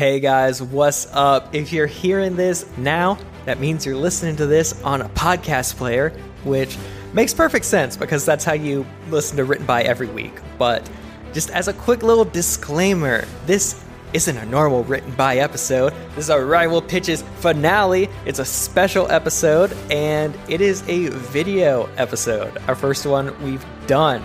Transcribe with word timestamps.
Hey 0.00 0.18
guys, 0.18 0.62
what's 0.62 1.06
up? 1.12 1.54
If 1.54 1.74
you're 1.74 1.86
hearing 1.86 2.34
this 2.34 2.64
now, 2.78 3.18
that 3.44 3.60
means 3.60 3.84
you're 3.84 3.94
listening 3.94 4.34
to 4.36 4.46
this 4.46 4.80
on 4.82 5.02
a 5.02 5.10
podcast 5.10 5.76
player, 5.76 6.08
which 6.42 6.78
makes 7.12 7.34
perfect 7.34 7.66
sense 7.66 7.98
because 7.98 8.24
that's 8.24 8.42
how 8.42 8.54
you 8.54 8.86
listen 9.10 9.36
to 9.36 9.44
Written 9.44 9.66
By 9.66 9.82
every 9.82 10.06
week. 10.06 10.32
But 10.56 10.88
just 11.34 11.50
as 11.50 11.68
a 11.68 11.74
quick 11.74 12.02
little 12.02 12.24
disclaimer, 12.24 13.26
this 13.44 13.84
isn't 14.14 14.38
a 14.38 14.46
normal 14.46 14.84
Written 14.84 15.12
By 15.16 15.36
episode. 15.36 15.92
This 16.14 16.24
is 16.24 16.30
our 16.30 16.46
Rival 16.46 16.80
Pitches 16.80 17.20
finale. 17.40 18.08
It's 18.24 18.38
a 18.38 18.44
special 18.46 19.06
episode 19.10 19.76
and 19.90 20.34
it 20.48 20.62
is 20.62 20.82
a 20.88 21.08
video 21.08 21.90
episode, 21.98 22.56
our 22.68 22.74
first 22.74 23.04
one 23.04 23.38
we've 23.42 23.66
done. 23.86 24.22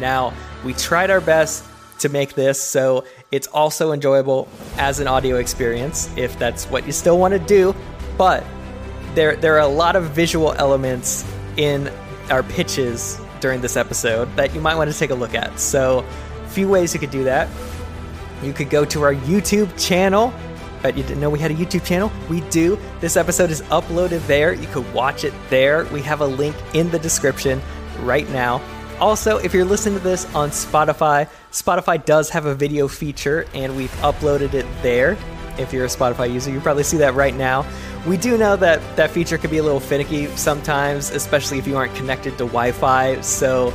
Now, 0.00 0.32
we 0.64 0.72
tried 0.72 1.10
our 1.10 1.20
best 1.20 1.66
to 1.98 2.08
make 2.08 2.34
this 2.34 2.62
so 2.62 3.04
it's 3.30 3.46
also 3.48 3.92
enjoyable 3.92 4.48
as 4.76 5.00
an 5.00 5.06
audio 5.06 5.36
experience 5.36 6.10
if 6.16 6.38
that's 6.38 6.66
what 6.66 6.86
you 6.86 6.92
still 6.92 7.18
want 7.18 7.32
to 7.32 7.38
do. 7.38 7.74
But 8.16 8.44
there 9.14 9.36
there 9.36 9.54
are 9.56 9.60
a 9.60 9.68
lot 9.68 9.96
of 9.96 10.10
visual 10.10 10.54
elements 10.54 11.24
in 11.56 11.92
our 12.30 12.42
pitches 12.42 13.20
during 13.40 13.60
this 13.60 13.76
episode 13.76 14.34
that 14.36 14.54
you 14.54 14.60
might 14.60 14.74
want 14.74 14.90
to 14.90 14.98
take 14.98 15.10
a 15.10 15.14
look 15.14 15.34
at. 15.34 15.58
So, 15.58 16.04
a 16.44 16.48
few 16.48 16.68
ways 16.68 16.94
you 16.94 17.00
could 17.00 17.10
do 17.10 17.24
that. 17.24 17.48
You 18.42 18.52
could 18.52 18.70
go 18.70 18.84
to 18.86 19.02
our 19.02 19.14
YouTube 19.14 19.70
channel. 19.78 20.32
Bet 20.82 20.96
you 20.96 21.02
didn't 21.02 21.20
know 21.20 21.28
we 21.28 21.40
had 21.40 21.50
a 21.50 21.54
YouTube 21.54 21.84
channel? 21.84 22.10
We 22.28 22.40
do. 22.42 22.78
This 23.00 23.16
episode 23.16 23.50
is 23.50 23.62
uploaded 23.62 24.24
there. 24.26 24.52
You 24.52 24.68
could 24.68 24.92
watch 24.94 25.24
it 25.24 25.34
there. 25.50 25.84
We 25.86 26.02
have 26.02 26.20
a 26.20 26.26
link 26.26 26.54
in 26.72 26.90
the 26.90 26.98
description 26.98 27.60
right 28.00 28.28
now. 28.30 28.62
Also, 29.00 29.38
if 29.38 29.54
you're 29.54 29.64
listening 29.64 29.96
to 29.98 30.04
this 30.04 30.32
on 30.34 30.50
Spotify, 30.50 31.28
Spotify 31.52 32.04
does 32.04 32.30
have 32.30 32.46
a 32.46 32.54
video 32.54 32.88
feature 32.88 33.46
and 33.54 33.76
we've 33.76 33.92
uploaded 33.96 34.54
it 34.54 34.66
there. 34.82 35.16
If 35.56 35.72
you're 35.72 35.84
a 35.84 35.88
Spotify 35.88 36.32
user, 36.32 36.50
you 36.50 36.60
probably 36.60 36.82
see 36.82 36.96
that 36.98 37.14
right 37.14 37.34
now. 37.34 37.64
We 38.06 38.16
do 38.16 38.36
know 38.38 38.56
that 38.56 38.80
that 38.96 39.10
feature 39.10 39.38
can 39.38 39.50
be 39.50 39.58
a 39.58 39.62
little 39.62 39.80
finicky 39.80 40.26
sometimes, 40.36 41.10
especially 41.10 41.58
if 41.58 41.66
you 41.66 41.76
aren't 41.76 41.94
connected 41.94 42.32
to 42.32 42.44
Wi-Fi. 42.44 43.20
So 43.20 43.72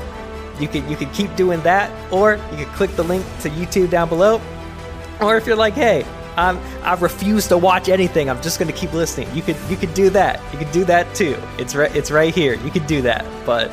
you 0.60 0.68
could 0.68 0.84
you 0.90 0.96
could 0.96 1.12
keep 1.14 1.36
doing 1.36 1.62
that, 1.62 1.92
or 2.12 2.40
you 2.52 2.66
could 2.66 2.74
click 2.74 2.92
the 2.92 3.04
link 3.04 3.26
to 3.42 3.50
YouTube 3.50 3.90
down 3.90 4.10
below. 4.10 4.42
Or 5.20 5.38
if 5.38 5.46
you're 5.46 5.56
like, 5.56 5.74
hey, 5.74 6.06
I'm, 6.36 6.58
I 6.84 6.96
refuse 6.96 7.48
to 7.48 7.58
watch 7.58 7.90
anything. 7.90 8.30
I'm 8.30 8.42
just 8.42 8.60
going 8.60 8.72
to 8.72 8.78
keep 8.78 8.94
listening. 8.94 9.34
You 9.36 9.42
could 9.42 9.58
you 9.70 9.78
could 9.78 9.94
do 9.94 10.10
that. 10.12 10.42
You 10.52 10.60
could 10.60 10.72
do 10.72 10.86
that 10.86 11.14
too. 11.16 11.38
It's 11.58 11.76
right 11.76 11.94
it's 11.96 12.12
right 12.12 12.34
here. 12.34 12.56
You 12.56 12.72
could 12.72 12.88
do 12.88 13.02
that. 13.04 13.26
But 13.46 13.72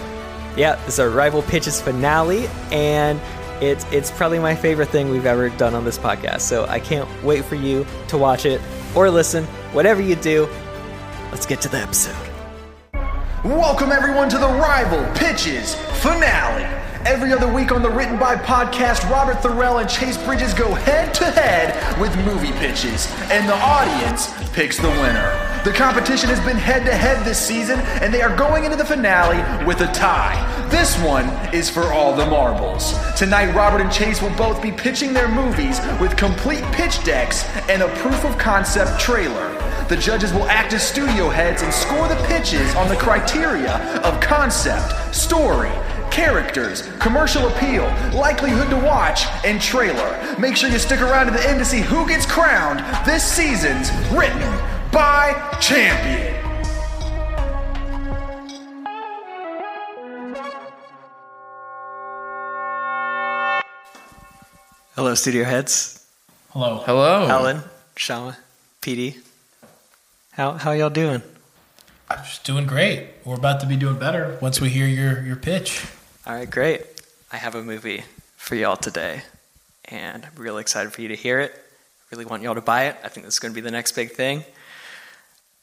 yeah, 0.57 0.77
this 0.85 0.95
is 0.95 1.01
our 1.01 1.09
rival 1.09 1.43
pitches 1.43 1.81
finale, 1.81 2.49
and 2.73 3.21
it's 3.63 3.85
it's 3.93 4.11
probably 4.11 4.39
my 4.39 4.55
favorite 4.55 4.89
thing 4.89 5.11
we've 5.11 5.27
ever 5.27 5.51
done 5.51 5.75
on 5.75 5.85
this 5.85 5.99
podcast. 5.99 6.41
So 6.41 6.67
I 6.67 6.81
can't 6.81 7.09
wait 7.23 7.45
for 7.45 7.55
you 7.55 7.87
to 8.09 8.19
watch 8.19 8.47
it 8.47 8.61
or 8.95 9.11
listen. 9.11 9.45
Whatever 9.73 10.03
you 10.03 10.17
do, 10.17 10.49
let's 11.31 11.47
get 11.47 11.61
to 11.63 11.69
the 11.69 11.79
episode. 11.79 12.17
Welcome 13.45 13.91
everyone 13.91 14.29
to 14.31 14.39
the 14.39 14.47
Rival 14.47 15.03
Pitches 15.15 15.75
finale. 16.03 16.65
Every 17.07 17.33
other 17.33 17.51
week 17.51 17.73
on 17.73 17.83
the 17.83 17.89
Written 17.89 18.19
By 18.19 18.37
podcast, 18.37 19.09
Robert 19.11 19.39
Thorell 19.39 19.81
and 19.81 19.89
Chase 19.89 20.19
Bridges 20.19 20.53
go 20.53 20.75
head 20.75 21.15
to 21.15 21.25
head 21.25 21.99
with 21.99 22.15
movie 22.27 22.53
pitches, 22.59 23.11
and 23.31 23.49
the 23.49 23.55
audience 23.55 24.29
picks 24.53 24.77
the 24.77 24.91
winner. 24.91 25.50
The 25.63 25.73
competition 25.73 26.31
has 26.31 26.41
been 26.41 26.57
head 26.57 26.87
to 26.87 26.95
head 26.95 27.23
this 27.23 27.39
season, 27.39 27.81
and 28.01 28.15
they 28.15 28.23
are 28.23 28.35
going 28.35 28.65
into 28.65 28.79
the 28.79 28.85
finale 28.85 29.37
with 29.67 29.83
a 29.83 29.93
tie. 29.93 30.41
This 30.71 30.99
one 31.01 31.27
is 31.55 31.69
for 31.69 31.93
all 31.93 32.17
the 32.17 32.25
marbles. 32.25 32.95
Tonight, 33.15 33.55
Robert 33.55 33.83
and 33.83 33.93
Chase 33.93 34.23
will 34.23 34.35
both 34.37 34.63
be 34.63 34.73
pitching 34.73 35.13
their 35.13 35.29
movies 35.29 35.79
with 36.01 36.17
complete 36.17 36.65
pitch 36.73 37.05
decks 37.05 37.45
and 37.69 37.83
a 37.83 37.95
proof 37.97 38.25
of 38.25 38.39
concept 38.39 38.99
trailer. 38.99 39.51
The 39.89 39.99
judges 39.99 40.33
will 40.33 40.49
act 40.49 40.73
as 40.73 40.83
studio 40.83 41.29
heads 41.29 41.61
and 41.61 41.75
score 41.75 42.09
the 42.09 42.17
pitches 42.27 42.75
on 42.77 42.89
the 42.89 42.97
criteria 42.97 43.77
of 43.99 44.19
concept, 44.23 45.15
story, 45.15 45.73
characters, 46.11 46.89
commercial 47.01 47.47
appeal, 47.49 47.85
likelihood 48.19 48.71
to 48.71 48.77
watch, 48.77 49.27
and 49.45 49.61
trailer. 49.61 50.19
Make 50.39 50.57
sure 50.57 50.71
you 50.71 50.79
stick 50.79 51.03
around 51.03 51.27
to 51.27 51.33
the 51.33 51.47
end 51.47 51.59
to 51.59 51.67
see 51.67 51.81
who 51.81 52.09
gets 52.09 52.25
crowned 52.25 52.81
this 53.05 53.23
season's 53.23 53.91
Written 54.11 54.80
by 54.93 55.59
Champion. 55.61 56.35
Hello, 64.95 65.15
studio 65.15 65.45
heads. 65.45 66.05
Hello. 66.51 66.83
Hello. 66.85 67.29
Alan, 67.29 67.63
Shama, 67.97 68.37
PD. 68.83 69.17
How 70.33 70.53
how 70.53 70.73
y'all 70.73 70.91
doing? 70.91 71.23
I'm 72.11 72.25
just 72.25 72.45
doing 72.45 72.67
great. 72.67 73.07
We're 73.25 73.37
about 73.37 73.61
to 73.61 73.67
be 73.67 73.77
doing 73.77 73.99
better 73.99 74.37
once 74.43 74.61
we 74.61 74.69
hear 74.69 74.87
your, 74.87 75.25
your 75.25 75.37
pitch. 75.37 75.87
All 76.27 76.35
right, 76.35 76.51
great. 76.51 76.83
I 77.33 77.37
have 77.37 77.55
a 77.55 77.63
movie 77.63 78.03
for 78.37 78.57
y'all 78.57 78.77
today, 78.77 79.23
and 79.85 80.27
I'm 80.27 80.43
really 80.43 80.61
excited 80.61 80.93
for 80.93 81.03
you 81.03 81.09
to 81.09 81.15
hear 81.15 81.39
it. 81.39 81.55
Really 82.11 82.25
want 82.25 82.43
y'all 82.43 82.57
to 82.57 82.61
buy 82.61 82.87
it. 82.87 82.97
I 83.05 83.09
think 83.09 83.27
this 83.27 83.35
is 83.35 83.39
going 83.39 83.53
to 83.53 83.55
be 83.55 83.61
the 83.61 83.71
next 83.71 83.93
big 83.93 84.11
thing. 84.11 84.45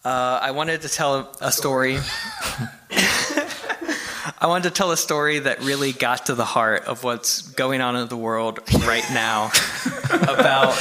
Uh, 0.07 0.39
I 0.41 0.51
wanted 0.51 0.83
to 0.83 0.87
tell 0.87 1.35
a 1.41 1.51
story. 1.51 1.97
I 4.39 4.47
wanted 4.47 4.69
to 4.69 4.73
tell 4.73 4.91
a 4.91 4.97
story 4.97 5.39
that 5.39 5.61
really 5.63 5.91
got 5.91 6.27
to 6.27 6.33
the 6.33 6.45
heart 6.45 6.85
of 6.85 7.03
what's 7.03 7.41
going 7.41 7.81
on 7.81 7.97
in 7.97 8.07
the 8.07 8.15
world 8.15 8.61
right 8.85 9.03
now 9.11 9.51
about 10.09 10.77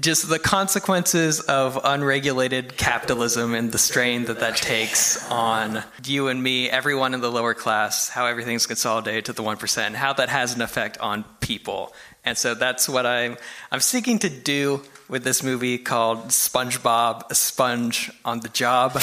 just 0.00 0.30
the 0.30 0.38
consequences 0.38 1.40
of 1.40 1.78
unregulated 1.84 2.78
capitalism 2.78 3.52
and 3.52 3.72
the 3.72 3.78
strain 3.78 4.24
that 4.24 4.40
that 4.40 4.56
takes 4.56 5.30
on 5.30 5.84
you 6.06 6.28
and 6.28 6.42
me, 6.42 6.70
everyone 6.70 7.12
in 7.12 7.20
the 7.20 7.30
lower 7.30 7.52
class, 7.52 8.08
how 8.08 8.24
everything's 8.24 8.66
consolidated 8.66 9.26
to 9.26 9.34
the 9.34 9.42
1%, 9.42 9.78
and 9.82 9.94
how 9.94 10.14
that 10.14 10.30
has 10.30 10.54
an 10.54 10.62
effect 10.62 10.96
on 10.96 11.26
people. 11.40 11.92
And 12.24 12.38
so 12.38 12.54
that's 12.54 12.88
what 12.88 13.04
I'm, 13.04 13.36
I'm 13.70 13.80
seeking 13.80 14.18
to 14.20 14.30
do 14.30 14.80
with 15.10 15.24
this 15.24 15.42
movie 15.42 15.76
called 15.76 16.28
SpongeBob 16.28 17.30
A 17.30 17.34
Sponge 17.34 18.10
on 18.24 18.40
the 18.40 18.48
Job. 18.48 18.92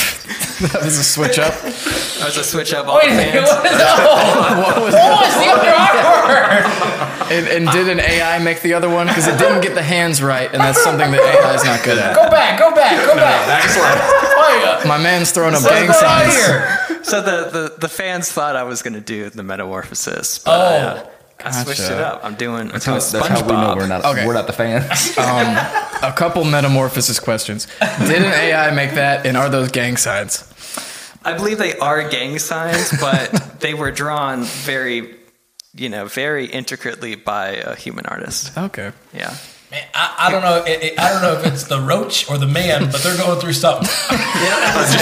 That 0.58 0.82
was 0.84 0.98
a 0.98 1.04
switch 1.04 1.38
up. 1.38 1.54
That 1.54 2.24
was 2.26 2.36
a 2.38 2.44
switch 2.44 2.74
up 2.74 2.88
all 2.88 2.96
the 2.96 3.06
fans. 3.06 3.48
what 4.58 4.82
was 4.82 4.92
the 4.92 5.52
other 5.54 5.68
and, 7.30 7.48
and 7.48 7.70
did 7.72 7.90
an 7.90 8.00
AI 8.00 8.40
make 8.40 8.62
the 8.64 8.74
other 8.74 8.90
one? 8.90 9.06
Because 9.06 9.28
it 9.28 9.38
didn't 9.38 9.62
get 9.62 9.76
the 9.76 9.84
hands 9.84 10.20
right, 10.24 10.52
and 10.52 10.60
that's 10.60 10.82
something 10.82 11.12
that 11.12 11.20
AI 11.22 11.54
is 11.54 11.64
not 11.64 11.84
good 11.84 12.00
at. 12.00 12.16
Go 12.16 12.28
back, 12.32 12.58
go 12.58 12.74
back, 12.74 13.06
go 13.06 13.16
back. 13.16 13.64
Excellent. 13.64 14.88
My 14.88 14.98
man's 14.98 15.32
throwing 15.32 15.54
up 15.54 15.62
What's 15.62 15.74
gang 15.76 15.88
going 15.88 16.04
on 16.04 16.32
signs. 16.32 16.36
here? 16.36 17.04
So 17.04 17.22
the, 17.22 17.50
the, 17.52 17.76
the 17.82 17.90
fans 17.90 18.32
thought 18.32 18.56
I 18.56 18.64
was 18.64 18.82
going 18.82 18.96
to 18.96 19.02
do 19.02 19.30
the 19.30 19.44
metamorphosis, 19.44 20.40
but 20.40 20.52
Oh. 20.52 20.88
uh, 21.04 21.10
I 21.44 21.52
switched 21.64 21.82
it 21.82 21.92
up. 22.00 22.24
I'm 22.26 22.36
doing, 22.36 22.68
That's 22.70 22.86
doing 22.86 22.96
how, 23.00 23.00
that's 23.12 23.28
how 23.28 23.46
we 23.46 23.54
know 23.54 23.76
we're 23.76 23.88
not 23.88 24.04
Okay. 24.06 24.26
we're 24.26 24.34
not 24.34 24.48
the 24.48 24.54
fans. 24.54 25.18
Um, 25.18 25.56
a 26.04 26.14
couple 26.16 26.44
metamorphosis 26.44 27.20
questions. 27.20 27.68
Did 28.00 28.22
an 28.24 28.34
AI 28.34 28.72
make 28.72 28.92
that, 28.96 29.26
and 29.26 29.36
are 29.38 29.50
those 29.50 29.70
gang 29.72 29.98
signs? 29.98 30.44
I 31.24 31.34
believe 31.34 31.58
they 31.58 31.78
are 31.78 32.08
gang 32.10 32.40
signs, 32.40 32.92
but 33.00 33.32
they 33.60 33.74
were 33.74 33.92
drawn 33.92 34.44
very, 34.44 35.16
you 35.76 35.90
know, 35.90 36.06
very 36.06 36.46
intricately 36.46 37.16
by 37.16 37.50
a 37.50 37.76
human 37.76 38.06
artist. 38.06 38.58
Okay. 38.58 38.92
Yeah. 39.14 39.36
Man, 39.70 39.84
I, 39.94 40.16
I 40.20 40.32
don't 40.32 40.42
know. 40.44 40.64
It, 40.64 40.82
it- 40.84 41.00
I 41.00 41.12
don't 41.12 41.22
know 41.22 41.34
if 41.40 41.46
it's 41.46 41.66
the 41.66 41.82
roach 41.82 42.30
or 42.30 42.38
the 42.38 42.48
man, 42.48 42.90
but 42.90 43.02
they're 43.02 43.18
going 43.18 43.38
through 43.42 43.52
something. 43.54 43.88
What's 44.08 44.96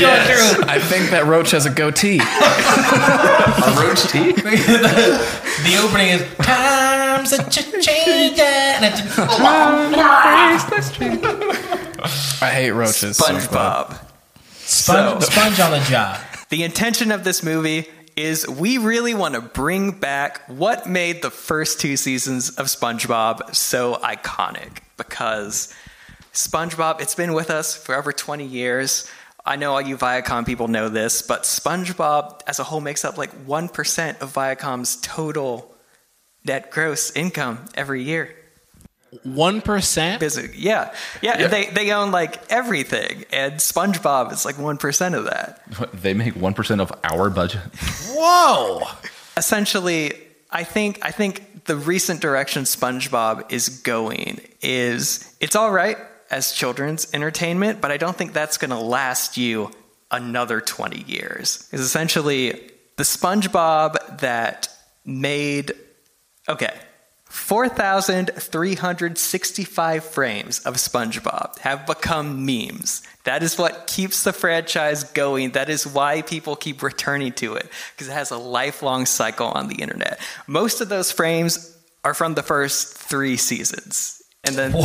going 0.00 0.22
through? 0.26 0.64
I 0.68 0.78
think 0.80 1.10
that 1.10 1.26
Roach 1.26 1.52
has 1.52 1.64
a 1.64 1.70
goatee. 1.70 2.18
A 2.18 3.74
roach 3.80 4.02
tea? 4.10 4.32
The 5.64 5.76
opening 5.82 6.08
is 6.08 6.20
times 6.38 7.32
a 7.32 7.38
change. 7.48 7.86
I 12.42 12.50
hate 12.52 12.72
roaches. 12.72 13.16
so 13.16 13.26
bad. 13.32 13.40
SpongeBob. 13.42 13.98
Sponge, 14.52 15.22
So- 15.24 15.30
sponge 15.30 15.60
on 15.60 15.70
the 15.70 15.80
job. 15.88 16.20
The 16.50 16.64
intention 16.64 17.10
of 17.12 17.24
this 17.24 17.42
movie 17.42 17.88
is 18.16 18.46
we 18.48 18.78
really 18.78 19.14
want 19.14 19.34
to 19.34 19.40
bring 19.40 19.92
back 19.92 20.42
what 20.48 20.88
made 20.88 21.22
the 21.22 21.30
first 21.30 21.80
two 21.80 21.96
seasons 21.96 22.50
of 22.50 22.66
SpongeBob 22.66 23.54
so 23.54 23.94
iconic 23.96 24.78
because 24.96 25.72
SpongeBob, 26.32 27.00
it's 27.00 27.14
been 27.14 27.32
with 27.32 27.50
us 27.50 27.76
for 27.76 27.94
over 27.94 28.12
20 28.12 28.44
years. 28.44 29.10
I 29.44 29.56
know 29.56 29.72
all 29.72 29.80
you 29.80 29.96
Viacom 29.96 30.46
people 30.46 30.68
know 30.68 30.88
this, 30.88 31.22
but 31.22 31.42
SpongeBob 31.42 32.40
as 32.46 32.58
a 32.58 32.64
whole 32.64 32.80
makes 32.80 33.04
up 33.04 33.18
like 33.18 33.46
1% 33.46 34.20
of 34.20 34.32
Viacom's 34.32 34.96
total 35.00 35.74
net 36.44 36.70
gross 36.70 37.10
income 37.12 37.64
every 37.74 38.02
year. 38.02 38.34
One 39.22 39.60
percent. 39.60 40.20
Busy. 40.20 40.50
Yeah. 40.56 40.94
yeah. 41.22 41.46
They, 41.48 41.66
they 41.66 41.92
own 41.92 42.10
like 42.10 42.50
everything, 42.50 43.24
and 43.32 43.54
SpongeBob 43.54 44.32
is 44.32 44.44
like 44.44 44.56
1% 44.56 45.14
of 45.14 45.24
that. 45.24 45.62
They 45.94 46.14
make 46.14 46.34
one 46.36 46.54
percent 46.54 46.80
of 46.80 46.92
our 47.04 47.30
budget. 47.30 47.60
Whoa. 48.10 48.82
essentially 49.36 50.12
i 50.52 50.62
think 50.62 51.00
i 51.02 51.10
think 51.10 51.64
the 51.64 51.74
recent 51.74 52.20
direction 52.20 52.62
SpongeBob 52.62 53.50
is 53.50 53.68
going 53.68 54.40
is 54.60 55.34
it's 55.40 55.56
all 55.56 55.72
right 55.72 55.96
as 56.30 56.52
children's 56.52 57.12
entertainment, 57.14 57.80
but 57.80 57.90
I 57.90 57.96
don't 57.96 58.16
think 58.16 58.32
that's 58.32 58.58
going 58.58 58.70
to 58.70 58.78
last 58.78 59.36
you 59.36 59.70
another 60.10 60.60
20 60.60 61.04
years. 61.04 61.68
Is 61.72 61.80
essentially, 61.80 62.70
the 62.96 63.02
SpongeBob 63.02 64.20
that 64.20 64.68
made, 65.04 65.72
okay, 66.48 66.74
4,365 67.34 70.04
frames 70.04 70.60
of 70.60 70.76
SpongeBob 70.76 71.58
have 71.58 71.84
become 71.84 72.46
memes. 72.46 73.02
That 73.24 73.42
is 73.42 73.58
what 73.58 73.88
keeps 73.88 74.22
the 74.22 74.32
franchise 74.32 75.02
going. 75.02 75.50
That 75.50 75.68
is 75.68 75.84
why 75.84 76.22
people 76.22 76.54
keep 76.54 76.80
returning 76.80 77.32
to 77.32 77.56
it, 77.56 77.68
because 77.90 78.06
it 78.06 78.12
has 78.12 78.30
a 78.30 78.38
lifelong 78.38 79.04
cycle 79.04 79.48
on 79.48 79.66
the 79.66 79.74
internet. 79.74 80.20
Most 80.46 80.80
of 80.80 80.88
those 80.88 81.10
frames 81.10 81.76
are 82.04 82.14
from 82.14 82.34
the 82.34 82.42
first 82.42 82.96
three 82.96 83.36
seasons. 83.36 84.22
And 84.44 84.54
then 84.54 84.72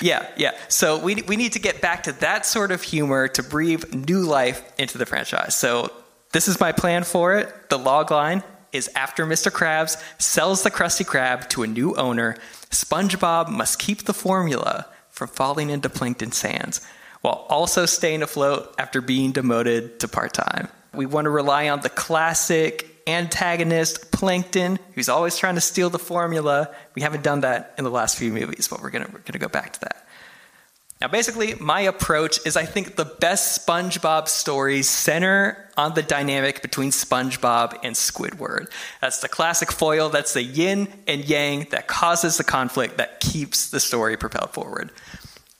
yeah, 0.00 0.26
yeah. 0.38 0.52
So 0.68 0.98
we, 0.98 1.16
we 1.16 1.36
need 1.36 1.52
to 1.52 1.60
get 1.60 1.82
back 1.82 2.04
to 2.04 2.12
that 2.12 2.46
sort 2.46 2.72
of 2.72 2.80
humor 2.80 3.28
to 3.28 3.42
breathe 3.42 3.92
new 3.92 4.22
life 4.22 4.62
into 4.78 4.96
the 4.96 5.04
franchise. 5.04 5.54
So 5.54 5.92
this 6.32 6.48
is 6.48 6.58
my 6.58 6.72
plan 6.72 7.04
for 7.04 7.36
it. 7.36 7.68
The 7.68 7.78
log 7.78 8.10
line 8.10 8.42
is 8.72 8.90
after 8.94 9.26
Mr. 9.26 9.50
Krabs 9.50 10.02
sells 10.20 10.62
the 10.62 10.70
Krusty 10.70 11.04
Krab 11.04 11.48
to 11.50 11.62
a 11.62 11.66
new 11.66 11.94
owner, 11.96 12.36
SpongeBob 12.70 13.48
must 13.48 13.78
keep 13.78 14.04
the 14.04 14.14
formula 14.14 14.86
from 15.08 15.28
falling 15.28 15.70
into 15.70 15.88
Plankton's 15.88 16.42
hands 16.42 16.80
while 17.20 17.46
also 17.48 17.86
staying 17.86 18.22
afloat 18.22 18.74
after 18.78 19.00
being 19.00 19.32
demoted 19.32 20.00
to 20.00 20.08
part 20.08 20.32
time. 20.32 20.68
We 20.94 21.06
want 21.06 21.24
to 21.26 21.30
rely 21.30 21.68
on 21.68 21.80
the 21.80 21.90
classic 21.90 23.02
antagonist 23.06 24.12
Plankton, 24.12 24.78
who's 24.94 25.08
always 25.08 25.36
trying 25.36 25.54
to 25.54 25.60
steal 25.60 25.90
the 25.90 25.98
formula. 25.98 26.74
We 26.94 27.02
haven't 27.02 27.24
done 27.24 27.40
that 27.40 27.74
in 27.78 27.84
the 27.84 27.90
last 27.90 28.16
few 28.16 28.32
movies, 28.32 28.68
but 28.68 28.82
we're 28.82 28.90
gonna 28.90 29.08
we're 29.12 29.20
gonna 29.20 29.38
go 29.38 29.48
back 29.48 29.72
to 29.74 29.80
that. 29.80 30.06
Now, 31.00 31.06
basically, 31.06 31.54
my 31.54 31.82
approach 31.82 32.44
is 32.44 32.56
I 32.56 32.64
think 32.64 32.96
the 32.96 33.04
best 33.04 33.64
SpongeBob 33.64 34.26
stories 34.26 34.90
center 34.90 35.70
on 35.76 35.94
the 35.94 36.02
dynamic 36.02 36.60
between 36.60 36.90
SpongeBob 36.90 37.78
and 37.84 37.94
Squidward. 37.94 38.68
That's 39.00 39.20
the 39.20 39.28
classic 39.28 39.70
foil, 39.70 40.08
that's 40.08 40.34
the 40.34 40.42
yin 40.42 40.88
and 41.06 41.24
yang 41.24 41.68
that 41.70 41.86
causes 41.86 42.36
the 42.36 42.44
conflict 42.44 42.96
that 42.96 43.20
keeps 43.20 43.70
the 43.70 43.78
story 43.78 44.16
propelled 44.16 44.50
forward. 44.50 44.90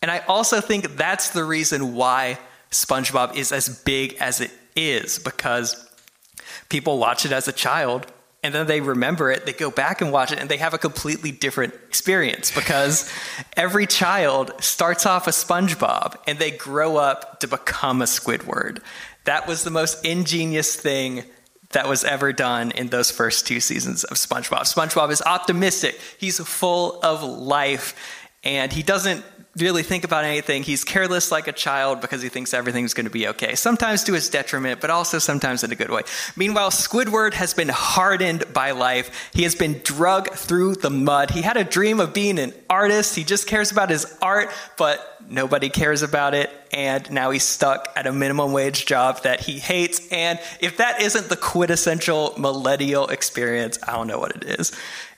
And 0.02 0.10
I 0.10 0.18
also 0.26 0.60
think 0.60 0.96
that's 0.96 1.30
the 1.30 1.44
reason 1.44 1.94
why 1.94 2.38
SpongeBob 2.72 3.36
is 3.36 3.52
as 3.52 3.82
big 3.84 4.14
as 4.20 4.40
it 4.40 4.50
is, 4.74 5.20
because 5.20 5.88
people 6.68 6.98
watch 6.98 7.24
it 7.24 7.32
as 7.32 7.46
a 7.46 7.52
child 7.52 8.06
and 8.42 8.54
then 8.54 8.66
they 8.66 8.80
remember 8.80 9.30
it, 9.30 9.46
they 9.46 9.52
go 9.52 9.70
back 9.70 10.00
and 10.00 10.12
watch 10.12 10.30
it, 10.30 10.38
and 10.38 10.48
they 10.48 10.58
have 10.58 10.74
a 10.74 10.78
completely 10.78 11.32
different 11.32 11.74
experience 11.74 12.52
because 12.54 13.12
every 13.56 13.86
child 13.86 14.52
starts 14.60 15.06
off 15.06 15.26
a 15.26 15.30
SpongeBob 15.30 16.14
and 16.26 16.38
they 16.38 16.52
grow 16.52 16.96
up 16.96 17.40
to 17.40 17.48
become 17.48 18.00
a 18.00 18.04
Squidward. 18.04 18.80
That 19.24 19.48
was 19.48 19.64
the 19.64 19.70
most 19.70 20.04
ingenious 20.04 20.76
thing 20.76 21.24
that 21.70 21.88
was 21.88 22.04
ever 22.04 22.32
done 22.32 22.70
in 22.70 22.88
those 22.88 23.10
first 23.10 23.46
two 23.46 23.60
seasons 23.60 24.04
of 24.04 24.16
SpongeBob. 24.16 24.62
SpongeBob 24.72 25.10
is 25.10 25.20
optimistic, 25.22 26.00
he's 26.18 26.38
full 26.38 27.00
of 27.02 27.22
life, 27.22 28.24
and 28.44 28.72
he 28.72 28.82
doesn't 28.82 29.24
really 29.60 29.82
think 29.82 30.04
about 30.04 30.24
anything. 30.24 30.62
He's 30.62 30.84
careless 30.84 31.30
like 31.30 31.48
a 31.48 31.52
child 31.52 32.00
because 32.00 32.22
he 32.22 32.28
thinks 32.28 32.54
everything's 32.54 32.94
going 32.94 33.06
to 33.06 33.10
be 33.10 33.28
okay. 33.28 33.54
Sometimes 33.54 34.04
to 34.04 34.12
his 34.12 34.28
detriment, 34.28 34.80
but 34.80 34.90
also 34.90 35.18
sometimes 35.18 35.64
in 35.64 35.72
a 35.72 35.74
good 35.74 35.90
way. 35.90 36.02
Meanwhile, 36.36 36.70
Squidward 36.70 37.34
has 37.34 37.54
been 37.54 37.68
hardened 37.68 38.52
by 38.52 38.72
life. 38.72 39.30
He 39.32 39.42
has 39.42 39.54
been 39.54 39.80
drug 39.84 40.30
through 40.30 40.76
the 40.76 40.90
mud. 40.90 41.30
He 41.30 41.42
had 41.42 41.56
a 41.56 41.64
dream 41.64 42.00
of 42.00 42.14
being 42.14 42.38
an 42.38 42.52
artist. 42.68 43.14
He 43.14 43.24
just 43.24 43.46
cares 43.46 43.70
about 43.70 43.90
his 43.90 44.16
art, 44.20 44.50
but 44.76 45.22
nobody 45.28 45.68
cares 45.68 46.02
about 46.02 46.34
it. 46.34 46.50
And 46.72 47.10
now 47.10 47.30
he's 47.30 47.44
stuck 47.44 47.92
at 47.96 48.06
a 48.06 48.12
minimum 48.12 48.52
wage 48.52 48.86
job 48.86 49.22
that 49.22 49.40
he 49.40 49.58
hates. 49.58 50.10
And 50.12 50.38
if 50.60 50.78
that 50.78 51.00
isn't 51.00 51.28
the 51.28 51.36
quintessential 51.36 52.34
millennial 52.38 53.08
experience, 53.08 53.78
I 53.86 53.92
don't 53.92 54.06
know 54.06 54.18
what 54.18 54.36
it 54.36 54.44
is. 54.44 54.72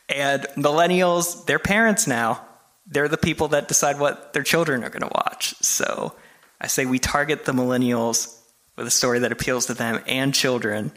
And 0.08 0.42
millennials, 0.56 1.46
they're 1.46 1.58
parents 1.58 2.06
now 2.06 2.44
they're 2.86 3.08
the 3.08 3.16
people 3.16 3.48
that 3.48 3.68
decide 3.68 3.98
what 3.98 4.32
their 4.32 4.42
children 4.42 4.84
are 4.84 4.90
going 4.90 5.02
to 5.02 5.12
watch. 5.14 5.54
So 5.62 6.14
I 6.60 6.66
say 6.66 6.86
we 6.86 6.98
target 6.98 7.44
the 7.44 7.52
millennials 7.52 8.36
with 8.76 8.86
a 8.86 8.90
story 8.90 9.20
that 9.20 9.32
appeals 9.32 9.66
to 9.66 9.74
them 9.74 10.00
and 10.06 10.34
children, 10.34 10.92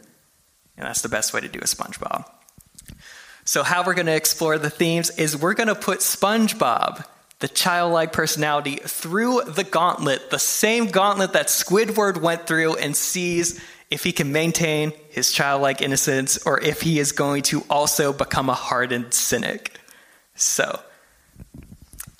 and 0.76 0.86
that's 0.86 1.02
the 1.02 1.08
best 1.08 1.32
way 1.32 1.40
to 1.40 1.48
do 1.48 1.58
a 1.58 1.64
SpongeBob. 1.64 2.28
So, 3.44 3.62
how 3.62 3.84
we're 3.84 3.94
going 3.94 4.06
to 4.06 4.16
explore 4.16 4.58
the 4.58 4.70
themes 4.70 5.10
is 5.10 5.36
we're 5.36 5.54
going 5.54 5.68
to 5.68 5.74
put 5.74 5.98
SpongeBob, 5.98 7.04
the 7.40 7.48
childlike 7.48 8.12
personality, 8.12 8.76
through 8.76 9.42
the 9.42 9.64
gauntlet, 9.64 10.30
the 10.30 10.38
same 10.38 10.86
gauntlet 10.86 11.34
that 11.34 11.48
Squidward 11.48 12.22
went 12.22 12.46
through, 12.46 12.76
and 12.76 12.96
sees 12.96 13.62
if 13.90 14.02
he 14.02 14.12
can 14.12 14.32
maintain 14.32 14.92
his 15.10 15.30
childlike 15.30 15.82
innocence 15.82 16.38
or 16.46 16.58
if 16.60 16.80
he 16.80 16.98
is 16.98 17.12
going 17.12 17.42
to 17.42 17.62
also 17.68 18.14
become 18.14 18.48
a 18.48 18.54
hardened 18.54 19.12
cynic. 19.12 19.78
So, 20.34 20.80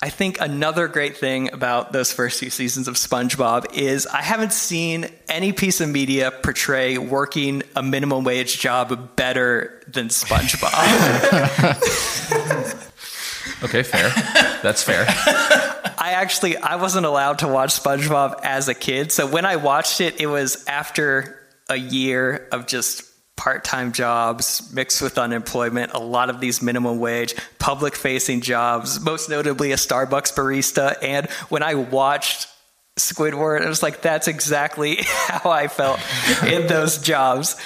I 0.01 0.09
think 0.09 0.39
another 0.41 0.87
great 0.87 1.17
thing 1.17 1.53
about 1.53 1.93
those 1.93 2.11
first 2.11 2.39
few 2.39 2.49
seasons 2.49 2.87
of 2.87 2.95
SpongeBob 2.95 3.73
is 3.73 4.05
I 4.07 4.21
haven't 4.21 4.51
seen 4.53 5.07
any 5.29 5.53
piece 5.53 5.79
of 5.81 5.89
media 5.89 6.31
portray 6.31 6.97
working 6.97 7.63
a 7.75 7.81
minimum 7.81 8.23
wage 8.23 8.59
job 8.59 9.15
better 9.15 9.81
than 9.87 10.09
SpongeBob. 10.09 10.71
Okay, 13.63 13.83
fair. 13.83 14.09
That's 14.61 14.83
fair. 14.83 15.05
I 15.07 16.11
actually 16.17 16.57
I 16.57 16.75
wasn't 16.75 17.05
allowed 17.05 17.39
to 17.39 17.47
watch 17.47 17.69
SpongeBob 17.69 18.41
as 18.43 18.67
a 18.67 18.73
kid, 18.75 19.11
so 19.11 19.25
when 19.25 19.45
I 19.45 19.55
watched 19.55 20.01
it, 20.01 20.19
it 20.19 20.27
was 20.27 20.63
after 20.67 21.39
a 21.69 21.75
year 21.77 22.47
of 22.51 22.67
just 22.67 23.03
part-time 23.35 23.91
jobs 23.91 24.71
mixed 24.73 25.01
with 25.01 25.17
unemployment 25.17 25.91
a 25.93 25.99
lot 25.99 26.29
of 26.29 26.39
these 26.39 26.61
minimum 26.61 26.99
wage 26.99 27.35
public 27.59 27.95
facing 27.95 28.41
jobs 28.41 28.99
most 29.01 29.29
notably 29.29 29.71
a 29.71 29.75
starbucks 29.75 30.33
barista 30.33 30.95
and 31.01 31.29
when 31.49 31.61
i 31.61 31.75
watched 31.75 32.47
squidward 32.97 33.61
i 33.61 33.67
was 33.67 33.83
like 33.83 34.01
that's 34.01 34.27
exactly 34.27 34.97
how 35.03 35.49
i 35.49 35.67
felt 35.67 35.99
in 36.45 36.65
those 36.67 36.97
jobs 36.97 37.57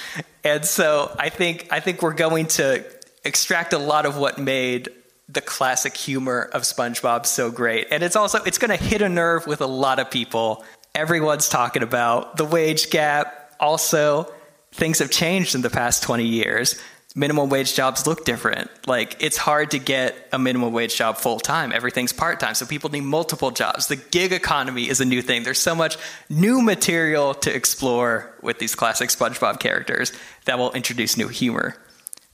and 0.42 0.64
so 0.64 1.14
i 1.18 1.28
think 1.28 1.68
i 1.70 1.78
think 1.78 2.02
we're 2.02 2.12
going 2.12 2.46
to 2.46 2.84
extract 3.24 3.72
a 3.72 3.78
lot 3.78 4.06
of 4.06 4.16
what 4.16 4.38
made 4.38 4.88
the 5.32 5.40
classic 5.40 5.96
humor 5.96 6.50
of 6.52 6.62
SpongeBob 6.62 7.24
so 7.24 7.50
great. 7.50 7.86
And 7.90 8.02
it's 8.02 8.16
also 8.16 8.42
it's 8.44 8.58
going 8.58 8.76
to 8.76 8.82
hit 8.82 9.02
a 9.02 9.08
nerve 9.08 9.46
with 9.46 9.60
a 9.60 9.66
lot 9.66 9.98
of 9.98 10.10
people. 10.10 10.64
Everyone's 10.94 11.48
talking 11.48 11.82
about 11.82 12.36
the 12.36 12.44
wage 12.44 12.90
gap. 12.90 13.54
Also, 13.60 14.32
things 14.72 14.98
have 14.98 15.10
changed 15.10 15.54
in 15.54 15.62
the 15.62 15.70
past 15.70 16.02
20 16.02 16.24
years. 16.24 16.80
Minimum 17.16 17.48
wage 17.48 17.74
jobs 17.74 18.06
look 18.06 18.24
different. 18.24 18.70
Like 18.86 19.16
it's 19.20 19.36
hard 19.36 19.72
to 19.72 19.80
get 19.80 20.14
a 20.32 20.38
minimum 20.38 20.72
wage 20.72 20.96
job 20.96 21.16
full 21.16 21.40
time. 21.40 21.72
Everything's 21.72 22.12
part 22.12 22.38
time. 22.38 22.54
So 22.54 22.66
people 22.66 22.88
need 22.90 23.00
multiple 23.00 23.50
jobs. 23.50 23.88
The 23.88 23.96
gig 23.96 24.32
economy 24.32 24.88
is 24.88 25.00
a 25.00 25.04
new 25.04 25.20
thing. 25.20 25.42
There's 25.42 25.58
so 25.58 25.74
much 25.74 25.96
new 26.28 26.62
material 26.62 27.34
to 27.34 27.52
explore 27.54 28.32
with 28.42 28.60
these 28.60 28.76
classic 28.76 29.08
SpongeBob 29.08 29.58
characters 29.58 30.12
that 30.44 30.56
will 30.58 30.70
introduce 30.72 31.16
new 31.16 31.28
humor. 31.28 31.76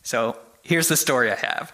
So 0.03 0.39
here's 0.63 0.89
the 0.89 0.97
story 0.97 1.33
I 1.33 1.37
have. 1.37 1.73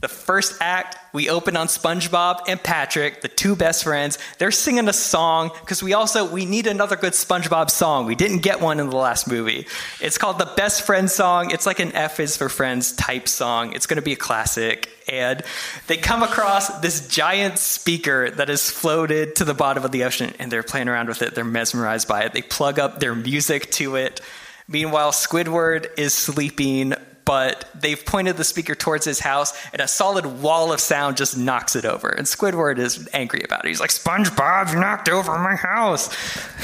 The 0.00 0.08
first 0.08 0.56
act, 0.60 0.96
we 1.12 1.28
open 1.28 1.56
on 1.56 1.66
SpongeBob 1.66 2.42
and 2.46 2.62
Patrick, 2.62 3.20
the 3.20 3.28
two 3.28 3.56
best 3.56 3.82
friends. 3.82 4.18
They're 4.38 4.52
singing 4.52 4.88
a 4.88 4.92
song 4.92 5.50
because 5.60 5.82
we 5.82 5.92
also 5.92 6.24
we 6.24 6.46
need 6.46 6.66
another 6.68 6.94
good 6.94 7.14
SpongeBob 7.14 7.68
song. 7.68 8.06
We 8.06 8.14
didn't 8.14 8.38
get 8.38 8.60
one 8.60 8.78
in 8.78 8.90
the 8.90 8.96
last 8.96 9.26
movie. 9.26 9.66
It's 10.00 10.16
called 10.16 10.38
the 10.38 10.52
Best 10.56 10.82
Friend 10.82 11.10
song. 11.10 11.50
It's 11.50 11.66
like 11.66 11.80
an 11.80 11.92
F 11.92 12.20
is 12.20 12.36
for 12.36 12.48
Friends 12.48 12.92
type 12.92 13.26
song. 13.26 13.72
It's 13.72 13.86
going 13.86 13.96
to 13.96 14.02
be 14.02 14.12
a 14.12 14.16
classic. 14.16 14.88
And 15.08 15.42
they 15.86 15.96
come 15.96 16.22
across 16.22 16.68
this 16.80 17.08
giant 17.08 17.58
speaker 17.58 18.30
that 18.30 18.50
is 18.50 18.70
floated 18.70 19.36
to 19.36 19.44
the 19.44 19.54
bottom 19.54 19.84
of 19.84 19.90
the 19.90 20.04
ocean, 20.04 20.34
and 20.38 20.52
they're 20.52 20.62
playing 20.62 20.88
around 20.88 21.08
with 21.08 21.22
it. 21.22 21.34
They're 21.34 21.44
mesmerized 21.44 22.06
by 22.06 22.24
it. 22.24 22.34
They 22.34 22.42
plug 22.42 22.78
up 22.78 23.00
their 23.00 23.14
music 23.14 23.70
to 23.72 23.96
it. 23.96 24.20
Meanwhile, 24.68 25.12
Squidward 25.12 25.88
is 25.96 26.12
sleeping 26.12 26.94
but 27.28 27.68
they've 27.74 28.06
pointed 28.06 28.38
the 28.38 28.42
speaker 28.42 28.74
towards 28.74 29.04
his 29.04 29.20
house, 29.20 29.52
and 29.74 29.82
a 29.82 29.86
solid 29.86 30.24
wall 30.24 30.72
of 30.72 30.80
sound 30.80 31.18
just 31.18 31.36
knocks 31.36 31.76
it 31.76 31.84
over. 31.84 32.08
And 32.08 32.26
Squidward 32.26 32.78
is 32.78 33.06
angry 33.12 33.42
about 33.44 33.66
it. 33.66 33.68
He's 33.68 33.80
like, 33.80 33.90
SpongeBob, 33.90 34.72
you 34.72 34.80
knocked 34.80 35.10
over 35.10 35.38
my 35.38 35.54
house. 35.54 36.08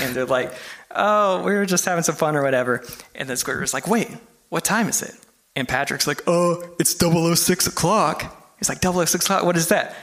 And 0.01 0.17
they're 0.17 0.25
like, 0.25 0.55
oh, 0.91 1.43
we 1.45 1.53
were 1.53 1.67
just 1.67 1.85
having 1.85 2.03
some 2.03 2.15
fun 2.15 2.35
or 2.35 2.43
whatever. 2.43 2.83
And 3.15 3.29
then 3.29 3.37
Squidward's 3.37 3.75
like, 3.75 3.87
wait, 3.87 4.09
what 4.49 4.65
time 4.65 4.89
is 4.89 5.03
it? 5.03 5.15
And 5.55 5.69
Patrick's 5.69 6.07
like, 6.07 6.21
uh, 6.27 6.33
oh, 6.33 6.75
it's 6.81 6.99
006 6.99 7.67
o'clock. 7.67 8.57
He's 8.59 8.71
like, 8.71 8.83
006 8.83 9.17
o'clock? 9.17 9.45
What 9.45 9.59
is 9.59 9.69
that? 9.69 9.95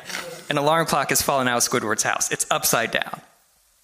An 0.51 0.59
alarm 0.59 0.85
clock 0.85 1.09
has 1.09 1.23
fallen 1.23 1.47
out 1.47 1.57
of 1.57 1.63
Squidward's 1.63 2.03
house. 2.03 2.31
It's 2.31 2.45
upside 2.51 2.91
down. 2.91 3.19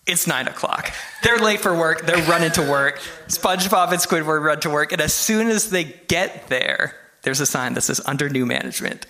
It's 0.07 0.25
nine 0.25 0.47
o'clock. 0.47 0.93
They're 1.21 1.37
late 1.37 1.59
for 1.59 1.77
work. 1.77 2.05
They're 2.05 2.25
running 2.29 2.51
to 2.51 2.61
work. 2.61 2.99
SpongeBob 3.27 3.91
and 3.91 3.99
Squidward 3.99 4.41
run 4.41 4.59
to 4.61 4.69
work. 4.69 4.93
And 4.93 5.01
as 5.01 5.13
soon 5.13 5.49
as 5.49 5.69
they 5.69 5.83
get 5.83 6.47
there, 6.47 6.95
there's 7.23 7.41
a 7.41 7.45
sign 7.45 7.73
that 7.73 7.81
says 7.81 8.01
under 8.05 8.29
new 8.29 8.45
management. 8.45 9.05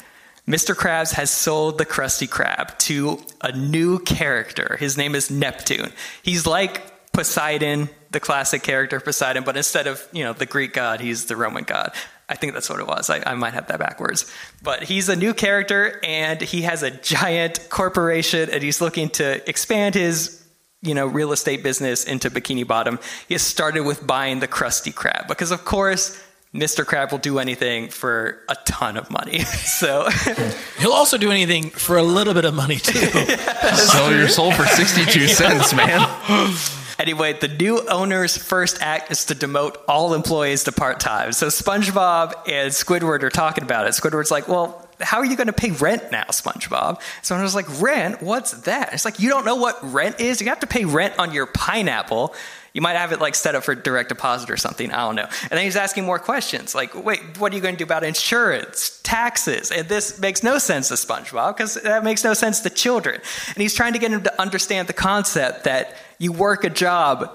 Mr. 0.47 0.73
Krabs 0.73 1.13
has 1.13 1.29
sold 1.29 1.77
the 1.77 1.85
Krusty 1.85 2.27
Krab 2.27 2.77
to 2.79 3.19
a 3.41 3.51
new 3.51 3.99
character. 3.99 4.77
His 4.79 4.97
name 4.97 5.13
is 5.13 5.29
Neptune. 5.29 5.91
He's 6.23 6.47
like 6.47 7.11
Poseidon, 7.11 7.89
the 8.11 8.19
classic 8.19 8.63
character 8.63 8.99
Poseidon, 8.99 9.43
but 9.43 9.57
instead 9.57 9.87
of, 9.87 10.07
you 10.13 10.23
know, 10.23 10.33
the 10.33 10.45
Greek 10.45 10.73
god, 10.73 11.01
he's 11.01 11.25
the 11.25 11.35
Roman 11.35 11.63
god. 11.63 11.91
I 12.29 12.35
think 12.35 12.53
that's 12.53 12.69
what 12.69 12.79
it 12.79 12.87
was. 12.87 13.09
I, 13.09 13.21
I 13.25 13.35
might 13.35 13.53
have 13.53 13.67
that 13.67 13.79
backwards. 13.79 14.31
But 14.63 14.83
he's 14.83 15.09
a 15.09 15.15
new 15.15 15.33
character 15.33 15.99
and 16.03 16.41
he 16.41 16.63
has 16.63 16.83
a 16.83 16.91
giant 16.91 17.67
corporation 17.69 18.49
and 18.49 18.63
he's 18.63 18.81
looking 18.81 19.09
to 19.11 19.47
expand 19.49 19.95
his 19.95 20.46
you 20.81 20.93
know, 20.93 21.07
real 21.07 21.31
estate 21.31 21.63
business 21.63 22.03
into 22.03 22.29
Bikini 22.29 22.65
Bottom. 22.65 22.99
He 23.27 23.37
started 23.37 23.81
with 23.81 24.05
buying 24.05 24.39
the 24.39 24.47
Krusty 24.47 24.93
Krab 24.93 25.27
because, 25.27 25.51
of 25.51 25.65
course, 25.65 26.21
Mr. 26.53 26.85
Krabs 26.85 27.11
will 27.11 27.19
do 27.19 27.39
anything 27.39 27.89
for 27.89 28.39
a 28.49 28.55
ton 28.65 28.97
of 28.97 29.09
money. 29.11 29.39
So 29.77 30.09
He'll 30.79 30.93
also 30.93 31.17
do 31.17 31.31
anything 31.31 31.69
for 31.69 31.97
a 31.97 32.03
little 32.03 32.33
bit 32.33 32.45
of 32.45 32.53
money 32.53 32.77
too. 32.77 32.99
Sell 33.75 34.11
your 34.11 34.27
soul 34.27 34.51
for 34.51 34.65
62 34.65 35.27
cents, 35.27 35.73
man. 35.73 36.07
Anyway, 36.99 37.33
the 37.33 37.47
new 37.47 37.87
owner's 37.89 38.35
first 38.35 38.81
act 38.81 39.11
is 39.11 39.25
to 39.25 39.35
demote 39.35 39.75
all 39.87 40.15
employees 40.15 40.63
to 40.63 40.71
part 40.71 40.99
time. 40.99 41.31
So 41.31 41.45
SpongeBob 41.45 42.33
and 42.47 42.71
Squidward 42.71 43.21
are 43.21 43.29
talking 43.29 43.63
about 43.63 43.85
it. 43.85 43.91
Squidward's 43.91 44.31
like, 44.31 44.47
well, 44.47 44.86
how 45.01 45.17
are 45.17 45.25
you 45.25 45.35
going 45.35 45.47
to 45.47 45.53
pay 45.53 45.71
rent 45.71 46.11
now, 46.11 46.23
SpongeBob? 46.25 47.01
So 47.21 47.35
I 47.35 47.41
was 47.41 47.55
like, 47.55 47.81
rent? 47.81 48.21
What's 48.21 48.51
that? 48.51 48.93
It's 48.93 49.05
like, 49.05 49.19
you 49.19 49.29
don't 49.29 49.45
know 49.45 49.55
what 49.55 49.77
rent 49.81 50.19
is? 50.19 50.41
You 50.41 50.47
have 50.49 50.59
to 50.61 50.67
pay 50.67 50.85
rent 50.85 51.17
on 51.19 51.33
your 51.33 51.45
pineapple. 51.45 52.33
You 52.73 52.81
might 52.81 52.95
have 52.95 53.11
it 53.11 53.19
like 53.19 53.33
set 53.33 53.55
up 53.55 53.63
for 53.63 53.73
direct 53.73 54.09
deposit 54.09 54.49
or 54.49 54.57
something. 54.57 54.91
I 54.91 54.97
don't 54.97 55.15
know. 55.15 55.27
And 55.43 55.51
then 55.51 55.63
he's 55.63 55.75
asking 55.75 56.05
more 56.05 56.19
questions 56.19 56.75
like, 56.75 56.93
wait, 56.93 57.39
what 57.39 57.51
are 57.51 57.55
you 57.55 57.61
going 57.61 57.75
to 57.75 57.77
do 57.79 57.83
about 57.83 58.03
insurance, 58.03 58.99
taxes? 59.03 59.71
And 59.71 59.87
this 59.87 60.19
makes 60.19 60.43
no 60.43 60.57
sense 60.57 60.89
to 60.89 60.93
SpongeBob 60.95 61.57
because 61.57 61.75
that 61.75 62.03
makes 62.03 62.23
no 62.23 62.33
sense 62.33 62.59
to 62.61 62.69
children. 62.69 63.19
And 63.47 63.57
he's 63.57 63.73
trying 63.73 63.93
to 63.93 63.99
get 63.99 64.11
him 64.11 64.23
to 64.23 64.41
understand 64.41 64.87
the 64.87 64.93
concept 64.93 65.63
that 65.63 65.95
you 66.19 66.31
work 66.31 66.63
a 66.63 66.69
job 66.69 67.31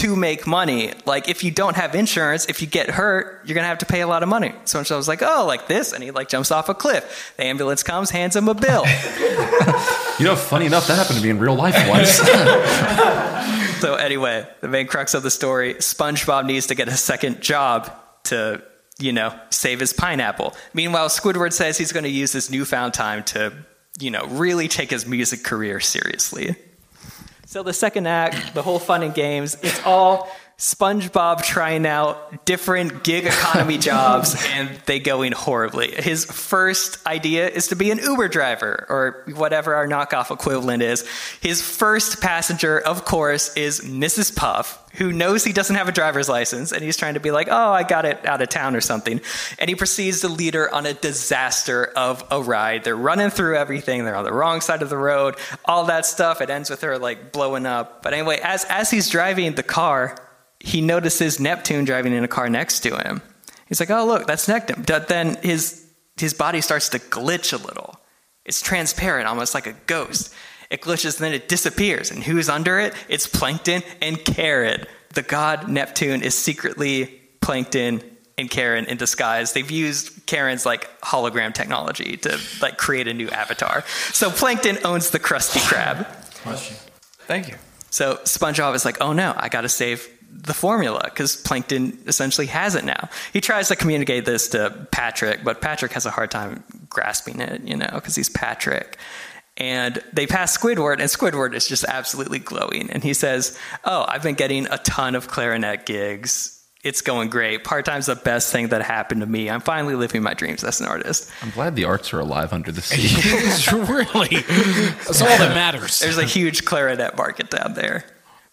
to 0.00 0.16
make 0.16 0.46
money. 0.46 0.92
Like 1.06 1.28
if 1.28 1.44
you 1.44 1.50
don't 1.50 1.76
have 1.76 1.94
insurance, 1.94 2.46
if 2.46 2.60
you 2.60 2.66
get 2.66 2.90
hurt, 2.90 3.42
you're 3.44 3.54
gonna 3.54 3.66
have 3.66 3.78
to 3.78 3.86
pay 3.86 4.00
a 4.00 4.06
lot 4.06 4.22
of 4.22 4.28
money. 4.28 4.52
So 4.64 4.78
I 4.78 4.96
was 4.96 5.08
like, 5.08 5.22
oh, 5.22 5.44
like 5.46 5.66
this, 5.66 5.92
and 5.92 6.02
he 6.02 6.10
like 6.10 6.28
jumps 6.28 6.50
off 6.50 6.68
a 6.68 6.74
cliff. 6.74 7.34
The 7.36 7.44
ambulance 7.44 7.82
comes, 7.82 8.10
hands 8.10 8.36
him 8.36 8.48
a 8.48 8.54
bill. 8.54 8.84
You 10.20 10.26
know, 10.26 10.36
funny 10.36 10.66
enough, 10.66 10.86
that 10.88 10.98
happened 10.98 11.16
to 11.18 11.24
me 11.24 11.30
in 11.30 11.38
real 11.38 11.54
life 11.54 11.74
once. 11.88 12.10
so 13.80 13.94
anyway, 13.94 14.46
the 14.60 14.68
main 14.68 14.86
crux 14.86 15.14
of 15.14 15.22
the 15.22 15.30
story: 15.30 15.72
SpongeBob 15.76 16.44
needs 16.44 16.66
to 16.66 16.74
get 16.74 16.88
a 16.88 16.94
second 16.94 17.40
job 17.40 17.90
to, 18.24 18.62
you 18.98 19.14
know, 19.14 19.34
save 19.48 19.80
his 19.80 19.94
pineapple. 19.94 20.54
Meanwhile, 20.74 21.08
Squidward 21.08 21.54
says 21.54 21.78
he's 21.78 21.92
going 21.92 22.04
to 22.04 22.10
use 22.10 22.32
this 22.32 22.50
newfound 22.50 22.92
time 22.92 23.24
to, 23.24 23.54
you 23.98 24.10
know, 24.10 24.26
really 24.26 24.68
take 24.68 24.90
his 24.90 25.06
music 25.06 25.42
career 25.42 25.80
seriously. 25.80 26.54
So 27.50 27.64
the 27.64 27.72
second 27.72 28.06
act, 28.06 28.54
the 28.54 28.62
whole 28.62 28.78
fun 28.78 29.02
and 29.02 29.12
games, 29.12 29.56
it's 29.60 29.84
all 29.84 30.30
SpongeBob 30.60 31.42
trying 31.42 31.86
out 31.86 32.44
different 32.44 33.02
gig 33.02 33.24
economy 33.24 33.78
jobs 33.90 34.36
and 34.50 34.68
they 34.84 35.00
going 35.00 35.32
horribly. 35.32 35.90
His 35.90 36.26
first 36.26 37.04
idea 37.06 37.48
is 37.48 37.68
to 37.68 37.76
be 37.76 37.90
an 37.90 37.96
Uber 37.96 38.28
driver 38.28 38.84
or 38.90 39.24
whatever 39.34 39.74
our 39.74 39.88
knockoff 39.88 40.30
equivalent 40.30 40.82
is. 40.82 41.08
His 41.40 41.62
first 41.62 42.20
passenger, 42.20 42.78
of 42.78 43.06
course, 43.06 43.56
is 43.56 43.80
Mrs. 43.80 44.36
Puff, 44.36 44.86
who 44.96 45.14
knows 45.14 45.44
he 45.44 45.54
doesn't 45.54 45.76
have 45.76 45.88
a 45.88 45.92
driver's 45.92 46.28
license 46.28 46.72
and 46.72 46.82
he's 46.84 46.98
trying 46.98 47.14
to 47.14 47.20
be 47.20 47.30
like, 47.30 47.48
oh, 47.50 47.72
I 47.72 47.82
got 47.82 48.04
it 48.04 48.26
out 48.26 48.42
of 48.42 48.50
town 48.50 48.76
or 48.76 48.82
something. 48.82 49.22
And 49.58 49.70
he 49.70 49.74
proceeds 49.74 50.20
to 50.20 50.28
lead 50.28 50.52
her 50.52 50.72
on 50.74 50.84
a 50.84 50.92
disaster 50.92 51.86
of 51.96 52.22
a 52.30 52.42
ride. 52.42 52.84
They're 52.84 52.94
running 52.94 53.30
through 53.30 53.56
everything. 53.56 54.04
They're 54.04 54.14
on 54.14 54.24
the 54.24 54.32
wrong 54.34 54.60
side 54.60 54.82
of 54.82 54.90
the 54.90 54.98
road, 54.98 55.36
all 55.64 55.86
that 55.86 56.04
stuff. 56.04 56.42
It 56.42 56.50
ends 56.50 56.68
with 56.68 56.82
her 56.82 56.98
like 56.98 57.32
blowing 57.32 57.64
up. 57.64 58.02
But 58.02 58.12
anyway, 58.12 58.40
as, 58.42 58.66
as 58.66 58.90
he's 58.90 59.08
driving 59.08 59.54
the 59.54 59.62
car, 59.62 60.18
he 60.60 60.80
notices 60.80 61.40
Neptune 61.40 61.84
driving 61.84 62.12
in 62.12 62.22
a 62.22 62.28
car 62.28 62.48
next 62.48 62.80
to 62.80 62.96
him. 62.96 63.22
He's 63.66 63.80
like, 63.80 63.90
oh, 63.90 64.04
look, 64.04 64.26
that's 64.26 64.46
Neptune. 64.46 64.84
But 64.86 65.08
then 65.08 65.36
his, 65.42 65.86
his 66.16 66.34
body 66.34 66.60
starts 66.60 66.90
to 66.90 66.98
glitch 66.98 67.52
a 67.52 67.56
little. 67.56 67.98
It's 68.44 68.60
transparent, 68.60 69.26
almost 69.26 69.54
like 69.54 69.66
a 69.66 69.74
ghost. 69.86 70.34
It 70.70 70.82
glitches 70.82 71.16
and 71.16 71.24
then 71.24 71.32
it 71.32 71.48
disappears. 71.48 72.10
And 72.10 72.22
who's 72.22 72.48
under 72.48 72.78
it? 72.78 72.94
It's 73.08 73.26
Plankton 73.26 73.82
and 74.00 74.22
Karen. 74.24 74.84
The 75.14 75.22
god 75.22 75.68
Neptune 75.68 76.22
is 76.22 76.34
secretly 76.34 77.20
Plankton 77.40 78.02
and 78.38 78.50
Karen 78.50 78.86
in 78.86 78.96
disguise. 78.96 79.52
They've 79.52 79.70
used 79.70 80.26
Karen's 80.26 80.64
like 80.64 81.00
hologram 81.00 81.52
technology 81.52 82.16
to 82.18 82.38
like 82.60 82.76
create 82.76 83.08
a 83.08 83.14
new 83.14 83.28
avatar. 83.28 83.84
So 84.12 84.30
Plankton 84.30 84.78
owns 84.84 85.10
the 85.10 85.18
Krusty 85.18 85.58
Krab. 85.58 86.06
Thank 87.26 87.48
you. 87.48 87.56
So 87.90 88.16
SpongeBob 88.24 88.74
is 88.74 88.84
like, 88.84 89.00
oh 89.00 89.12
no, 89.12 89.34
I 89.36 89.48
got 89.48 89.62
to 89.62 89.68
save 89.68 90.08
the 90.32 90.54
formula 90.54 91.02
because 91.04 91.36
Plankton 91.36 91.98
essentially 92.06 92.46
has 92.46 92.74
it 92.74 92.84
now. 92.84 93.08
He 93.32 93.40
tries 93.40 93.68
to 93.68 93.76
communicate 93.76 94.24
this 94.24 94.48
to 94.50 94.86
Patrick, 94.90 95.44
but 95.44 95.60
Patrick 95.60 95.92
has 95.92 96.06
a 96.06 96.10
hard 96.10 96.30
time 96.30 96.64
grasping 96.88 97.40
it, 97.40 97.62
you 97.62 97.76
know, 97.76 97.90
because 97.92 98.14
he's 98.14 98.28
Patrick. 98.28 98.96
And 99.56 100.02
they 100.12 100.26
pass 100.26 100.56
Squidward, 100.56 100.94
and 100.94 101.02
Squidward 101.02 101.54
is 101.54 101.68
just 101.68 101.84
absolutely 101.84 102.38
glowing. 102.38 102.90
And 102.90 103.02
he 103.02 103.12
says, 103.12 103.58
Oh, 103.84 104.06
I've 104.08 104.22
been 104.22 104.34
getting 104.34 104.66
a 104.66 104.78
ton 104.78 105.14
of 105.14 105.28
clarinet 105.28 105.84
gigs. 105.84 106.56
It's 106.82 107.02
going 107.02 107.28
great. 107.28 107.62
Part 107.62 107.84
time's 107.84 108.06
the 108.06 108.16
best 108.16 108.50
thing 108.50 108.68
that 108.68 108.80
happened 108.80 109.20
to 109.20 109.26
me. 109.26 109.50
I'm 109.50 109.60
finally 109.60 109.94
living 109.94 110.22
my 110.22 110.32
dreams 110.32 110.64
as 110.64 110.80
an 110.80 110.86
artist. 110.86 111.30
I'm 111.42 111.50
glad 111.50 111.76
the 111.76 111.84
arts 111.84 112.14
are 112.14 112.20
alive 112.20 112.54
under 112.54 112.72
the 112.72 112.80
sea. 112.80 113.08
It's 113.50 113.70
really, 113.70 114.40
that's 115.04 115.20
all 115.20 115.28
that 115.28 115.54
matters. 115.54 115.98
There's 115.98 116.16
a 116.16 116.24
huge 116.24 116.64
clarinet 116.64 117.18
market 117.18 117.50
down 117.50 117.74
there. 117.74 118.06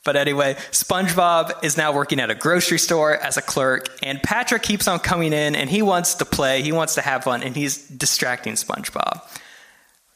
But 0.07 0.15
anyway, 0.15 0.53
SpongeBob 0.71 1.65
is 1.65 1.75
now 1.75 1.91
working 1.91 2.21
at 2.21 2.31
a 2.31 2.33
grocery 2.33 2.79
store 2.79 3.17
as 3.17 3.35
a 3.35 3.41
clerk, 3.41 3.89
and 4.01 4.23
Patrick 4.23 4.63
keeps 4.63 4.87
on 4.87 4.99
coming 4.99 5.33
in 5.33 5.53
and 5.53 5.69
he 5.69 5.81
wants 5.81 6.13
to 6.13 6.23
play, 6.23 6.61
he 6.61 6.71
wants 6.71 6.95
to 6.95 7.01
have 7.01 7.25
fun, 7.25 7.43
and 7.43 7.57
he's 7.57 7.85
distracting 7.89 8.53
SpongeBob. 8.53 9.19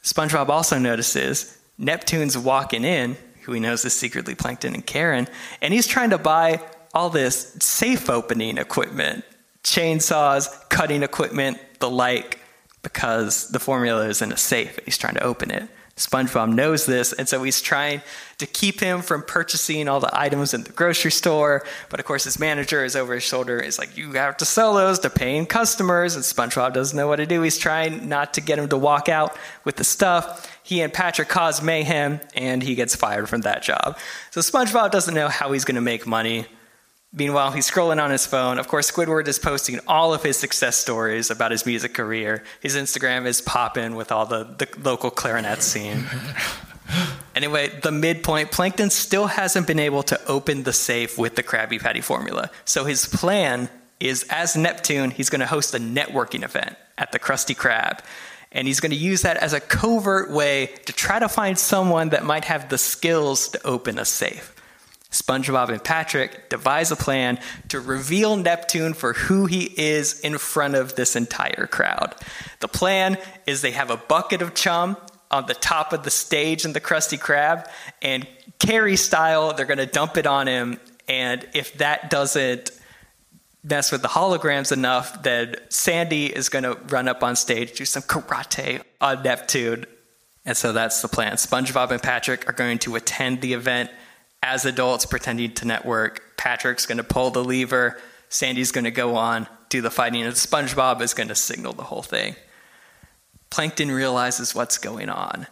SpongeBob 0.02 0.48
also 0.48 0.80
notices 0.80 1.58
Neptune's 1.78 2.38
walking 2.38 2.86
in, 2.86 3.18
who 3.42 3.52
he 3.52 3.60
knows 3.60 3.84
is 3.84 3.92
secretly 3.92 4.34
Plankton 4.34 4.76
and 4.76 4.86
Karen, 4.86 5.28
and 5.62 5.74
he's 5.74 5.88
trying 5.88 6.12
to 6.12 6.18
buy 6.18 6.62
all 6.94 7.10
this 7.10 7.58
safe 7.60 8.10
opening 8.10 8.58
equipment 8.58 9.26
chainsaws, 9.66 10.48
cutting 10.70 11.04
equipment, 11.04 11.58
the 11.80 11.90
like, 11.90 12.40
because 12.82 13.50
the 13.50 13.60
formula 13.60 14.08
is 14.08 14.22
in 14.22 14.32
a 14.32 14.38
safe 14.38 14.78
and 14.78 14.86
he's 14.86 14.98
trying 14.98 15.16
to 15.16 15.24
open 15.24 15.52
it. 15.52 15.68
SpongeBob 16.02 16.52
knows 16.52 16.88
this, 16.88 17.14
and 17.14 17.30
so 17.30 17.44
he's 17.44 17.62
trying 17.62 18.02
to 18.40 18.48
keep 18.48 18.80
him 18.80 19.04
from 19.04 19.22
purchasing 19.22 19.88
all 19.88 20.00
the 20.00 20.10
items 20.20 20.54
in 20.54 20.64
the 20.64 20.72
grocery 20.72 21.12
store. 21.12 21.64
But 21.90 22.00
of 22.00 22.08
course, 22.08 22.24
his 22.24 22.40
manager 22.40 22.84
is 22.84 22.96
over 22.96 23.14
his 23.14 23.24
shoulder. 23.24 23.62
He's 23.62 23.78
like, 23.78 23.96
You 23.96 24.14
have 24.14 24.38
to 24.38 24.46
sell 24.46 24.74
those 24.74 24.98
to 25.00 25.12
paying 25.12 25.46
customers. 25.46 26.16
And 26.16 26.24
SpongeBob 26.24 26.74
doesn't 26.74 26.98
know 26.98 27.08
what 27.08 27.18
to 27.18 27.28
do. 27.28 27.44
He's 27.44 27.60
trying 27.60 28.10
not 28.10 28.34
to 28.34 28.42
get 28.42 28.58
him 28.58 28.68
to 28.70 28.78
walk 28.78 29.10
out 29.10 29.38
with 29.64 29.76
the 29.76 29.84
stuff. 29.84 30.52
He 30.64 30.82
and 30.82 30.92
Patrick 30.92 31.30
cause 31.30 31.62
mayhem, 31.62 32.20
and 32.34 32.64
he 32.64 32.74
gets 32.74 32.96
fired 32.96 33.30
from 33.30 33.42
that 33.42 33.62
job. 33.62 33.98
So 34.32 34.42
SpongeBob 34.42 34.90
doesn't 34.90 35.14
know 35.14 35.28
how 35.28 35.52
he's 35.52 35.66
going 35.66 35.76
to 35.76 35.82
make 35.82 36.08
money. 36.08 36.48
Meanwhile, 37.14 37.52
he's 37.52 37.70
scrolling 37.70 38.02
on 38.02 38.10
his 38.10 38.26
phone. 38.26 38.58
Of 38.58 38.70
course, 38.70 38.90
Squidward 38.90 39.28
is 39.28 39.38
posting 39.38 39.80
all 39.86 40.14
of 40.14 40.24
his 40.24 40.38
success 40.38 40.78
stories 40.78 41.30
about 41.30 41.52
his 41.52 41.66
music 41.66 41.94
career. 41.94 42.44
His 42.62 42.78
Instagram 42.78 43.26
is 43.26 43.42
popping 43.42 43.96
with 43.96 44.14
all 44.14 44.26
the, 44.26 44.46
the 44.58 44.68
local 44.82 45.12
clarinet 45.12 45.62
scene. 45.62 46.06
Anyway, 47.34 47.70
the 47.82 47.92
midpoint, 47.92 48.52
Plankton 48.52 48.90
still 48.90 49.28
hasn't 49.28 49.66
been 49.66 49.80
able 49.80 50.04
to 50.04 50.20
open 50.26 50.64
the 50.64 50.74
safe 50.74 51.18
with 51.18 51.36
the 51.36 51.44
Krabby 51.44 51.80
Patty 51.80 52.02
formula. 52.02 52.52
So 52.66 52.84
his 52.84 53.06
plan 53.06 53.70
is 54.00 54.26
as 54.30 54.58
Neptune, 54.58 55.12
he's 55.12 55.30
going 55.30 55.40
to 55.40 55.48
host 55.48 55.74
a 55.74 55.80
networking 55.80 56.44
event 56.44 56.76
at 56.98 57.12
the 57.12 57.20
Krusty 57.20 57.56
Krab. 57.56 58.00
And 58.52 58.68
he's 58.68 58.82
going 58.82 58.92
to 58.92 58.98
use 58.98 59.22
that 59.22 59.38
as 59.38 59.54
a 59.54 59.62
covert 59.62 60.30
way 60.30 60.72
to 60.86 60.92
try 60.92 61.20
to 61.20 61.30
find 61.30 61.58
someone 61.58 62.10
that 62.10 62.26
might 62.26 62.46
have 62.46 62.68
the 62.68 62.78
skills 62.78 63.48
to 63.50 63.66
open 63.66 63.98
a 63.98 64.04
safe. 64.04 64.54
SpongeBob 65.12 65.70
and 65.70 65.84
Patrick 65.84 66.50
devise 66.50 66.92
a 66.92 66.96
plan 66.96 67.38
to 67.68 67.80
reveal 67.80 68.38
Neptune 68.38 68.94
for 68.94 69.14
who 69.14 69.46
he 69.46 69.74
is 69.78 70.20
in 70.22 70.38
front 70.38 70.76
of 70.76 70.96
this 70.96 71.16
entire 71.16 71.68
crowd. 71.68 72.16
The 72.62 72.70
plan 72.70 73.18
is 73.46 73.62
they 73.62 73.72
have 73.72 73.92
a 73.92 73.98
bucket 73.98 74.42
of 74.42 74.54
chum 74.54 74.96
on 75.30 75.46
the 75.46 75.54
top 75.54 75.94
of 75.94 76.04
the 76.04 76.10
stage 76.10 76.66
in 76.66 76.74
the 76.74 76.82
Krusty 76.82 77.18
Krab, 77.18 77.68
and 78.02 78.28
Carrie 78.60 78.98
style, 78.98 79.54
they're 79.54 79.66
going 79.66 79.78
to 79.78 79.86
dump 79.86 80.18
it 80.18 80.28
on 80.28 80.48
him. 80.48 80.80
And 81.08 81.48
if 81.54 81.78
that 81.78 82.10
doesn't 82.10 82.72
mess 83.64 83.92
with 83.92 84.02
the 84.02 84.08
holograms 84.08 84.72
enough, 84.72 85.24
then 85.24 85.56
Sandy 85.70 86.26
is 86.28 86.50
going 86.50 86.64
to 86.64 86.76
run 86.90 87.08
up 87.08 87.24
on 87.24 87.36
stage, 87.36 87.78
do 87.78 87.86
some 87.86 88.04
karate 88.04 88.82
on 89.00 89.24
Neptune. 89.24 89.86
And 90.46 90.58
so 90.58 90.74
that's 90.74 91.02
the 91.02 91.08
plan. 91.08 91.34
SpongeBob 91.34 91.92
and 91.92 92.02
Patrick 92.02 92.48
are 92.50 92.54
going 92.54 92.80
to 92.80 92.96
attend 92.96 93.42
the 93.42 93.54
event 93.54 93.90
as 94.44 94.66
adults 94.66 95.06
pretending 95.06 95.54
to 95.56 95.66
network. 95.66 96.38
Patrick's 96.38 96.86
going 96.86 96.98
to 96.98 97.04
pull 97.04 97.30
the 97.32 97.44
lever. 97.44 98.00
Sandy's 98.30 98.72
going 98.72 98.86
to 98.86 98.92
go 98.92 99.16
on 99.16 99.48
do 99.72 99.82
the 99.82 99.90
fighting, 99.90 100.22
and 100.22 100.34
SpongeBob 100.34 101.02
is 101.02 101.14
going 101.16 101.30
to 101.30 101.36
signal 101.36 101.74
the 101.74 101.84
whole 101.84 102.04
thing. 102.04 102.36
Plankton 103.50 103.90
realizes 103.90 104.54
what's 104.54 104.78
going 104.78 105.10
on. 105.10 105.48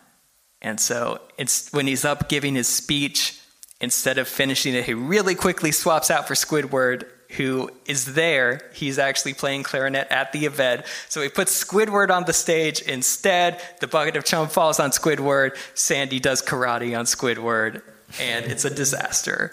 And 0.62 0.80
so 0.80 1.22
it's 1.38 1.72
when 1.72 1.88
he's 1.88 2.06
up 2.06 2.30
giving 2.30 2.56
his 2.56 2.68
speech, 2.68 3.40
instead 3.82 4.18
of 4.18 4.28
finishing 4.28 4.76
it, 4.76 4.84
he 4.84 4.94
really 4.94 5.36
quickly 5.36 5.72
swaps 5.72 6.12
out 6.12 6.28
for 6.28 6.34
Squidward, 6.34 7.06
who 7.38 7.72
is 7.86 8.14
there. 8.14 8.70
He's 8.74 9.00
actually 9.00 9.34
playing 9.36 9.64
clarinet 9.64 10.08
at 10.10 10.34
the 10.34 10.46
event. 10.46 10.86
So 11.08 11.22
he 11.22 11.30
puts 11.30 11.64
Squidward 11.64 12.10
on 12.10 12.26
the 12.26 12.34
stage 12.34 12.82
instead. 12.82 13.62
The 13.80 13.88
bucket 13.88 14.18
of 14.18 14.26
chum 14.26 14.50
falls 14.50 14.80
on 14.80 14.92
Squidward. 14.92 15.56
Sandy 15.76 16.20
does 16.20 16.42
karate 16.42 16.98
on 16.98 17.06
Squidward, 17.06 17.82
and 18.20 18.46
it's 18.46 18.66
a 18.66 18.70
disaster. 18.70 19.52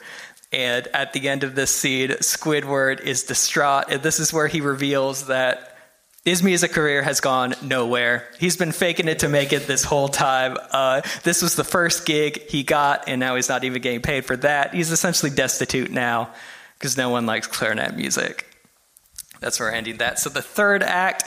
And 0.53 0.87
at 0.89 1.13
the 1.13 1.29
end 1.29 1.45
of 1.45 1.55
this 1.55 1.71
scene, 1.71 2.11
Squidward 2.11 3.01
is 3.01 3.25
distraught. 3.25 3.87
And 3.91 4.03
this 4.03 4.21
is 4.21 4.33
where 4.33 4.47
he 4.47 4.61
reveals 4.61 5.27
that 5.27 5.77
his 6.25 6.43
music 6.43 6.73
career 6.73 7.03
has 7.03 7.21
gone 7.21 7.55
nowhere. 7.63 8.29
He's 8.39 8.57
been 8.57 8.73
faking 8.73 9.07
it 9.07 9.21
to 9.21 9.29
make 9.29 9.53
it 9.53 9.67
this 9.67 9.85
whole 9.85 10.09
time. 10.09 10.57
Uh, 10.73 11.03
this 11.23 11.41
was 11.41 11.55
the 11.55 11.63
first 11.63 12.05
gig 12.05 12.43
he 12.49 12.65
got, 12.65 13.05
and 13.07 13.21
now 13.21 13.37
he's 13.37 13.49
not 13.49 13.63
even 13.63 13.81
getting 13.81 14.03
paid 14.03 14.25
for 14.25 14.37
that. 14.39 14.75
He's 14.75 14.91
essentially 14.91 15.31
destitute 15.31 15.93
now 15.93 16.31
because 16.79 16.97
no 16.97 17.11
one 17.11 17.27
likes 17.27 17.47
clarinet 17.47 17.97
music. 17.97 18.45
That's 19.39 19.61
where 19.61 19.71
we're 19.71 19.77
ending 19.77 19.99
that. 19.99 20.19
So 20.19 20.29
the 20.29 20.43
third 20.43 20.83
act, 20.83 21.25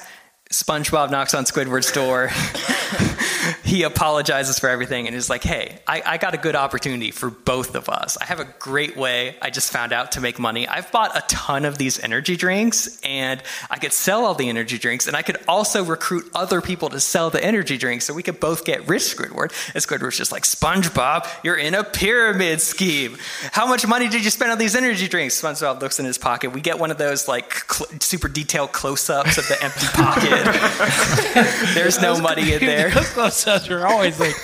SpongeBob 0.51 1.11
knocks 1.11 1.33
on 1.33 1.45
Squidward's 1.45 1.91
door. 1.93 2.29
he 3.69 3.83
apologizes 3.83 4.57
for 4.57 4.67
everything 4.67 5.05
and 5.05 5.15
is 5.15 5.29
like, 5.29 5.43
hey, 5.43 5.77
I, 5.85 6.01
I, 6.03 6.17
got 6.17 6.33
a 6.33 6.37
good 6.37 6.55
opportunity 6.55 7.11
for 7.11 7.29
both 7.29 7.75
of 7.75 7.87
us. 7.87 8.17
I 8.19 8.25
have 8.25 8.39
a 8.39 8.47
great 8.57 8.97
way 8.97 9.35
I 9.43 9.51
just 9.51 9.71
found 9.71 9.93
out 9.93 10.13
to 10.13 10.21
make 10.21 10.39
money. 10.39 10.67
I've 10.67 10.91
bought 10.91 11.15
a 11.15 11.21
ton 11.27 11.65
of 11.65 11.77
these 11.77 11.99
energy 11.99 12.35
drinks 12.35 12.99
and 13.03 13.43
I 13.69 13.77
could 13.77 13.93
sell 13.93 14.25
all 14.25 14.33
the 14.33 14.49
energy 14.49 14.79
drinks 14.79 15.05
and 15.05 15.15
I 15.15 15.21
could 15.21 15.37
also 15.47 15.83
recruit 15.83 16.31
other 16.33 16.61
people 16.61 16.89
to 16.89 16.99
sell 16.99 17.29
the 17.29 17.43
energy 17.43 17.77
drinks 17.77 18.05
so 18.05 18.13
we 18.15 18.23
could 18.23 18.39
both 18.39 18.65
get 18.65 18.87
rich, 18.87 19.03
Squidward. 19.03 19.51
And 19.75 19.83
Squidward's 19.83 20.17
just 20.17 20.31
like, 20.31 20.43
SpongeBob, 20.43 21.27
you're 21.43 21.55
in 21.55 21.75
a 21.75 21.83
pyramid 21.83 22.61
scheme. 22.61 23.17
How 23.51 23.67
much 23.67 23.85
money 23.85 24.09
did 24.09 24.23
you 24.23 24.31
spend 24.31 24.51
on 24.51 24.57
these 24.57 24.75
energy 24.75 25.07
drinks? 25.07 25.39
SpongeBob 25.39 25.79
looks 25.79 25.99
in 25.99 26.05
his 26.05 26.17
pocket. 26.17 26.53
We 26.53 26.61
get 26.61 26.79
one 26.79 26.89
of 26.89 26.97
those 26.97 27.27
like 27.27 27.53
cl- 27.71 27.91
super 27.99 28.29
detailed 28.29 28.71
close 28.71 29.11
ups 29.11 29.37
of 29.37 29.47
the 29.47 29.63
empty 29.63 29.85
pocket. 29.93 31.73
There's 31.75 32.01
no 32.01 32.19
money 32.19 32.53
in 32.53 32.61
there. 32.61 32.89
are 33.69 33.85
always 33.87 34.19
like 34.19 34.35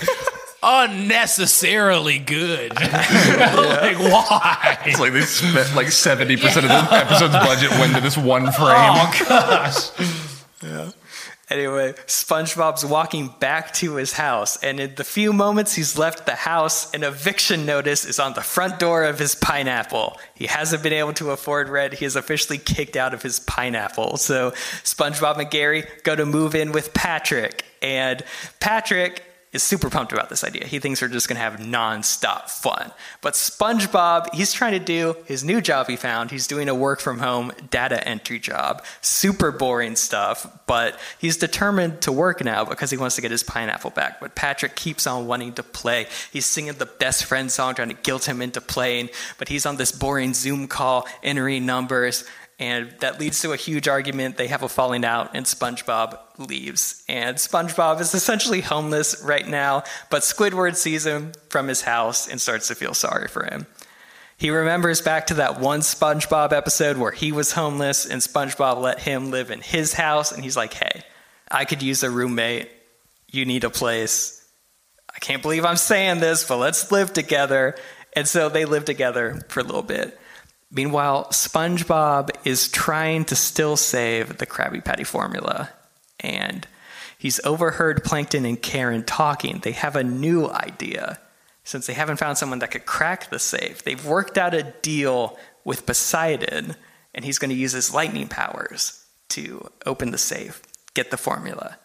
unnecessarily 0.62 2.18
good. 2.18 2.74
like 2.74 3.98
why? 3.98 4.78
It's 4.84 5.00
like 5.00 5.12
they 5.12 5.22
spent 5.22 5.74
like 5.74 5.90
seventy 5.90 6.36
percent 6.36 6.66
of 6.66 6.70
the 6.70 6.94
episode's 6.96 7.34
budget 7.34 7.70
went 7.72 7.94
to 7.94 8.00
this 8.00 8.16
one 8.16 8.50
frame. 8.52 8.74
Oh 8.76 9.24
gosh. 9.28 9.90
Anyway, 11.48 11.92
SpongeBob's 12.06 12.84
walking 12.84 13.32
back 13.38 13.72
to 13.72 13.94
his 13.94 14.14
house, 14.14 14.56
and 14.64 14.80
in 14.80 14.96
the 14.96 15.04
few 15.04 15.32
moments 15.32 15.74
he's 15.74 15.96
left 15.96 16.26
the 16.26 16.34
house, 16.34 16.92
an 16.92 17.04
eviction 17.04 17.64
notice 17.64 18.04
is 18.04 18.18
on 18.18 18.32
the 18.34 18.40
front 18.40 18.80
door 18.80 19.04
of 19.04 19.20
his 19.20 19.36
pineapple. 19.36 20.18
He 20.34 20.46
hasn't 20.46 20.82
been 20.82 20.92
able 20.92 21.12
to 21.14 21.30
afford 21.30 21.68
rent. 21.68 21.94
He 21.94 22.04
is 22.04 22.16
officially 22.16 22.58
kicked 22.58 22.96
out 22.96 23.14
of 23.14 23.22
his 23.22 23.38
pineapple. 23.38 24.16
So 24.16 24.50
SpongeBob 24.82 25.38
and 25.38 25.48
Gary 25.48 25.84
go 26.02 26.16
to 26.16 26.26
move 26.26 26.56
in 26.56 26.72
with 26.72 26.92
Patrick, 26.92 27.64
and 27.80 28.24
Patrick 28.58 29.22
is 29.56 29.62
super 29.62 29.90
pumped 29.90 30.12
about 30.12 30.28
this 30.28 30.44
idea. 30.44 30.64
He 30.66 30.78
thinks 30.78 31.02
we're 31.02 31.08
just 31.08 31.28
going 31.28 31.36
to 31.36 31.42
have 31.42 31.54
nonstop 31.58 32.48
fun. 32.48 32.92
But 33.20 33.34
SpongeBob, 33.34 34.32
he's 34.32 34.52
trying 34.52 34.72
to 34.72 34.78
do 34.78 35.16
his 35.24 35.42
new 35.42 35.60
job 35.60 35.88
he 35.88 35.96
found. 35.96 36.30
He's 36.30 36.46
doing 36.46 36.68
a 36.68 36.74
work 36.74 37.00
from 37.00 37.18
home 37.18 37.52
data 37.70 38.06
entry 38.06 38.38
job. 38.38 38.84
Super 39.00 39.50
boring 39.50 39.96
stuff, 39.96 40.46
but 40.66 41.00
he's 41.18 41.36
determined 41.36 42.02
to 42.02 42.12
work 42.12 42.44
now 42.44 42.64
because 42.64 42.90
he 42.90 42.96
wants 42.96 43.16
to 43.16 43.22
get 43.22 43.32
his 43.32 43.42
pineapple 43.42 43.90
back. 43.90 44.20
But 44.20 44.36
Patrick 44.36 44.76
keeps 44.76 45.06
on 45.06 45.26
wanting 45.26 45.54
to 45.54 45.62
play. 45.64 46.06
He's 46.32 46.46
singing 46.46 46.74
the 46.74 46.86
best 46.86 47.24
friend 47.24 47.50
song, 47.50 47.74
trying 47.74 47.88
to 47.88 47.94
guilt 47.94 48.28
him 48.28 48.40
into 48.42 48.60
playing, 48.60 49.08
but 49.38 49.48
he's 49.48 49.66
on 49.66 49.76
this 49.76 49.90
boring 49.90 50.34
Zoom 50.34 50.68
call, 50.68 51.08
entering 51.22 51.66
numbers 51.66 52.24
and 52.58 52.90
that 53.00 53.20
leads 53.20 53.40
to 53.42 53.52
a 53.52 53.56
huge 53.56 53.86
argument. 53.86 54.36
They 54.36 54.46
have 54.46 54.62
a 54.62 54.68
falling 54.68 55.04
out, 55.04 55.30
and 55.34 55.44
SpongeBob 55.44 56.18
leaves. 56.38 57.04
And 57.08 57.36
SpongeBob 57.36 58.00
is 58.00 58.14
essentially 58.14 58.62
homeless 58.62 59.22
right 59.22 59.46
now, 59.46 59.82
but 60.10 60.22
Squidward 60.22 60.76
sees 60.76 61.06
him 61.06 61.32
from 61.50 61.68
his 61.68 61.82
house 61.82 62.28
and 62.28 62.40
starts 62.40 62.68
to 62.68 62.74
feel 62.74 62.94
sorry 62.94 63.28
for 63.28 63.44
him. 63.44 63.66
He 64.38 64.50
remembers 64.50 65.00
back 65.00 65.26
to 65.28 65.34
that 65.34 65.60
one 65.60 65.80
SpongeBob 65.80 66.52
episode 66.52 66.98
where 66.98 67.12
he 67.12 67.32
was 67.32 67.52
homeless 67.52 68.06
and 68.06 68.20
SpongeBob 68.20 68.80
let 68.80 69.00
him 69.00 69.30
live 69.30 69.50
in 69.50 69.60
his 69.60 69.94
house, 69.94 70.32
and 70.32 70.42
he's 70.42 70.56
like, 70.56 70.74
hey, 70.74 71.02
I 71.50 71.64
could 71.64 71.82
use 71.82 72.02
a 72.02 72.10
roommate. 72.10 72.70
You 73.30 73.44
need 73.44 73.64
a 73.64 73.70
place. 73.70 74.46
I 75.14 75.18
can't 75.18 75.42
believe 75.42 75.64
I'm 75.64 75.76
saying 75.76 76.20
this, 76.20 76.46
but 76.46 76.58
let's 76.58 76.92
live 76.92 77.12
together. 77.12 77.76
And 78.14 78.26
so 78.26 78.48
they 78.48 78.64
live 78.64 78.84
together 78.84 79.44
for 79.48 79.60
a 79.60 79.62
little 79.62 79.82
bit. 79.82 80.18
Meanwhile, 80.70 81.26
SpongeBob 81.30 82.30
is 82.44 82.68
trying 82.68 83.24
to 83.26 83.36
still 83.36 83.76
save 83.76 84.38
the 84.38 84.46
Krabby 84.46 84.84
Patty 84.84 85.04
formula, 85.04 85.70
and 86.20 86.66
he's 87.16 87.40
overheard 87.44 88.04
Plankton 88.04 88.44
and 88.44 88.60
Karen 88.60 89.04
talking. 89.04 89.60
They 89.60 89.72
have 89.72 89.96
a 89.96 90.04
new 90.04 90.48
idea. 90.48 91.20
Since 91.62 91.86
they 91.86 91.94
haven't 91.94 92.18
found 92.18 92.38
someone 92.38 92.60
that 92.60 92.70
could 92.70 92.86
crack 92.86 93.30
the 93.30 93.38
safe, 93.38 93.82
they've 93.82 94.04
worked 94.04 94.38
out 94.38 94.54
a 94.54 94.74
deal 94.82 95.38
with 95.64 95.86
Poseidon, 95.86 96.76
and 97.14 97.24
he's 97.24 97.38
going 97.38 97.50
to 97.50 97.56
use 97.56 97.72
his 97.72 97.94
lightning 97.94 98.28
powers 98.28 99.04
to 99.30 99.70
open 99.84 100.10
the 100.10 100.18
safe, 100.18 100.62
get 100.94 101.10
the 101.10 101.16
formula. 101.16 101.78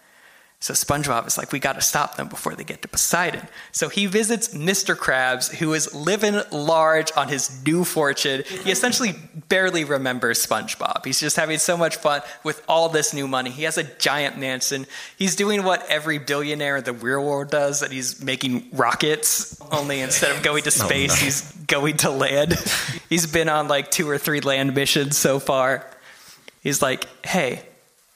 So 0.61 0.75
SpongeBob 0.75 1.25
is 1.25 1.39
like, 1.39 1.51
we 1.51 1.57
got 1.57 1.73
to 1.73 1.81
stop 1.81 2.17
them 2.17 2.27
before 2.27 2.53
they 2.53 2.63
get 2.63 2.83
to 2.83 2.87
Poseidon. 2.87 3.47
So 3.71 3.89
he 3.89 4.05
visits 4.05 4.49
Mr. 4.49 4.95
Krabs, 4.95 5.51
who 5.55 5.73
is 5.73 5.91
living 5.95 6.39
large 6.51 7.11
on 7.17 7.29
his 7.29 7.65
new 7.65 7.83
fortune. 7.83 8.43
He 8.63 8.69
essentially 8.69 9.15
barely 9.49 9.85
remembers 9.85 10.45
SpongeBob. 10.45 11.03
He's 11.03 11.19
just 11.19 11.35
having 11.35 11.57
so 11.57 11.75
much 11.75 11.95
fun 11.95 12.21
with 12.43 12.63
all 12.67 12.89
this 12.89 13.11
new 13.11 13.27
money. 13.27 13.49
He 13.49 13.63
has 13.63 13.79
a 13.79 13.83
giant 13.83 14.37
mansion. 14.37 14.85
He's 15.17 15.35
doing 15.35 15.63
what 15.63 15.83
every 15.89 16.19
billionaire 16.19 16.77
in 16.77 16.83
the 16.83 16.93
real 16.93 17.25
world 17.25 17.49
does, 17.49 17.79
that 17.79 17.91
he's 17.91 18.23
making 18.23 18.69
rockets, 18.71 19.59
only 19.71 19.99
instead 19.99 20.35
of 20.35 20.43
going 20.43 20.61
to 20.61 20.67
oh, 20.83 20.85
space, 20.85 21.11
oh, 21.11 21.15
no. 21.15 21.25
he's 21.25 21.51
going 21.65 21.97
to 21.97 22.11
land. 22.11 22.53
he's 23.09 23.25
been 23.25 23.49
on 23.49 23.67
like 23.67 23.89
two 23.89 24.07
or 24.07 24.19
three 24.19 24.41
land 24.41 24.75
missions 24.75 25.17
so 25.17 25.39
far. 25.39 25.89
He's 26.61 26.83
like, 26.83 27.07
hey, 27.25 27.63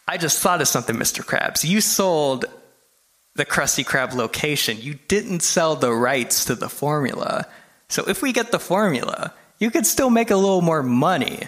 I 0.08 0.18
just 0.18 0.40
thought 0.40 0.62
of 0.62 0.68
something, 0.68 0.96
Mr. 0.96 1.24
Krabs. 1.24 1.68
You 1.68 1.82
sold 1.82 2.46
the 3.36 3.46
Krusty 3.46 3.84
Krab 3.84 4.14
location. 4.14 4.78
You 4.80 4.96
didn't 5.08 5.42
sell 5.42 5.76
the 5.76 5.94
rights 5.94 6.46
to 6.46 6.56
the 6.56 6.70
formula. 6.70 7.48
So 7.90 8.04
if 8.08 8.22
we 8.22 8.32
get 8.32 8.52
the 8.52 8.60
formula, 8.60 9.34
you 9.60 9.72
could 9.72 9.86
still 9.86 10.10
make 10.10 10.32
a 10.32 10.36
little 10.36 10.62
more 10.62 10.84
money. 10.84 11.48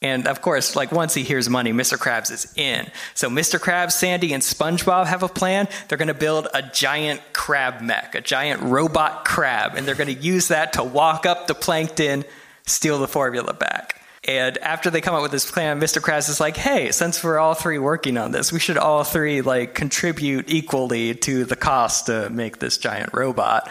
And 0.00 0.26
of 0.26 0.42
course, 0.42 0.74
like 0.74 0.90
once 0.90 1.14
he 1.14 1.22
hears 1.22 1.48
money, 1.48 1.72
Mr. 1.72 1.96
Krabs 1.96 2.32
is 2.32 2.52
in. 2.56 2.90
So 3.14 3.30
Mr. 3.30 3.60
Krabs, 3.60 3.92
Sandy, 3.92 4.32
and 4.32 4.42
SpongeBob 4.42 5.06
have 5.06 5.22
a 5.22 5.28
plan. 5.28 5.68
They're 5.86 5.98
going 5.98 6.08
to 6.08 6.14
build 6.14 6.48
a 6.52 6.62
giant 6.62 7.20
crab 7.32 7.80
mech, 7.80 8.16
a 8.16 8.20
giant 8.20 8.62
robot 8.62 9.24
crab, 9.24 9.76
and 9.76 9.86
they're 9.86 9.94
going 9.94 10.12
to 10.12 10.20
use 10.20 10.48
that 10.48 10.72
to 10.72 10.82
walk 10.82 11.24
up 11.24 11.46
to 11.46 11.54
Plankton, 11.54 12.24
steal 12.66 12.98
the 12.98 13.06
formula 13.06 13.54
back. 13.54 14.01
And 14.24 14.56
after 14.58 14.88
they 14.88 15.00
come 15.00 15.16
up 15.16 15.22
with 15.22 15.32
this 15.32 15.50
plan, 15.50 15.80
Mr. 15.80 16.00
Krabs 16.00 16.28
is 16.28 16.38
like, 16.38 16.56
"Hey, 16.56 16.92
since 16.92 17.22
we're 17.24 17.38
all 17.38 17.54
three 17.54 17.78
working 17.78 18.16
on 18.16 18.30
this, 18.30 18.52
we 18.52 18.60
should 18.60 18.78
all 18.78 19.02
three 19.02 19.40
like 19.40 19.74
contribute 19.74 20.44
equally 20.48 21.14
to 21.14 21.44
the 21.44 21.56
cost 21.56 22.06
to 22.06 22.30
make 22.30 22.58
this 22.58 22.78
giant 22.78 23.10
robot." 23.12 23.68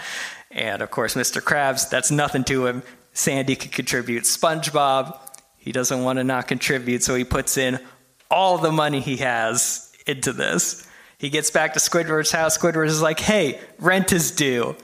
And 0.52 0.82
of 0.82 0.92
course, 0.92 1.16
Mr. 1.16 1.42
Krabs, 1.42 1.90
that's 1.90 2.12
nothing 2.12 2.44
to 2.46 2.66
him. 2.66 2.84
Sandy 3.14 3.56
can 3.56 3.72
contribute. 3.72 4.24
SpongeBob, 4.24 5.18
he 5.58 5.72
doesn't 5.72 6.04
want 6.04 6.18
to 6.18 6.24
not 6.24 6.48
contribute, 6.50 7.04
so 7.04 7.16
he 7.16 7.24
puts 7.24 7.58
in 7.58 7.80
all 8.30 8.58
the 8.58 8.72
money 8.72 9.00
he 9.00 9.18
has 9.18 9.90
into 10.06 10.34
this. 10.34 10.86
He 11.18 11.30
gets 11.30 11.50
back 11.50 11.74
to 11.74 11.80
Squidward's 11.80 12.32
house. 12.32 12.58
Squidward 12.58 12.88
is 12.88 13.02
like, 13.02 13.22
"Hey, 13.22 13.60
rent 13.80 14.12
is 14.12 14.32
due." 14.32 14.76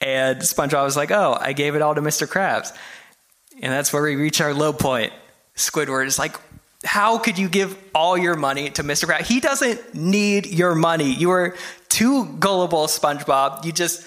And 0.00 0.38
SpongeBob 0.40 0.88
is 0.88 0.96
like, 0.96 1.12
"Oh, 1.12 1.38
I 1.40 1.52
gave 1.52 1.76
it 1.76 1.82
all 1.82 1.94
to 1.94 2.02
Mr. 2.02 2.26
Krabs." 2.26 2.72
And 3.62 3.72
that's 3.72 3.92
where 3.92 4.02
we 4.02 4.16
reach 4.16 4.40
our 4.40 4.52
low 4.52 4.72
point. 4.72 5.12
Squidward 5.56 6.06
is 6.06 6.18
like, 6.18 6.36
how 6.84 7.18
could 7.18 7.38
you 7.38 7.48
give 7.48 7.78
all 7.94 8.18
your 8.18 8.34
money 8.34 8.70
to 8.70 8.82
Mr. 8.82 9.04
Krabs? 9.04 9.26
He 9.26 9.40
doesn't 9.40 9.94
need 9.94 10.46
your 10.46 10.74
money. 10.74 11.12
You 11.12 11.30
are 11.30 11.56
too 11.88 12.26
gullible, 12.26 12.86
SpongeBob. 12.88 13.64
You 13.64 13.72
just 13.72 14.06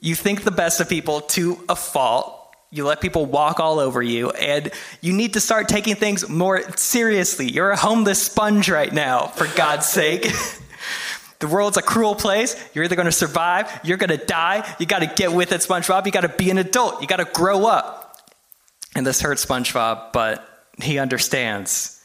you 0.00 0.14
think 0.14 0.44
the 0.44 0.50
best 0.50 0.80
of 0.80 0.88
people 0.88 1.20
to 1.20 1.58
a 1.68 1.76
fault. 1.76 2.38
You 2.70 2.86
let 2.86 3.00
people 3.00 3.26
walk 3.26 3.60
all 3.60 3.78
over 3.78 4.02
you, 4.02 4.30
and 4.30 4.72
you 5.00 5.12
need 5.12 5.34
to 5.34 5.40
start 5.40 5.68
taking 5.68 5.94
things 5.94 6.28
more 6.28 6.62
seriously. 6.76 7.50
You're 7.50 7.70
a 7.70 7.76
homeless 7.76 8.22
sponge 8.22 8.70
right 8.70 8.92
now, 8.92 9.26
for 9.26 9.46
God's 9.56 9.86
sake. 9.86 10.22
the 11.38 11.48
world's 11.48 11.76
a 11.76 11.82
cruel 11.82 12.14
place. 12.14 12.56
You're 12.72 12.84
either 12.84 12.96
going 12.96 13.06
to 13.06 13.12
survive, 13.12 13.70
you're 13.84 13.98
going 13.98 14.16
to 14.16 14.24
die. 14.24 14.74
You 14.78 14.86
got 14.86 15.00
to 15.00 15.06
get 15.06 15.32
with 15.32 15.52
it, 15.52 15.60
SpongeBob. 15.60 16.06
You 16.06 16.12
got 16.12 16.22
to 16.22 16.30
be 16.30 16.50
an 16.50 16.58
adult. 16.58 17.02
You 17.02 17.06
got 17.06 17.16
to 17.16 17.26
grow 17.26 17.66
up. 17.66 18.01
And 18.94 19.06
this 19.06 19.20
hurts 19.20 19.44
SpongeBob, 19.44 20.12
but 20.12 20.46
he 20.80 20.98
understands 20.98 22.02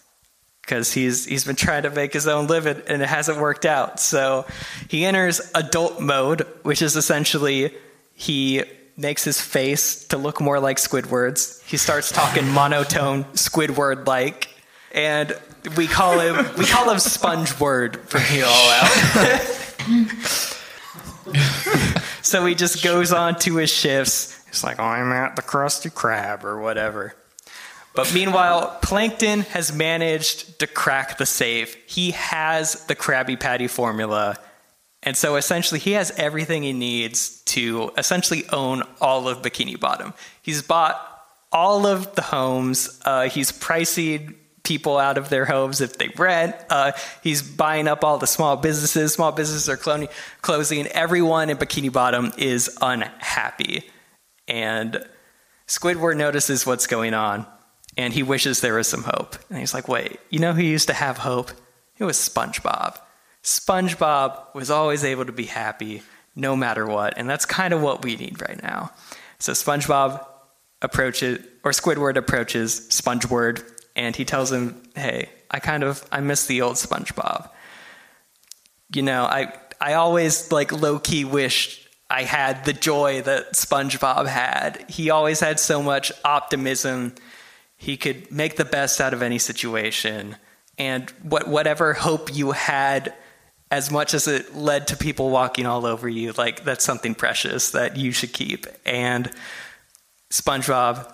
because 0.61 0.91
he's 0.91 1.25
he's 1.25 1.45
been 1.45 1.55
trying 1.55 1.83
to 1.83 1.89
make 1.89 2.11
his 2.11 2.27
own 2.27 2.47
living 2.47 2.81
and 2.87 3.01
it 3.01 3.07
hasn't 3.07 3.39
worked 3.39 3.65
out. 3.65 3.99
So 3.99 4.45
he 4.89 5.05
enters 5.05 5.39
adult 5.55 6.01
mode, 6.01 6.41
which 6.63 6.81
is 6.81 6.95
essentially 6.95 7.73
he 8.13 8.63
makes 8.97 9.23
his 9.23 9.39
face 9.39 10.05
to 10.07 10.17
look 10.17 10.41
more 10.41 10.59
like 10.59 10.77
Squidward's. 10.77 11.61
He 11.61 11.77
starts 11.77 12.11
talking 12.11 12.47
monotone 12.49 13.23
Squidward 13.25 14.07
like, 14.07 14.49
and 14.91 15.37
we 15.77 15.87
call 15.87 16.19
him 16.19 16.35
we 16.57 16.65
call 16.65 16.89
him 16.89 16.97
Spongeword 16.97 17.99
from 18.07 18.21
here 18.21 18.45
all 18.45 18.69
out. 18.71 18.87
so 22.23 22.45
he 22.45 22.55
just 22.55 22.83
goes 22.83 23.13
on 23.13 23.39
to 23.39 23.55
his 23.57 23.71
shifts. 23.71 24.36
Like 24.63 24.79
I'm 24.79 25.11
at 25.11 25.35
the 25.35 25.41
Krusty 25.41 25.91
Krab 25.91 26.43
or 26.43 26.59
whatever. 26.59 27.15
But 27.93 28.13
meanwhile, 28.13 28.77
Plankton 28.83 29.41
has 29.41 29.73
managed 29.73 30.59
to 30.59 30.67
crack 30.67 31.17
the 31.17 31.25
safe. 31.25 31.75
He 31.87 32.11
has 32.11 32.85
the 32.85 32.95
Krabby 32.95 33.39
Patty 33.39 33.67
formula. 33.67 34.37
And 35.01 35.17
so 35.17 35.35
essentially, 35.35 35.79
he 35.79 35.93
has 35.93 36.11
everything 36.11 36.61
he 36.61 36.73
needs 36.73 37.41
to 37.45 37.91
essentially 37.97 38.47
own 38.49 38.83
all 39.01 39.27
of 39.27 39.41
Bikini 39.41 39.79
Bottom. 39.79 40.13
He's 40.43 40.61
bought 40.61 41.01
all 41.51 41.87
of 41.87 42.13
the 42.13 42.21
homes, 42.21 42.99
uh, 43.05 43.29
he's 43.29 43.51
pricing 43.51 44.35
people 44.63 44.97
out 44.97 45.17
of 45.17 45.29
their 45.29 45.45
homes 45.45 45.79
if 45.79 45.97
they 45.97 46.09
rent. 46.17 46.53
Uh, 46.69 46.91
he's 47.23 47.41
buying 47.41 47.87
up 47.87 48.03
all 48.03 48.17
the 48.17 48.27
small 48.27 48.57
businesses. 48.57 49.13
Small 49.13 49.31
businesses 49.31 49.69
are 49.69 49.77
clone- 49.77 50.09
closing. 50.41 50.87
Everyone 50.87 51.49
in 51.49 51.57
Bikini 51.57 51.91
Bottom 51.91 52.33
is 52.37 52.77
unhappy. 52.81 53.89
And 54.47 55.05
Squidward 55.67 56.17
notices 56.17 56.65
what's 56.65 56.87
going 56.87 57.13
on 57.13 57.45
and 57.97 58.13
he 58.13 58.23
wishes 58.23 58.61
there 58.61 58.75
was 58.75 58.87
some 58.87 59.03
hope. 59.03 59.35
And 59.49 59.59
he's 59.59 59.73
like, 59.73 59.87
wait, 59.87 60.19
you 60.29 60.39
know 60.39 60.53
who 60.53 60.61
used 60.61 60.87
to 60.87 60.93
have 60.93 61.17
hope? 61.17 61.51
It 61.97 62.03
was 62.03 62.17
SpongeBob. 62.17 62.97
SpongeBob 63.43 64.53
was 64.53 64.69
always 64.69 65.03
able 65.03 65.25
to 65.25 65.31
be 65.31 65.45
happy 65.45 66.03
no 66.35 66.55
matter 66.55 66.85
what. 66.85 67.17
And 67.17 67.29
that's 67.29 67.45
kind 67.45 67.73
of 67.73 67.81
what 67.81 68.03
we 68.03 68.15
need 68.15 68.41
right 68.41 68.61
now. 68.61 68.91
So 69.39 69.53
SpongeBob 69.53 70.25
approaches, 70.81 71.43
or 71.63 71.71
Squidward 71.71 72.17
approaches 72.17 72.87
Spongeword, 72.89 73.63
and 73.95 74.15
he 74.15 74.25
tells 74.25 74.51
him, 74.51 74.81
hey, 74.95 75.29
I 75.49 75.59
kind 75.59 75.83
of, 75.83 76.05
I 76.11 76.19
miss 76.19 76.45
the 76.45 76.61
old 76.61 76.75
SpongeBob. 76.75 77.49
You 78.93 79.01
know, 79.01 79.23
I, 79.23 79.53
I 79.81 79.93
always 79.93 80.51
like 80.51 80.71
low 80.71 80.99
key 80.99 81.25
wished 81.25 81.86
I 82.09 82.23
had 82.23 82.63
the 82.65 82.73
joy 82.73 83.21
that 83.23 83.53
SpongeBob 83.53 84.27
had. 84.27 84.85
He 84.89 85.09
always 85.09 85.39
had 85.39 85.59
so 85.59 85.83
much 85.83 86.11
optimism 86.23 87.15
he 87.77 87.95
could 87.95 88.31
make 88.31 88.55
the 88.55 88.65
best 88.65 88.99
out 88.99 89.13
of 89.13 89.21
any 89.21 89.37
situation. 89.37 90.35
And 90.77 91.09
what, 91.21 91.47
whatever 91.47 91.93
hope 91.93 92.35
you 92.35 92.51
had, 92.51 93.13
as 93.69 93.91
much 93.91 94.13
as 94.13 94.27
it 94.27 94.55
led 94.55 94.87
to 94.87 94.97
people 94.97 95.29
walking 95.29 95.65
all 95.65 95.85
over 95.85 96.09
you, 96.09 96.31
like 96.33 96.63
that's 96.63 96.83
something 96.83 97.13
precious 97.13 97.71
that 97.71 97.97
you 97.97 98.11
should 98.11 98.33
keep. 98.33 98.65
And 98.85 99.31
SpongeBob 100.29 101.11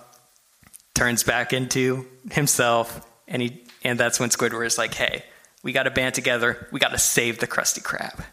turns 0.94 1.22
back 1.22 1.52
into 1.52 2.06
himself, 2.30 3.06
and 3.28 3.42
he 3.42 3.62
and 3.82 4.00
that's 4.00 4.18
when 4.18 4.30
Squidward 4.30 4.66
is 4.66 4.78
like, 4.78 4.94
"Hey, 4.94 5.24
we 5.62 5.72
got 5.72 5.82
to 5.82 5.90
band 5.90 6.14
together. 6.14 6.68
We 6.72 6.80
got 6.80 6.92
to 6.92 6.98
save 6.98 7.38
the 7.38 7.46
Krusty 7.46 7.82
Krab." 7.82 8.24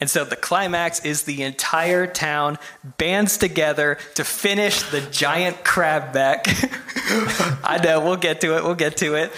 And 0.00 0.08
so 0.08 0.24
the 0.24 0.36
climax 0.36 1.04
is 1.04 1.24
the 1.24 1.42
entire 1.42 2.06
town 2.06 2.58
bands 2.98 3.36
together 3.36 3.98
to 4.14 4.24
finish 4.24 4.82
the 4.82 5.00
giant 5.00 5.64
crab 5.64 6.12
back. 6.12 6.46
I 7.64 7.80
know, 7.82 8.00
we'll 8.00 8.16
get 8.16 8.40
to 8.42 8.56
it, 8.56 8.62
we'll 8.62 8.76
get 8.76 8.96
to 8.98 9.14
it. 9.16 9.32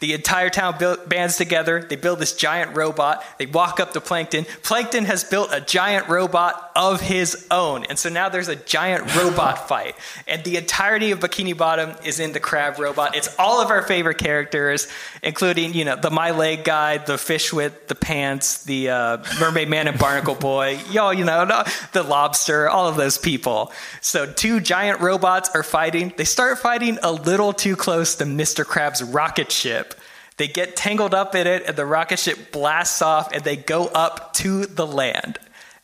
The 0.00 0.14
entire 0.14 0.50
town 0.50 0.76
build, 0.78 1.08
bands 1.08 1.36
together. 1.36 1.82
They 1.82 1.96
build 1.96 2.18
this 2.18 2.34
giant 2.34 2.76
robot. 2.76 3.24
They 3.38 3.46
walk 3.46 3.80
up 3.80 3.92
to 3.92 4.00
Plankton. 4.00 4.44
Plankton 4.62 5.04
has 5.04 5.24
built 5.24 5.50
a 5.52 5.60
giant 5.60 6.08
robot 6.08 6.63
of 6.76 7.00
his 7.00 7.46
own. 7.50 7.84
And 7.88 7.98
so 7.98 8.08
now 8.08 8.28
there's 8.28 8.48
a 8.48 8.56
giant 8.56 9.14
robot 9.14 9.68
fight. 9.68 9.94
And 10.26 10.42
the 10.44 10.56
entirety 10.56 11.12
of 11.12 11.20
Bikini 11.20 11.56
Bottom 11.56 11.94
is 12.04 12.20
in 12.20 12.32
the 12.32 12.40
crab 12.40 12.78
robot. 12.78 13.16
It's 13.16 13.34
all 13.38 13.60
of 13.60 13.70
our 13.70 13.82
favorite 13.82 14.18
characters, 14.18 14.88
including, 15.22 15.74
you 15.74 15.84
know, 15.84 15.96
the 15.96 16.10
My 16.10 16.32
Leg 16.32 16.64
guy, 16.64 16.98
the 16.98 17.16
fish 17.18 17.52
with 17.52 17.88
the 17.88 17.94
pants, 17.94 18.64
the 18.64 18.90
uh, 18.90 19.18
Mermaid 19.38 19.68
Man 19.68 19.86
and 19.88 19.98
Barnacle 19.98 20.34
Boy, 20.34 20.80
y'all, 20.90 21.14
you 21.14 21.24
know, 21.24 21.64
the 21.92 22.02
lobster, 22.02 22.68
all 22.68 22.88
of 22.88 22.96
those 22.96 23.18
people. 23.18 23.72
So 24.00 24.30
two 24.30 24.60
giant 24.60 25.00
robots 25.00 25.50
are 25.54 25.62
fighting. 25.62 26.12
They 26.16 26.24
start 26.24 26.58
fighting 26.58 26.98
a 27.02 27.12
little 27.12 27.52
too 27.52 27.76
close 27.76 28.16
to 28.16 28.24
Mr. 28.24 28.64
Krabs' 28.64 29.14
rocket 29.14 29.52
ship. 29.52 29.94
They 30.36 30.48
get 30.48 30.74
tangled 30.74 31.14
up 31.14 31.36
in 31.36 31.46
it, 31.46 31.62
and 31.66 31.76
the 31.76 31.86
rocket 31.86 32.18
ship 32.18 32.50
blasts 32.50 33.02
off, 33.02 33.32
and 33.32 33.44
they 33.44 33.56
go 33.56 33.86
up 33.86 34.32
to 34.34 34.66
the 34.66 34.86
land. 34.86 35.38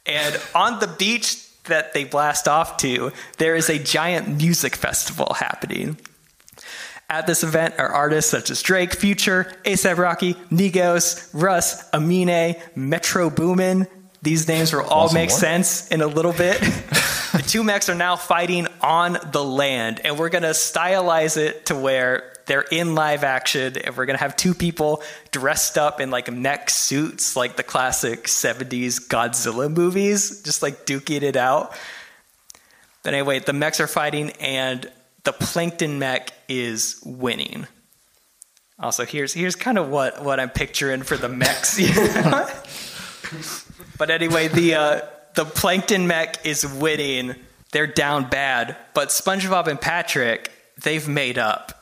And 0.07 0.41
on 0.55 0.81
the 0.81 0.87
beach 0.87 1.47
that 1.65 1.93
they 1.93 2.05
blast 2.05 2.49
off 2.49 2.77
to, 2.79 3.13
there 3.39 3.55
is 3.55 3.69
a 3.69 3.79
giant 3.79 4.29
music 4.29 4.77
festival 4.77 5.35
happening. 5.39 5.99
At 7.09 7.27
this 7.27 7.43
event 7.43 7.75
are 7.79 7.89
artists 7.89 8.31
such 8.31 8.51
as 8.51 8.63
Drake, 8.63 8.95
Future, 8.95 9.53
ASAP 9.65 9.99
Rocky, 9.99 10.35
Migos, 10.51 11.29
Russ, 11.33 11.89
Amine, 11.93 12.55
Metro 12.77 13.31
Boomin. 13.31 13.89
These 14.23 14.47
names 14.47 14.73
will 14.73 14.83
all 14.83 15.01
Want 15.01 15.11
some 15.11 15.21
make 15.21 15.31
sense 15.31 15.89
in 15.89 16.03
a 16.03 16.07
little 16.07 16.33
bit. 16.33 16.61
the 17.33 17.45
two 17.45 17.65
mechs 17.65 17.89
are 17.89 17.97
now 17.97 18.15
fighting 18.15 18.69
on 18.81 19.19
the 19.33 19.43
land, 19.43 20.01
and 20.05 20.19
we're 20.19 20.29
going 20.29 20.43
to 20.43 20.51
stylize 20.51 21.37
it 21.37 21.67
to 21.67 21.75
where 21.75 22.33
they're 22.51 22.63
in 22.63 22.97
live 22.97 23.23
action, 23.23 23.77
and 23.77 23.97
we're 23.97 24.07
to 24.07 24.17
have 24.17 24.35
two 24.35 24.55
people 24.55 25.05
dressed 25.31 25.79
up 25.79 26.01
in 26.01 26.11
like 26.11 26.29
mech 26.33 26.69
suits, 26.69 27.37
like 27.37 27.55
the 27.55 27.63
classic 27.63 28.25
70s 28.25 29.07
Godzilla 29.07 29.73
movies, 29.73 30.43
just 30.43 30.61
like 30.61 30.85
duking 30.85 31.23
it 31.23 31.37
out. 31.37 31.73
But 33.05 33.15
anyway, 33.15 33.39
the 33.39 33.53
mechs 33.53 33.79
are 33.79 33.87
fighting, 33.87 34.31
and 34.41 34.91
the 35.23 35.33
plankton 35.33 36.01
mech 36.01 36.33
is 36.49 37.01
winning. 37.07 37.69
Also, 38.81 39.07
here's 39.07 39.33
here's 39.33 39.55
kind 39.55 39.79
of 39.79 39.89
what, 39.89 40.25
what 40.25 40.41
I'm 40.41 40.51
picturing 40.51 41.05
for 41.05 41.17
the 41.17 41.29
mechs. 41.29 41.79
but 43.97 44.11
anyway, 44.11 44.49
the 44.49 44.75
uh, 44.75 45.03
the 45.37 45.45
plankton 45.45 46.09
mech 46.09 46.45
is 46.45 46.67
winning. 46.67 47.37
They're 47.71 47.87
down 47.87 48.29
bad, 48.29 48.77
but 48.93 49.11
SpongeBob 49.11 49.69
and 49.69 49.81
Patrick 49.81 50.51
they've 50.83 51.07
made 51.07 51.39
up, 51.39 51.80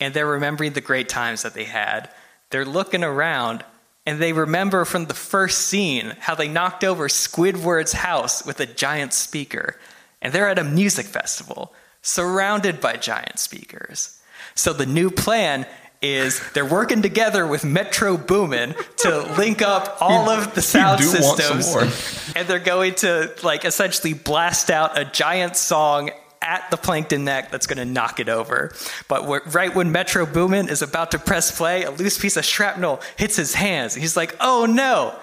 and 0.00 0.14
they're 0.14 0.26
remembering 0.26 0.72
the 0.72 0.80
great 0.80 1.08
times 1.08 1.42
that 1.42 1.54
they 1.54 1.64
had. 1.64 2.10
They're 2.50 2.64
looking 2.64 3.04
around, 3.04 3.64
and 4.06 4.20
they 4.20 4.32
remember 4.32 4.84
from 4.84 5.06
the 5.06 5.14
first 5.14 5.68
scene 5.68 6.14
how 6.18 6.34
they 6.34 6.48
knocked 6.48 6.82
over 6.82 7.06
Squidward's 7.08 7.92
house 7.92 8.44
with 8.44 8.58
a 8.60 8.66
giant 8.66 9.12
speaker, 9.12 9.76
and 10.20 10.32
they're 10.32 10.48
at 10.48 10.58
a 10.58 10.64
music 10.64 11.06
festival 11.06 11.72
surrounded 12.02 12.80
by 12.80 12.96
giant 12.96 13.38
speakers. 13.38 14.20
So 14.54 14.72
the 14.72 14.86
new 14.86 15.10
plan 15.10 15.66
is 16.02 16.40
they're 16.52 16.64
working 16.64 17.02
together 17.02 17.46
with 17.46 17.64
Metro 17.64 18.16
Boomin 18.16 18.74
to 18.98 19.20
link 19.38 19.60
up 19.60 19.98
all 20.00 20.30
of 20.30 20.54
the 20.54 20.62
sound 20.62 21.00
do 21.00 21.06
want 21.06 21.38
some 21.38 21.60
systems 21.60 22.32
and 22.34 22.48
they're 22.48 22.58
going 22.58 22.94
to 22.96 23.30
like 23.42 23.66
essentially 23.66 24.14
blast 24.14 24.70
out 24.70 24.98
a 24.98 25.04
giant 25.04 25.56
song 25.56 26.10
at 26.50 26.68
the 26.70 26.76
plankton 26.76 27.22
mech 27.22 27.52
that's 27.52 27.68
going 27.68 27.78
to 27.78 27.84
knock 27.84 28.18
it 28.18 28.28
over. 28.28 28.72
But 29.06 29.54
right 29.54 29.72
when 29.72 29.92
Metro 29.92 30.26
Boomin 30.26 30.68
is 30.68 30.82
about 30.82 31.12
to 31.12 31.18
press 31.18 31.56
play, 31.56 31.84
a 31.84 31.92
loose 31.92 32.18
piece 32.18 32.36
of 32.36 32.44
shrapnel 32.44 33.00
hits 33.16 33.36
his 33.36 33.54
hands. 33.54 33.94
He's 33.94 34.16
like, 34.16 34.34
"Oh 34.40 34.66
no!" 34.66 35.14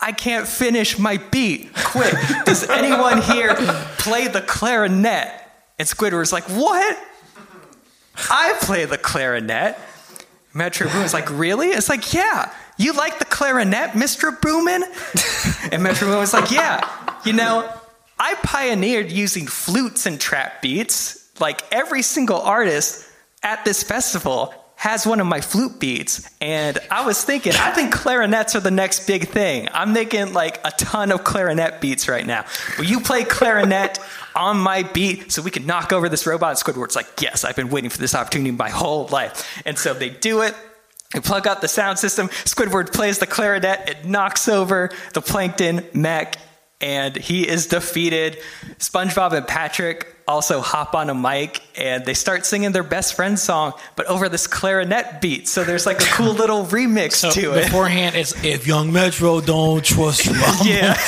I 0.00 0.10
can't 0.12 0.46
finish 0.46 0.98
my 0.98 1.16
beat. 1.16 1.72
Quick, 1.74 2.14
does 2.44 2.68
anyone 2.68 3.22
here 3.22 3.54
play 3.98 4.26
the 4.26 4.42
clarinet? 4.42 5.30
And 5.78 5.88
Squidward's 5.88 6.32
like, 6.32 6.44
What? 6.44 6.98
I 8.30 8.56
play 8.60 8.84
the 8.84 8.98
clarinet. 8.98 9.78
Metro 10.52 10.88
Boomin's 10.88 11.14
like, 11.14 11.30
Really? 11.30 11.68
It's 11.68 11.88
like, 11.88 12.12
Yeah. 12.12 12.52
You 12.76 12.92
like 12.92 13.18
the 13.18 13.24
clarinet, 13.24 13.90
Mr. 13.90 14.38
Boomin? 14.40 14.82
And 15.72 15.82
Metro 15.82 16.08
Boomin's 16.08 16.32
like, 16.32 16.50
Yeah. 16.50 16.88
You 17.24 17.32
know, 17.32 17.72
I 18.18 18.34
pioneered 18.36 19.10
using 19.10 19.46
flutes 19.46 20.06
and 20.06 20.20
trap 20.20 20.62
beats. 20.62 21.28
Like 21.40 21.62
every 21.72 22.02
single 22.02 22.40
artist 22.40 23.08
at 23.42 23.64
this 23.64 23.82
festival 23.82 24.54
has 24.76 25.06
one 25.06 25.20
of 25.20 25.26
my 25.26 25.40
flute 25.40 25.80
beats. 25.80 26.28
And 26.40 26.78
I 26.90 27.06
was 27.06 27.24
thinking, 27.24 27.52
I 27.54 27.70
think 27.70 27.92
clarinets 27.92 28.54
are 28.54 28.60
the 28.60 28.70
next 28.70 29.06
big 29.06 29.28
thing. 29.28 29.68
I'm 29.72 29.92
making 29.92 30.32
like 30.32 30.60
a 30.64 30.70
ton 30.72 31.10
of 31.10 31.24
clarinet 31.24 31.80
beats 31.80 32.08
right 32.08 32.26
now. 32.26 32.44
Will 32.76 32.84
you 32.84 33.00
play 33.00 33.24
clarinet 33.24 33.98
on 34.36 34.58
my 34.58 34.82
beat 34.82 35.32
so 35.32 35.42
we 35.42 35.50
can 35.50 35.64
knock 35.64 35.92
over 35.92 36.08
this 36.08 36.26
robot? 36.26 36.50
And 36.50 36.58
Squidward's 36.58 36.96
like, 36.96 37.06
yes, 37.20 37.44
I've 37.44 37.56
been 37.56 37.70
waiting 37.70 37.88
for 37.88 37.98
this 37.98 38.14
opportunity 38.14 38.50
my 38.50 38.68
whole 38.68 39.06
life. 39.06 39.62
And 39.64 39.78
so 39.78 39.94
they 39.94 40.10
do 40.10 40.42
it. 40.42 40.54
They 41.14 41.20
plug 41.20 41.46
out 41.46 41.60
the 41.60 41.68
sound 41.68 41.98
system. 41.98 42.28
Squidward 42.28 42.92
plays 42.92 43.20
the 43.20 43.26
clarinet. 43.26 43.88
It 43.88 44.04
knocks 44.04 44.48
over 44.48 44.90
the 45.14 45.22
plankton 45.22 45.86
mech. 45.94 46.36
And 46.84 47.16
he 47.16 47.48
is 47.48 47.66
defeated. 47.66 48.36
SpongeBob 48.78 49.32
and 49.32 49.46
Patrick 49.48 50.06
also 50.28 50.60
hop 50.60 50.94
on 50.94 51.08
a 51.10 51.14
mic 51.14 51.62
and 51.76 52.04
they 52.04 52.12
start 52.14 52.44
singing 52.46 52.72
their 52.72 52.82
best 52.82 53.14
friend 53.14 53.38
song, 53.38 53.72
but 53.96 54.04
over 54.06 54.28
this 54.28 54.46
clarinet 54.46 55.20
beat. 55.22 55.48
So 55.48 55.64
there's 55.64 55.86
like 55.86 56.00
a 56.00 56.06
cool 56.12 56.32
little 56.42 56.64
remix 56.66 57.12
So 57.14 57.30
to 57.30 57.52
it. 57.54 57.64
beforehand, 57.64 58.16
it's 58.16 58.32
if 58.44 58.66
Young 58.66 58.92
Metro 58.92 59.40
don't 59.40 59.82
trust 59.84 60.26
you, 60.26 60.32
I'm 60.36 60.66
Yeah, 60.66 60.92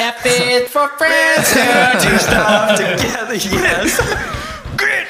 F 0.00 0.22
it 0.24 0.68
for 0.70 0.88
friends. 0.96 1.48
two 1.52 2.18
stuff 2.18 2.76
together. 2.78 3.34
Yes. 3.36 4.00
Grit. 4.78 5.08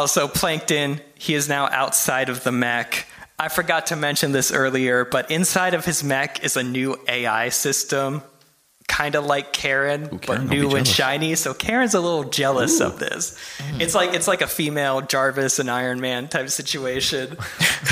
Also, 0.00 0.26
Plankton, 0.26 0.98
he 1.14 1.34
is 1.34 1.46
now 1.46 1.66
outside 1.66 2.30
of 2.30 2.42
the 2.42 2.50
mech. 2.50 3.06
I 3.38 3.50
forgot 3.50 3.88
to 3.88 3.96
mention 3.96 4.32
this 4.32 4.50
earlier, 4.50 5.04
but 5.04 5.30
inside 5.30 5.74
of 5.74 5.84
his 5.84 6.02
mech 6.02 6.42
is 6.42 6.56
a 6.56 6.62
new 6.62 6.98
AI 7.06 7.50
system, 7.50 8.22
kind 8.88 9.14
of 9.14 9.26
like 9.26 9.52
Karen, 9.52 10.08
Karen 10.08 10.20
but 10.26 10.42
new 10.44 10.74
and 10.74 10.88
shiny. 10.88 11.34
So 11.34 11.52
Karen's 11.52 11.92
a 11.92 12.00
little 12.00 12.24
jealous 12.24 12.80
of 12.80 12.98
this. 12.98 13.38
It's 13.78 13.94
like 13.94 14.14
it's 14.14 14.26
like 14.26 14.40
a 14.40 14.46
female 14.46 15.02
Jarvis 15.02 15.58
and 15.58 15.70
Iron 15.70 16.00
Man 16.00 16.28
type 16.28 16.48
situation. 16.48 17.36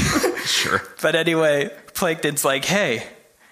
Sure. 0.47 0.81
But 1.03 1.15
anyway, 1.15 1.71
Plankton's 1.93 2.43
like, 2.43 2.65
hey, 2.65 3.07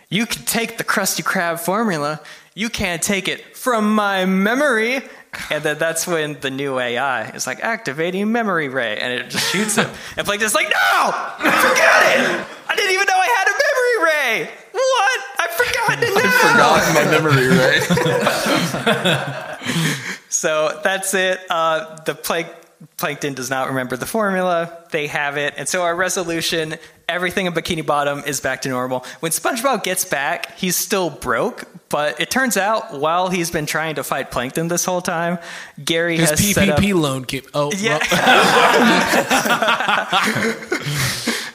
you 0.08 0.24
can 0.24 0.46
take 0.46 0.78
the 0.78 0.84
Krusty 0.84 1.22
Krab 1.22 1.60
formula. 1.60 2.22
You 2.54 2.70
can't 2.70 3.02
take 3.02 3.28
it 3.28 3.54
from 3.54 3.94
my 3.94 4.24
memory. 4.24 5.02
And 5.50 5.62
then 5.62 5.78
that's 5.78 6.06
when 6.06 6.38
the 6.40 6.50
new 6.50 6.78
AI 6.78 7.28
is 7.30 7.46
like 7.46 7.60
activating 7.60 8.32
memory 8.32 8.68
ray, 8.68 8.98
and 8.98 9.12
it 9.12 9.30
just 9.30 9.50
shoots 9.52 9.76
him. 9.76 9.88
and 10.16 10.26
Plankton's 10.26 10.54
like, 10.54 10.68
no, 10.68 10.74
I 10.74 11.50
forget 11.62 12.02
it. 12.18 12.46
I 12.68 12.74
didn't 12.74 12.92
even 12.92 13.06
know 13.06 13.14
I 13.16 13.28
had 13.38 13.46
a 13.48 13.54
memory 13.66 13.98
ray. 14.10 14.50
What? 14.72 15.20
I 15.38 15.46
forgot 15.56 15.98
it 16.02 16.12
now. 16.14 16.30
Forgot 16.52 16.94
my 16.94 17.04
memory, 17.10 17.48
ray." 17.56 17.80
So 20.28 20.80
that's 20.82 21.14
it. 21.14 21.40
Uh, 21.48 21.96
the 22.04 22.14
plank- 22.14 22.52
plankton 22.96 23.34
does 23.34 23.48
not 23.48 23.68
remember 23.68 23.96
the 23.96 24.06
formula. 24.06 24.84
They 24.90 25.06
have 25.06 25.36
it, 25.36 25.54
and 25.56 25.68
so 25.68 25.82
our 25.82 25.94
resolution: 25.96 26.76
everything 27.08 27.46
in 27.46 27.52
Bikini 27.52 27.84
Bottom 27.86 28.22
is 28.26 28.40
back 28.40 28.62
to 28.62 28.68
normal. 28.68 29.04
When 29.20 29.32
SpongeBob 29.32 29.82
gets 29.84 30.04
back, 30.04 30.56
he's 30.58 30.76
still 30.76 31.08
broke, 31.10 31.64
but 31.88 32.20
it 32.20 32.30
turns 32.30 32.56
out 32.56 32.98
while 32.98 33.28
he's 33.28 33.50
been 33.50 33.66
trying 33.66 33.94
to 33.96 34.04
fight 34.04 34.30
Plankton 34.30 34.68
this 34.68 34.84
whole 34.84 35.00
time, 35.00 35.38
Gary 35.84 36.16
His 36.16 36.30
has 36.30 36.54
set 36.54 36.68
up. 36.68 36.80
His 36.80 36.90
PPP 36.92 37.00
loan 37.00 37.24
keep. 37.24 37.46
Oh, 37.54 37.70
Yeah. 37.72 37.98
well, 38.10 39.16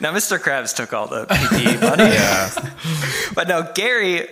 Now, 0.02 0.12
Mr. 0.14 0.40
Krabs 0.40 0.76
took 0.76 0.94
all 0.94 1.08
the 1.08 1.26
PPP 1.28 1.82
money. 1.82 2.16
But 3.36 3.48
no, 3.48 3.72
Gary, 3.76 4.28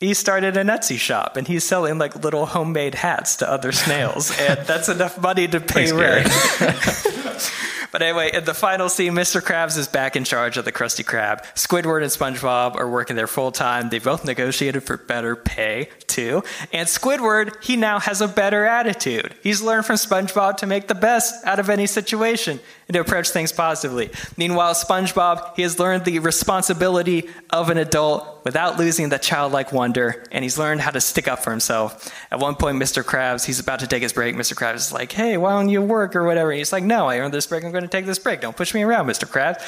he 0.00 0.12
started 0.14 0.56
a 0.56 0.64
Etsy 0.64 0.98
shop 0.98 1.36
and 1.36 1.46
he's 1.46 1.62
selling 1.62 1.98
like 1.98 2.16
little 2.16 2.46
homemade 2.46 2.94
hats 2.96 3.36
to 3.36 3.48
other 3.50 3.70
snails. 3.70 4.32
and 4.40 4.58
that's 4.66 4.88
enough 4.88 5.20
money 5.20 5.46
to 5.48 5.60
pay 5.60 5.92
rent. 5.92 6.26
but 7.94 8.02
anyway, 8.02 8.32
in 8.32 8.44
the 8.44 8.54
final 8.54 8.88
scene, 8.88 9.12
Mr. 9.12 9.40
Krabs 9.40 9.78
is 9.78 9.86
back 9.86 10.16
in 10.16 10.24
charge 10.24 10.56
of 10.56 10.64
the 10.64 10.72
Krusty 10.72 11.04
Krab. 11.04 11.44
Squidward 11.54 12.02
and 12.02 12.10
SpongeBob 12.10 12.74
are 12.74 12.90
working 12.90 13.14
there 13.14 13.28
full 13.28 13.52
time. 13.52 13.88
They 13.88 14.00
both 14.00 14.24
negotiated 14.24 14.82
for 14.82 14.96
better 14.96 15.36
pay, 15.36 15.90
too. 16.14 16.44
And 16.72 16.86
Squidward, 16.86 17.62
he 17.62 17.76
now 17.76 17.98
has 17.98 18.20
a 18.20 18.28
better 18.28 18.64
attitude. 18.64 19.34
He's 19.42 19.60
learned 19.60 19.84
from 19.84 19.96
SpongeBob 19.96 20.58
to 20.58 20.66
make 20.66 20.86
the 20.86 20.94
best 20.94 21.44
out 21.44 21.58
of 21.58 21.68
any 21.68 21.86
situation 21.86 22.60
and 22.86 22.94
to 22.94 23.00
approach 23.00 23.30
things 23.30 23.50
positively. 23.50 24.10
Meanwhile, 24.36 24.74
SpongeBob, 24.74 25.56
he 25.56 25.62
has 25.62 25.78
learned 25.78 26.04
the 26.04 26.20
responsibility 26.20 27.28
of 27.50 27.70
an 27.70 27.78
adult 27.78 28.44
without 28.44 28.78
losing 28.78 29.08
that 29.08 29.22
childlike 29.22 29.72
wonder, 29.72 30.24
and 30.30 30.44
he's 30.44 30.58
learned 30.58 30.82
how 30.82 30.90
to 30.90 31.00
stick 31.00 31.26
up 31.26 31.40
for 31.40 31.50
himself. 31.50 32.12
At 32.30 32.38
one 32.38 32.54
point, 32.54 32.80
Mr. 32.80 33.02
Krabs, 33.02 33.44
he's 33.44 33.58
about 33.58 33.80
to 33.80 33.86
take 33.86 34.02
his 34.02 34.12
break. 34.12 34.36
Mr. 34.36 34.54
Krabs 34.54 34.76
is 34.76 34.92
like, 34.92 35.12
hey, 35.12 35.36
why 35.36 35.52
don't 35.52 35.70
you 35.70 35.82
work 35.82 36.14
or 36.14 36.24
whatever? 36.24 36.50
And 36.50 36.58
he's 36.58 36.72
like, 36.72 36.84
no, 36.84 37.08
I 37.08 37.18
earned 37.18 37.34
this 37.34 37.46
break. 37.46 37.64
I'm 37.64 37.72
going 37.72 37.82
to 37.82 37.88
take 37.88 38.06
this 38.06 38.18
break. 38.18 38.40
Don't 38.40 38.56
push 38.56 38.74
me 38.74 38.82
around, 38.82 39.06
Mr. 39.06 39.26
Krabs. 39.26 39.62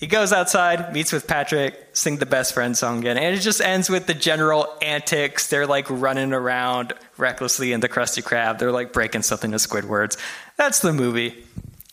He 0.00 0.06
goes 0.06 0.32
outside, 0.32 0.92
meets 0.92 1.12
with 1.12 1.26
Patrick, 1.26 1.88
sing 1.92 2.16
the 2.16 2.26
best 2.26 2.52
friend 2.52 2.76
song 2.76 2.98
again, 2.98 3.16
and 3.16 3.34
it 3.34 3.40
just 3.40 3.60
ends 3.60 3.88
with 3.88 4.06
the 4.06 4.14
general 4.14 4.66
antics. 4.82 5.46
They're 5.48 5.66
like 5.66 5.88
running 5.88 6.32
around 6.32 6.92
recklessly 7.16 7.72
in 7.72 7.80
the 7.80 7.88
Krusty 7.88 8.22
Krab. 8.22 8.58
They're 8.58 8.72
like 8.72 8.92
breaking 8.92 9.22
something 9.22 9.52
to 9.52 9.56
Squidwards. 9.58 10.18
That's 10.56 10.80
the 10.80 10.92
movie. 10.92 11.44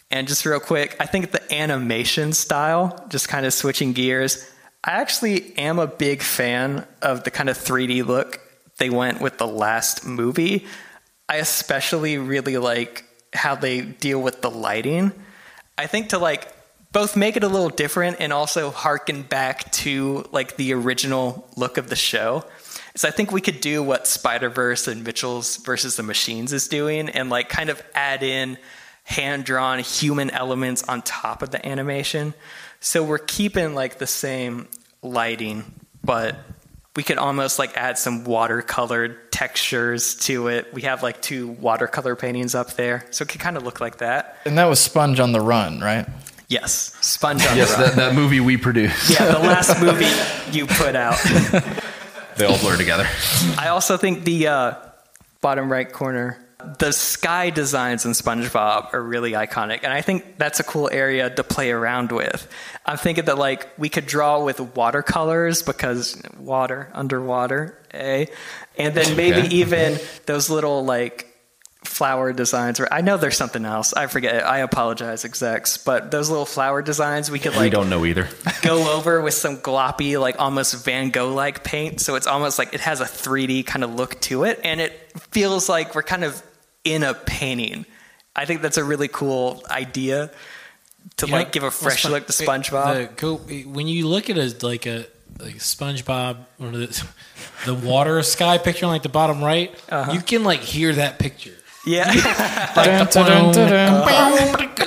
And 0.09 0.27
just 0.27 0.45
real 0.45 0.59
quick, 0.59 0.97
I 0.99 1.05
think 1.05 1.31
the 1.31 1.53
animation 1.53 2.33
style, 2.33 3.05
just 3.09 3.29
kind 3.29 3.45
of 3.45 3.53
switching 3.53 3.93
gears, 3.93 4.49
I 4.83 4.91
actually 4.93 5.57
am 5.57 5.79
a 5.79 5.87
big 5.87 6.21
fan 6.21 6.85
of 7.01 7.23
the 7.23 7.31
kind 7.31 7.49
of 7.49 7.57
3D 7.57 8.05
look 8.05 8.41
they 8.77 8.89
went 8.89 9.21
with 9.21 9.37
the 9.37 9.47
last 9.47 10.05
movie. 10.05 10.65
I 11.29 11.37
especially 11.37 12.17
really 12.17 12.57
like 12.57 13.05
how 13.31 13.55
they 13.55 13.81
deal 13.81 14.21
with 14.21 14.41
the 14.41 14.49
lighting. 14.49 15.13
I 15.77 15.87
think 15.87 16.09
to 16.09 16.17
like 16.17 16.51
both 16.91 17.15
make 17.15 17.37
it 17.37 17.43
a 17.43 17.47
little 17.47 17.69
different 17.69 18.17
and 18.19 18.33
also 18.33 18.69
harken 18.69 19.23
back 19.23 19.71
to 19.71 20.27
like 20.31 20.57
the 20.57 20.73
original 20.73 21.47
look 21.55 21.77
of 21.77 21.89
the 21.89 21.95
show. 21.95 22.43
So 22.95 23.07
I 23.07 23.11
think 23.11 23.31
we 23.31 23.39
could 23.39 23.61
do 23.61 23.81
what 23.81 24.05
Spider 24.07 24.49
Verse 24.49 24.87
and 24.87 25.03
Mitchells 25.03 25.57
versus 25.57 25.95
the 25.95 26.03
Machines 26.03 26.51
is 26.51 26.67
doing, 26.67 27.07
and 27.07 27.29
like 27.29 27.47
kind 27.47 27.69
of 27.69 27.81
add 27.95 28.21
in 28.21 28.57
hand 29.03 29.45
drawn 29.45 29.79
human 29.79 30.29
elements 30.29 30.83
on 30.83 31.01
top 31.01 31.41
of 31.41 31.51
the 31.51 31.65
animation. 31.65 32.33
So 32.81 33.03
we're 33.03 33.19
keeping 33.19 33.75
like 33.75 33.97
the 33.97 34.07
same 34.07 34.67
lighting, 35.01 35.63
but 36.03 36.35
we 36.95 37.03
could 37.03 37.17
almost 37.17 37.57
like 37.59 37.77
add 37.77 37.97
some 37.97 38.25
watercolor 38.25 39.07
textures 39.31 40.15
to 40.15 40.49
it. 40.49 40.73
We 40.73 40.81
have 40.81 41.01
like 41.01 41.21
two 41.21 41.47
watercolor 41.47 42.17
paintings 42.17 42.55
up 42.55 42.73
there, 42.73 43.05
so 43.11 43.23
it 43.23 43.29
could 43.29 43.39
kind 43.39 43.55
of 43.55 43.63
look 43.63 43.79
like 43.79 43.99
that. 43.99 44.37
And 44.45 44.57
that 44.57 44.65
was 44.65 44.81
Sponge 44.81 45.21
on 45.21 45.31
the 45.31 45.39
Run, 45.39 45.79
right? 45.79 46.05
Yes, 46.51 46.93
Sponge 46.99 47.45
on 47.47 47.55
Yes, 47.55 47.73
the 47.75 47.83
that, 47.83 47.95
that 47.95 48.13
movie 48.15 48.41
we 48.41 48.57
produced. 48.57 49.09
Yeah, 49.09 49.25
the 49.31 49.39
last 49.39 49.79
movie 49.85 50.11
you 50.51 50.67
put 50.67 50.97
out. 50.97 51.17
They 52.35 52.43
all 52.45 52.57
blur 52.59 52.75
together. 52.75 53.07
I 53.57 53.69
also 53.69 53.95
think 53.95 54.25
the 54.25 54.47
uh, 54.47 54.73
bottom 55.39 55.71
right 55.71 55.89
corner, 55.89 56.37
the 56.79 56.91
sky 56.91 57.51
designs 57.51 58.05
in 58.05 58.11
SpongeBob 58.11 58.93
are 58.93 59.01
really 59.01 59.31
iconic, 59.31 59.79
and 59.83 59.93
I 59.93 60.01
think 60.01 60.37
that's 60.37 60.59
a 60.59 60.63
cool 60.63 60.89
area 60.91 61.29
to 61.29 61.43
play 61.43 61.71
around 61.71 62.11
with. 62.11 62.47
I'm 62.85 62.97
thinking 62.97 63.25
that 63.25 63.37
like 63.37 63.67
we 63.79 63.87
could 63.87 64.05
draw 64.05 64.43
with 64.43 64.59
watercolors 64.75 65.61
because 65.63 66.21
water, 66.37 66.89
underwater, 66.93 67.77
eh? 67.91 68.25
And 68.77 68.93
then 68.93 69.15
maybe 69.15 69.39
Okay. 69.47 69.55
even 69.55 69.97
those 70.25 70.49
little 70.49 70.83
like 70.83 71.27
flower 71.83 72.31
designs 72.31 72.79
or 72.79 72.87
I 72.91 73.01
know 73.01 73.17
there's 73.17 73.37
something 73.37 73.65
else. 73.65 73.93
I 73.93 74.07
forget. 74.07 74.45
I 74.45 74.59
apologize, 74.59 75.25
execs, 75.25 75.77
but 75.77 76.11
those 76.11 76.29
little 76.29 76.45
flower 76.45 76.81
designs 76.81 77.31
we 77.31 77.39
could 77.39 77.53
like 77.53 77.61
we 77.61 77.69
don't 77.69 77.89
know 77.89 78.05
either. 78.05 78.29
go 78.61 78.95
over 78.95 79.19
with 79.21 79.33
some 79.33 79.57
gloppy, 79.57 80.19
like 80.19 80.39
almost 80.39 80.85
Van 80.85 81.09
Gogh 81.09 81.33
like 81.33 81.63
paint. 81.63 81.99
So 81.99 82.15
it's 82.15 82.27
almost 82.27 82.59
like 82.59 82.73
it 82.73 82.81
has 82.81 83.01
a 83.01 83.05
3D 83.05 83.65
kind 83.65 83.83
of 83.83 83.95
look 83.95 84.19
to 84.21 84.43
it. 84.43 84.59
And 84.63 84.79
it 84.79 84.91
feels 85.31 85.67
like 85.69 85.95
we're 85.95 86.03
kind 86.03 86.23
of 86.23 86.41
in 86.83 87.03
a 87.03 87.13
painting. 87.13 87.85
I 88.35 88.45
think 88.45 88.61
that's 88.61 88.77
a 88.77 88.83
really 88.83 89.07
cool 89.07 89.63
idea 89.69 90.31
to 91.17 91.25
You 91.25 91.31
know, 91.31 91.37
like 91.39 91.51
give 91.51 91.63
a 91.63 91.65
well, 91.65 91.71
fresh 91.71 92.01
Spon- 92.03 92.11
look 92.11 92.27
to 92.27 92.33
SpongeBob. 92.33 92.93
The, 92.93 93.13
go, 93.15 93.35
when 93.69 93.87
you 93.87 94.07
look 94.07 94.29
at 94.29 94.37
it 94.37 94.61
like 94.63 94.85
a 94.85 95.05
like 95.39 95.55
SpongeBob 95.55 96.37
or 96.59 96.69
the, 96.69 97.05
the 97.65 97.73
water 97.73 98.21
sky 98.21 98.59
picture 98.59 98.85
on 98.85 98.91
like 98.91 99.01
the 99.03 99.09
bottom 99.09 99.43
right, 99.43 99.73
Uh-huh. 99.89 100.11
you 100.11 100.21
can 100.21 100.43
like 100.43 100.59
hear 100.59 100.93
that 100.93 101.17
picture. 101.17 101.55
Yeah. 101.85 102.13
Dun, 102.75 103.07
dun, 103.07 103.25
dun, 103.25 103.53
dun, 103.53 103.69
dun. 103.69 104.01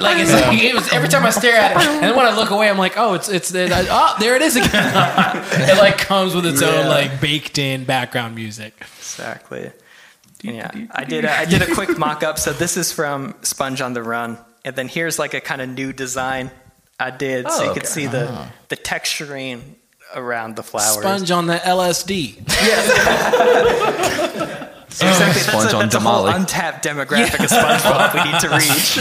Like 0.00 0.18
it's 0.18 0.32
like 0.32 0.62
it 0.62 0.74
was 0.74 0.92
every 0.92 1.08
time 1.08 1.24
I 1.24 1.30
stare 1.30 1.56
at 1.56 1.72
it, 1.72 1.76
and 1.88 2.02
then 2.02 2.16
when 2.16 2.26
I 2.26 2.36
look 2.36 2.50
away, 2.50 2.68
I'm 2.68 2.78
like, 2.78 2.94
oh, 2.96 3.14
it's 3.14 3.28
it's 3.28 3.54
it, 3.54 3.72
I- 3.72 3.86
oh, 3.88 4.16
there 4.18 4.36
it 4.36 4.42
is 4.42 4.56
again. 4.56 4.70
it 4.72 5.78
like 5.78 5.98
comes 5.98 6.34
with 6.34 6.46
its 6.46 6.60
Yeah. 6.60 6.68
own 6.68 6.86
like 6.88 7.20
baked 7.20 7.58
in 7.58 7.84
background 7.84 8.34
music. 8.34 8.74
exactly. 8.98 9.70
Yeah. 10.42 10.70
I 10.90 11.04
did 11.04 11.24
a, 11.24 11.32
I 11.32 11.46
did 11.46 11.62
a 11.62 11.74
quick 11.74 11.96
mock 11.96 12.22
up. 12.22 12.38
So 12.38 12.52
this 12.52 12.76
is 12.76 12.92
from 12.92 13.34
Sponge 13.42 13.80
on 13.80 13.94
the 13.94 14.02
Run. 14.02 14.38
And 14.64 14.76
then 14.76 14.88
here's 14.88 15.18
like 15.18 15.32
a 15.34 15.40
kind 15.40 15.62
of 15.62 15.68
new 15.70 15.92
design 15.92 16.50
I 17.00 17.10
did 17.10 17.50
so 17.50 17.64
you 17.64 17.70
oh, 17.70 17.74
could 17.74 17.86
see 17.86 18.06
the, 18.06 18.28
ah. 18.30 18.52
the 18.68 18.76
texturing 18.76 19.62
around 20.14 20.56
the 20.56 20.62
flowers. 20.62 20.98
Sponge 20.98 21.30
on 21.30 21.46
the 21.46 21.56
LSD. 21.56 22.44
Oh, 25.02 25.08
exactly. 25.08 25.42
That's, 25.42 25.46
Sponge 25.46 25.72
a, 25.72 25.76
on 25.76 25.82
that's 25.82 25.94
a 25.96 26.00
whole 26.00 26.24
Damali. 26.24 26.36
untapped 26.36 26.84
demographic 26.84 27.40
of 27.44 27.50
SpongeBob 27.50 28.14
we 28.14 28.30
need 28.30 28.40
to 28.40 28.48
reach. 28.48 28.98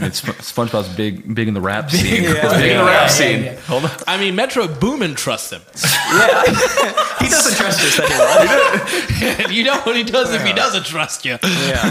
It's 0.06 0.22
SpongeBob's 0.22 0.88
big, 0.96 1.34
big 1.34 1.46
in 1.48 1.54
the 1.54 1.60
rap 1.60 1.90
scene. 1.90 2.22
Yeah. 2.24 2.32
big 2.32 2.44
in 2.44 2.58
the 2.60 2.66
Yeah, 2.68 2.86
rap 2.86 3.02
yeah, 3.02 3.06
scene. 3.08 3.56
Hold 3.66 3.84
on. 3.84 3.90
I 4.06 4.16
mean, 4.18 4.34
Metro 4.34 4.66
Boomin 4.66 5.14
trusts 5.14 5.52
him. 5.52 5.62
Yeah. 5.74 6.42
He 7.20 7.28
doesn't 7.28 7.54
trust 7.54 7.80
us 7.82 8.00
anymore. 8.00 9.52
you 9.52 9.62
know 9.64 9.78
what 9.82 9.94
he 10.00 10.02
does 10.04 10.32
if 10.32 10.42
he 10.42 10.54
doesn't 10.54 10.86
trust 10.86 11.26
you. 11.26 11.36
Yeah. 11.42 11.90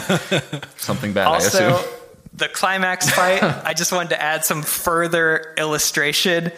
Something 0.78 1.13
bad, 1.13 1.28
I 1.28 1.34
Also, 1.36 1.76
assume. 1.76 1.92
the 2.34 2.48
climax 2.50 3.10
fight, 3.12 3.44
I 3.44 3.74
just 3.76 3.92
wanted 3.92 4.10
to 4.10 4.22
add 4.22 4.44
some 4.44 4.63
further 4.63 5.54
illustration. 5.56 6.52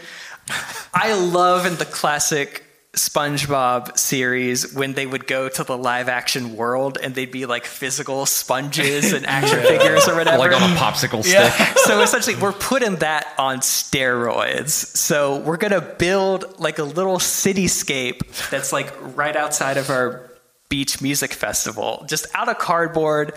I 0.93 1.13
love 1.15 1.65
in 1.65 1.75
the 1.75 1.85
classic 1.85 2.63
SpongeBob 2.93 3.97
series 3.97 4.73
when 4.73 4.93
they 4.93 5.05
would 5.05 5.25
go 5.25 5.47
to 5.47 5.63
the 5.63 5.77
live 5.77 6.09
action 6.09 6.57
world 6.57 6.97
and 7.01 7.15
they'd 7.15 7.31
be 7.31 7.45
like 7.45 7.63
physical 7.63 8.25
sponges 8.25 9.13
and 9.13 9.25
action 9.25 9.61
figures 9.61 10.09
or 10.09 10.15
whatever. 10.15 10.37
Like 10.37 10.51
on 10.51 10.71
a 10.71 10.75
popsicle 10.75 11.23
stick. 11.23 11.77
so 11.85 12.01
essentially, 12.01 12.35
we're 12.35 12.51
putting 12.51 12.97
that 12.97 13.33
on 13.37 13.59
steroids. 13.59 14.71
So 14.71 15.39
we're 15.39 15.55
gonna 15.55 15.79
build 15.79 16.59
like 16.59 16.79
a 16.79 16.83
little 16.83 17.17
cityscape 17.17 18.49
that's 18.49 18.73
like 18.73 18.93
right 19.15 19.37
outside 19.37 19.77
of 19.77 19.89
our 19.89 20.29
beach 20.67 21.01
music 21.01 21.31
festival, 21.31 22.05
just 22.09 22.25
out 22.35 22.49
of 22.49 22.57
cardboard. 22.57 23.33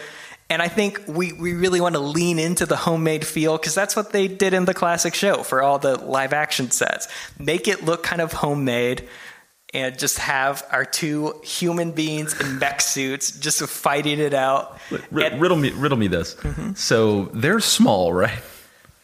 And 0.51 0.61
I 0.61 0.69
think 0.69 1.03
we, 1.07 1.33
we 1.33 1.55
really 1.55 1.81
want 1.81 1.95
to 1.95 2.01
lean 2.01 2.39
into 2.39 2.67
the 2.67 2.77
homemade 2.77 3.27
feel 3.27 3.57
because 3.57 3.75
that's 3.75 3.97
what 3.97 4.13
they 4.13 4.29
did 4.29 4.53
in 4.53 4.67
the 4.67 4.75
classic 4.75 5.15
show 5.15 5.43
for 5.43 5.63
all 5.63 5.79
the 5.79 5.97
live 5.97 6.33
action 6.33 6.71
sets. 6.71 7.09
Make 7.39 7.67
it 7.67 7.85
look 7.85 8.03
kind 8.03 8.21
of 8.21 8.33
homemade 8.33 9.09
and 9.75 9.99
just 9.99 10.19
have 10.21 10.65
our 10.71 10.85
two 10.85 11.35
human 11.43 11.91
beings 11.93 12.41
in 12.41 12.59
mech 12.59 12.81
suits 12.81 13.33
just 13.33 13.61
fighting 13.69 14.21
it 14.21 14.33
out. 14.33 14.79
R- 15.13 15.21
And- 15.21 15.41
riddle 15.41 15.57
me, 15.57 15.71
riddle 15.73 15.99
me 15.99 16.07
this. 16.07 16.35
Mm-hmm. 16.37 16.75
So 16.75 17.25
they're 17.35 17.61
small, 17.61 18.13
right? 18.13 18.39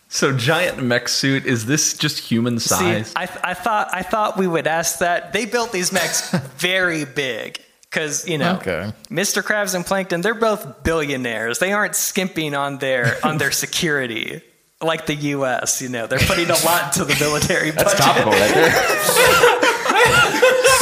So 0.09 0.37
giant 0.37 0.83
mech 0.83 1.09
suit 1.09 1.47
is 1.47 1.67
this 1.67 1.95
just 1.97 2.19
human 2.21 2.59
See, 2.59 2.69
size? 2.75 3.13
I, 3.15 3.29
I 3.45 3.55
thought 3.55 3.91
I 3.93 4.03
thought 4.03 4.37
we 4.37 4.47
would 4.47 4.67
ask 4.67 4.99
that. 5.01 5.33
They 5.33 5.45
built 5.47 5.71
these 5.73 5.93
mechs 5.93 6.31
very 6.59 7.05
big 7.05 7.61
because 7.83 8.27
you 8.29 8.37
know, 8.39 8.57
Okay. 8.57 8.93
Mr. 9.09 9.41
Krabs 9.43 9.75
and 9.75 9.87
Plankton, 9.87 10.21
they're 10.21 10.35
both 10.35 10.83
billionaires. 10.83 11.59
They 11.61 11.73
aren't 11.73 11.95
skimping 11.95 12.55
on 12.57 12.79
their 12.79 13.19
on 13.25 13.39
their 13.39 13.53
security 13.53 14.43
like 14.83 15.07
the 15.07 15.15
U.S. 15.15 15.81
You 15.81 15.91
know, 15.91 16.07
they're 16.09 16.19
putting 16.19 16.51
a 16.51 16.59
lot 16.65 16.87
into 16.97 17.05
the 17.05 17.17
military 17.21 17.71
budget. 17.71 17.85
That's 17.87 18.01
topical 18.01 18.33
right 18.33 18.53
there. 18.55 18.71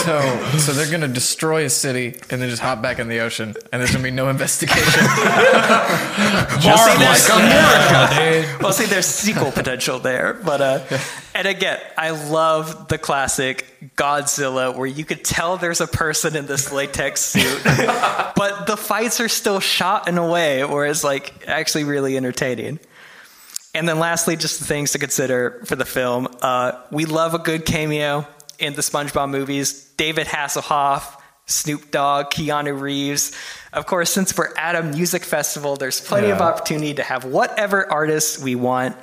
So, 0.08 0.22
so 0.56 0.72
they're 0.72 0.90
gonna 0.90 1.06
destroy 1.06 1.66
a 1.66 1.68
city 1.68 2.14
and 2.30 2.40
then 2.40 2.48
just 2.48 2.62
hop 2.62 2.80
back 2.80 2.98
in 2.98 3.08
the 3.08 3.18
ocean, 3.18 3.54
and 3.70 3.78
there's 3.78 3.92
gonna 3.92 4.02
be 4.02 4.10
no 4.10 4.28
investigation. 4.30 5.04
Well, 6.64 6.78
see, 6.78 6.98
there's- 6.98 7.28
America, 7.28 8.14
dude. 8.48 8.60
well, 8.62 8.72
see, 8.72 8.86
there's 8.86 9.04
sequel 9.04 9.52
potential 9.52 9.98
there, 9.98 10.32
but 10.32 10.62
uh, 10.62 10.98
and 11.34 11.46
again, 11.46 11.78
I 11.98 12.12
love 12.12 12.88
the 12.88 12.96
classic 12.96 13.66
Godzilla 13.96 14.74
where 14.74 14.86
you 14.86 15.04
could 15.04 15.26
tell 15.26 15.58
there's 15.58 15.82
a 15.82 15.86
person 15.86 16.36
in 16.36 16.46
this 16.46 16.72
latex 16.72 17.20
suit, 17.20 17.60
but 17.64 18.66
the 18.66 18.78
fights 18.78 19.20
are 19.20 19.28
still 19.28 19.60
shot 19.60 20.08
in 20.08 20.16
a 20.16 20.26
way 20.26 20.64
where 20.64 20.86
it's 20.86 21.04
like 21.04 21.46
actually 21.46 21.84
really 21.84 22.16
entertaining. 22.16 22.78
And 23.74 23.86
then 23.86 23.98
lastly, 23.98 24.36
just 24.36 24.58
the 24.58 24.64
things 24.64 24.92
to 24.92 24.98
consider 24.98 25.62
for 25.66 25.76
the 25.76 25.84
film. 25.84 26.28
Uh, 26.40 26.80
we 26.90 27.04
love 27.04 27.34
a 27.34 27.38
good 27.38 27.66
cameo 27.66 28.26
in 28.58 28.74
the 28.74 28.82
SpongeBob 28.82 29.30
movies. 29.30 29.84
David 29.96 30.26
Hasselhoff, 30.26 31.20
Snoop 31.46 31.90
Dogg, 31.90 32.26
Keanu 32.30 32.78
Reeves. 32.78 33.32
Of 33.72 33.86
course, 33.86 34.12
since 34.12 34.36
we're 34.36 34.54
at 34.56 34.74
a 34.76 34.82
music 34.82 35.24
festival, 35.24 35.76
there's 35.76 36.00
plenty 36.00 36.30
of 36.30 36.40
opportunity 36.40 36.94
to 36.94 37.02
have 37.02 37.24
whatever 37.24 37.90
artists 37.90 38.38
we 38.42 38.54
want. 38.54 38.96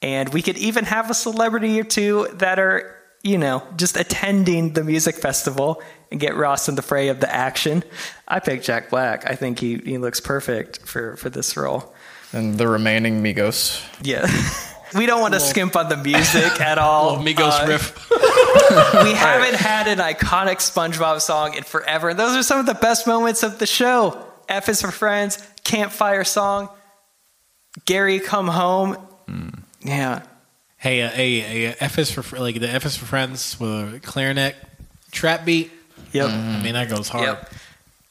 And 0.00 0.28
we 0.32 0.42
could 0.42 0.56
even 0.58 0.84
have 0.84 1.10
a 1.10 1.14
celebrity 1.14 1.80
or 1.80 1.84
two 1.84 2.28
that 2.34 2.58
are, 2.60 2.94
you 3.22 3.36
know, 3.36 3.66
just 3.76 3.96
attending 3.96 4.74
the 4.74 4.84
music 4.84 5.16
festival 5.16 5.82
and 6.12 6.20
get 6.20 6.36
Ross 6.36 6.68
in 6.68 6.76
the 6.76 6.82
fray 6.82 7.08
of 7.08 7.18
the 7.20 7.34
action. 7.34 7.82
I 8.28 8.38
picked 8.40 8.64
Jack 8.64 8.90
Black. 8.90 9.28
I 9.28 9.34
think 9.34 9.58
he, 9.58 9.78
he 9.78 9.98
looks 9.98 10.20
perfect 10.20 10.86
for, 10.86 11.16
for 11.16 11.30
this 11.30 11.56
role. 11.56 11.92
and 12.32 12.58
the 12.58 12.68
remaining 12.68 13.22
Migos. 13.22 13.82
Yeah. 14.02 14.26
We 14.94 15.06
don't 15.06 15.20
want 15.20 15.34
to 15.34 15.40
skimp 15.40 15.76
on 15.76 15.88
the 15.88 15.96
music 15.96 16.60
at 16.60 16.78
all. 16.78 17.18
Migos 17.18 17.64
Uh, 17.64 17.66
riff. 17.68 18.10
we 19.04 19.12
haven't 19.12 19.54
had 19.56 19.86
an 19.88 19.98
iconic 19.98 20.56
SpongeBob 20.56 21.20
song 21.20 21.54
in 21.54 21.62
forever. 21.64 22.14
Those 22.14 22.36
are 22.36 22.42
some 22.42 22.58
of 22.60 22.66
the 22.66 22.74
best 22.74 23.06
moments 23.06 23.42
of 23.42 23.58
the 23.58 23.66
show. 23.66 24.24
F 24.48 24.68
is 24.68 24.80
for 24.80 24.90
Friends, 24.90 25.38
Campfire 25.64 26.24
Song, 26.24 26.68
Gary 27.84 28.18
Come 28.20 28.48
Home. 28.48 28.96
Yeah. 29.82 30.22
Hey, 30.78 31.02
uh, 31.02 31.10
hey, 31.10 31.40
hey, 31.40 31.66
uh, 31.68 31.74
F 31.80 31.98
is 31.98 32.10
for 32.10 32.38
like 32.38 32.58
the 32.60 32.68
F 32.70 32.86
is 32.86 32.96
for 32.96 33.04
friends 33.04 33.58
with 33.60 33.94
a 33.96 34.00
clarinet 34.00 34.54
trap 35.10 35.44
beat. 35.44 35.70
Yep. 36.12 36.30
I 36.30 36.62
mean 36.62 36.74
that 36.74 36.88
goes 36.88 37.08
hard. 37.08 37.24
Yep. 37.26 37.52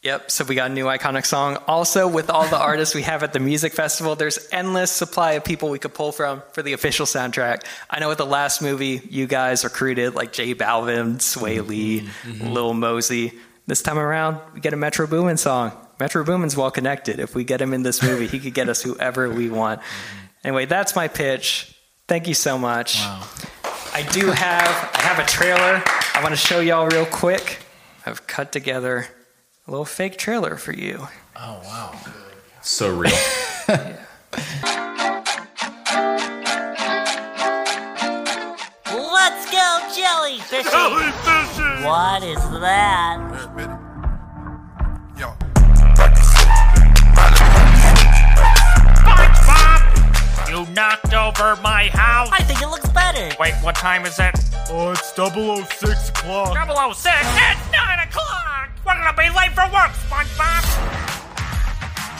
Yep. 0.07 0.31
So 0.31 0.45
we 0.45 0.55
got 0.55 0.71
a 0.71 0.73
new 0.73 0.85
iconic 0.85 1.25
song. 1.25 1.57
Also, 1.67 2.07
with 2.07 2.29
all 2.29 2.47
the 2.47 2.57
artists 2.57 2.95
we 2.95 3.01
have 3.01 3.23
at 3.23 3.33
the 3.33 3.41
music 3.41 3.73
festival, 3.73 4.15
there's 4.15 4.39
endless 4.53 4.89
supply 4.89 5.33
of 5.33 5.43
people 5.43 5.69
we 5.69 5.79
could 5.79 5.93
pull 5.93 6.13
from 6.13 6.43
for 6.53 6.61
the 6.61 6.71
official 6.71 7.05
soundtrack. 7.05 7.65
I 7.89 7.99
know 7.99 8.07
with 8.07 8.17
the 8.17 8.25
last 8.25 8.61
movie, 8.61 9.01
you 9.09 9.27
guys 9.27 9.65
recruited 9.65 10.15
like 10.15 10.31
J 10.31 10.55
Balvin, 10.55 11.17
Swae 11.17 11.57
mm-hmm, 11.57 11.67
Lee, 11.67 12.01
mm-hmm. 12.23 12.47
Lil 12.47 12.73
Mosey. 12.73 13.33
This 13.65 13.81
time 13.81 13.99
around, 13.99 14.39
we 14.53 14.61
get 14.61 14.71
a 14.71 14.77
Metro 14.77 15.07
Boomin 15.07 15.35
song. 15.35 15.73
Metro 15.99 16.23
Boomin's 16.23 16.55
well 16.55 16.71
connected. 16.71 17.19
If 17.19 17.35
we 17.35 17.43
get 17.43 17.59
him 17.59 17.73
in 17.73 17.83
this 17.83 18.01
movie, 18.01 18.27
he 18.27 18.39
could 18.39 18.53
get 18.53 18.69
us 18.69 18.81
whoever 18.81 19.29
we 19.29 19.49
want. 19.49 19.81
Mm-hmm. 19.81 20.47
Anyway, 20.47 20.65
that's 20.67 20.95
my 20.95 21.09
pitch. 21.09 21.77
Thank 22.07 22.29
you 22.29 22.33
so 22.33 22.57
much. 22.57 22.95
Wow. 22.95 23.27
I 23.93 24.07
do 24.13 24.27
have 24.27 24.89
I 24.93 25.01
have 25.01 25.19
a 25.19 25.27
trailer. 25.27 25.83
I 26.15 26.21
want 26.23 26.33
to 26.33 26.39
show 26.39 26.61
y'all 26.61 26.87
real 26.87 27.05
quick. 27.05 27.59
I've 28.05 28.25
cut 28.25 28.53
together 28.53 29.09
a 29.67 29.71
little 29.71 29.85
fake 29.85 30.17
trailer 30.17 30.55
for 30.55 30.71
you. 30.73 31.07
Oh 31.35 31.61
wow, 31.63 31.93
so 32.61 32.89
real. 32.95 33.11
Let's 38.87 39.51
go, 39.51 39.79
jellyfish! 39.95 40.65
What 41.83 42.23
is 42.23 42.41
that? 42.61 43.17
You 50.49 50.65
knocked 50.73 51.13
over 51.13 51.57
my 51.61 51.89
house. 51.93 52.29
I 52.31 52.41
think 52.43 52.61
it 52.61 52.67
looks 52.67 52.89
better. 52.89 53.35
Wait, 53.37 53.53
what 53.61 53.75
time 53.75 54.05
is 54.05 54.17
it? 54.17 54.33
Oh, 54.69 54.91
it's 54.91 55.13
006 55.13 56.09
o'clock. 56.09 56.55
006. 56.95 57.05
It's 57.05 57.71
9 57.71 58.07
o'clock. 58.07 58.56
We're 58.87 58.95
gonna 58.95 59.19
be 59.19 59.27
late 59.35 59.51
for 59.51 59.67
work, 59.75 59.91
SpongeBob. 60.07 60.63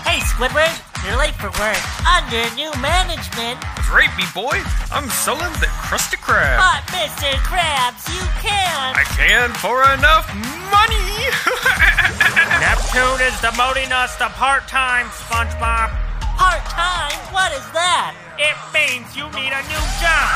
Hey, 0.04 0.20
Squidward, 0.20 0.76
you're 1.08 1.16
late 1.16 1.32
for 1.40 1.48
work. 1.56 1.80
Under 2.04 2.44
new 2.60 2.68
management. 2.84 3.64
Great, 3.88 4.12
me 4.20 4.28
boy. 4.36 4.60
I'm 4.92 5.08
selling 5.08 5.56
the 5.64 5.72
Krusty 5.88 6.20
Krab. 6.20 6.60
But 6.60 6.84
Mr. 6.92 7.32
Krabs, 7.48 8.12
you 8.12 8.20
can. 8.44 9.00
I 9.00 9.08
can 9.16 9.56
for 9.64 9.80
enough 9.96 10.28
money. 10.68 11.32
Neptune 12.60 13.24
is 13.24 13.40
demoting 13.40 13.96
us 13.96 14.18
to 14.18 14.28
part-time, 14.36 15.08
SpongeBob. 15.08 15.96
Part 16.36 16.68
time? 16.68 17.16
What 17.32 17.56
is 17.56 17.64
that? 17.72 18.12
It 18.36 18.60
means 18.76 19.16
you 19.16 19.24
need 19.40 19.56
a 19.56 19.64
new 19.72 19.86
job. 20.04 20.28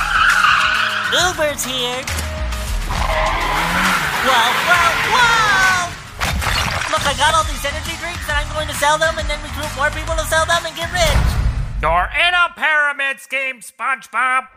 Uber's 1.12 1.65
here. 1.67 2.00
Whoa, 4.24 4.48
whoa, 4.72 5.12
whoa! 5.12 5.61
Look, 6.91 7.08
I 7.08 7.15
got 7.15 7.32
all 7.32 7.47
these 7.47 7.63
energy 7.63 7.95
drinks 8.04 8.27
and 8.27 8.36
I'm 8.36 8.51
going 8.51 8.67
to 8.67 8.75
sell 8.75 8.99
them 8.99 9.15
and 9.15 9.23
then 9.23 9.39
recruit 9.39 9.71
more 9.80 9.88
people 9.95 10.12
to 10.12 10.27
sell 10.27 10.43
them 10.43 10.60
and 10.67 10.75
get 10.75 10.91
rich. 10.91 11.23
You're 11.80 12.12
in 12.12 12.36
a 12.36 12.51
pyramid 12.51 13.23
scheme, 13.23 13.63
SpongeBob. 13.63 14.51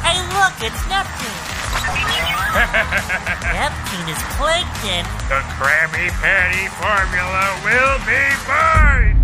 Hey, 0.00 0.16
look, 0.32 0.56
it's 0.64 0.80
Neptune. 0.88 1.36
Neptune 3.52 4.08
is 4.08 4.22
plankton. 4.40 5.04
The 5.28 5.44
Krabby 5.60 6.08
Patty 6.24 6.64
formula 6.80 7.52
will 7.60 8.00
be 8.08 8.24
mine. 8.48 9.20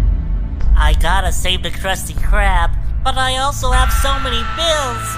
I 0.77 0.93
gotta 1.01 1.33
save 1.33 1.63
the 1.63 1.71
Krusty 1.71 2.21
Krab, 2.21 2.77
but 3.03 3.17
I 3.17 3.39
also 3.39 3.71
have 3.71 3.91
so 4.05 4.13
many 4.21 4.45
bills. 4.61 5.09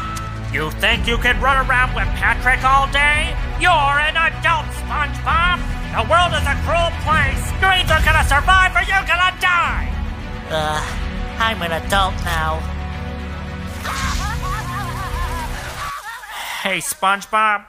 You 0.54 0.70
think 0.78 1.08
you 1.08 1.18
can 1.18 1.40
run 1.42 1.66
around 1.66 1.96
with 1.96 2.06
Patrick 2.14 2.62
all 2.62 2.86
day? 2.92 3.34
You're 3.60 3.98
an 3.98 4.14
adult, 4.14 4.66
SpongeBob. 4.86 5.79
The 5.90 6.06
world 6.08 6.32
is 6.34 6.46
a 6.46 6.54
cruel 6.62 6.90
place. 7.02 7.50
You're 7.60 7.74
either 7.74 7.98
gonna 8.04 8.22
survive 8.22 8.76
or 8.76 8.82
you're 8.86 9.06
gonna 9.10 9.34
die. 9.40 9.90
Uh, 10.48 10.80
I'm 11.40 11.60
an 11.62 11.72
adult 11.72 12.14
now. 12.24 12.60
Hey, 16.62 16.78
SpongeBob. 16.78 17.64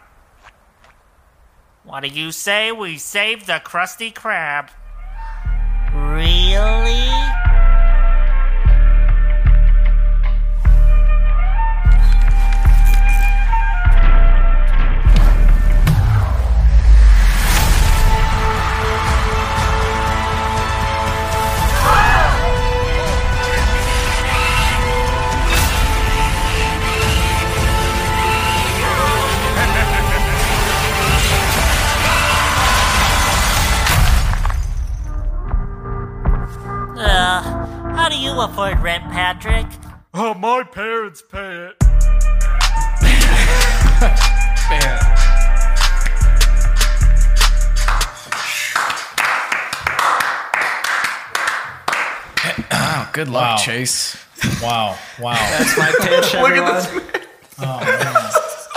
What 1.84 2.04
do 2.04 2.10
you 2.10 2.32
say 2.32 2.72
we 2.72 3.00
save 3.00 3.48
the 3.48 3.60
Krusty 3.64 4.14
Krab? 4.14 4.70
Really? 5.92 7.41
I'll 38.42 38.50
afford 38.50 38.80
rent, 38.80 39.04
Patrick. 39.04 39.68
Oh, 40.16 40.34
my 40.34 40.64
parents 40.64 41.22
pay 41.22 41.68
it. 41.68 41.76
Wow, 52.72 53.06
oh, 53.06 53.10
good 53.14 53.30
luck, 53.30 53.44
Wow. 53.44 53.58
Chase. 53.58 54.18
Wow. 54.60 54.98
Wow. 55.20 55.34
That's 55.36 55.78
my 55.78 55.92
pitch, 56.02 56.34
everyone. 56.34 57.22
Oh, 57.60 58.31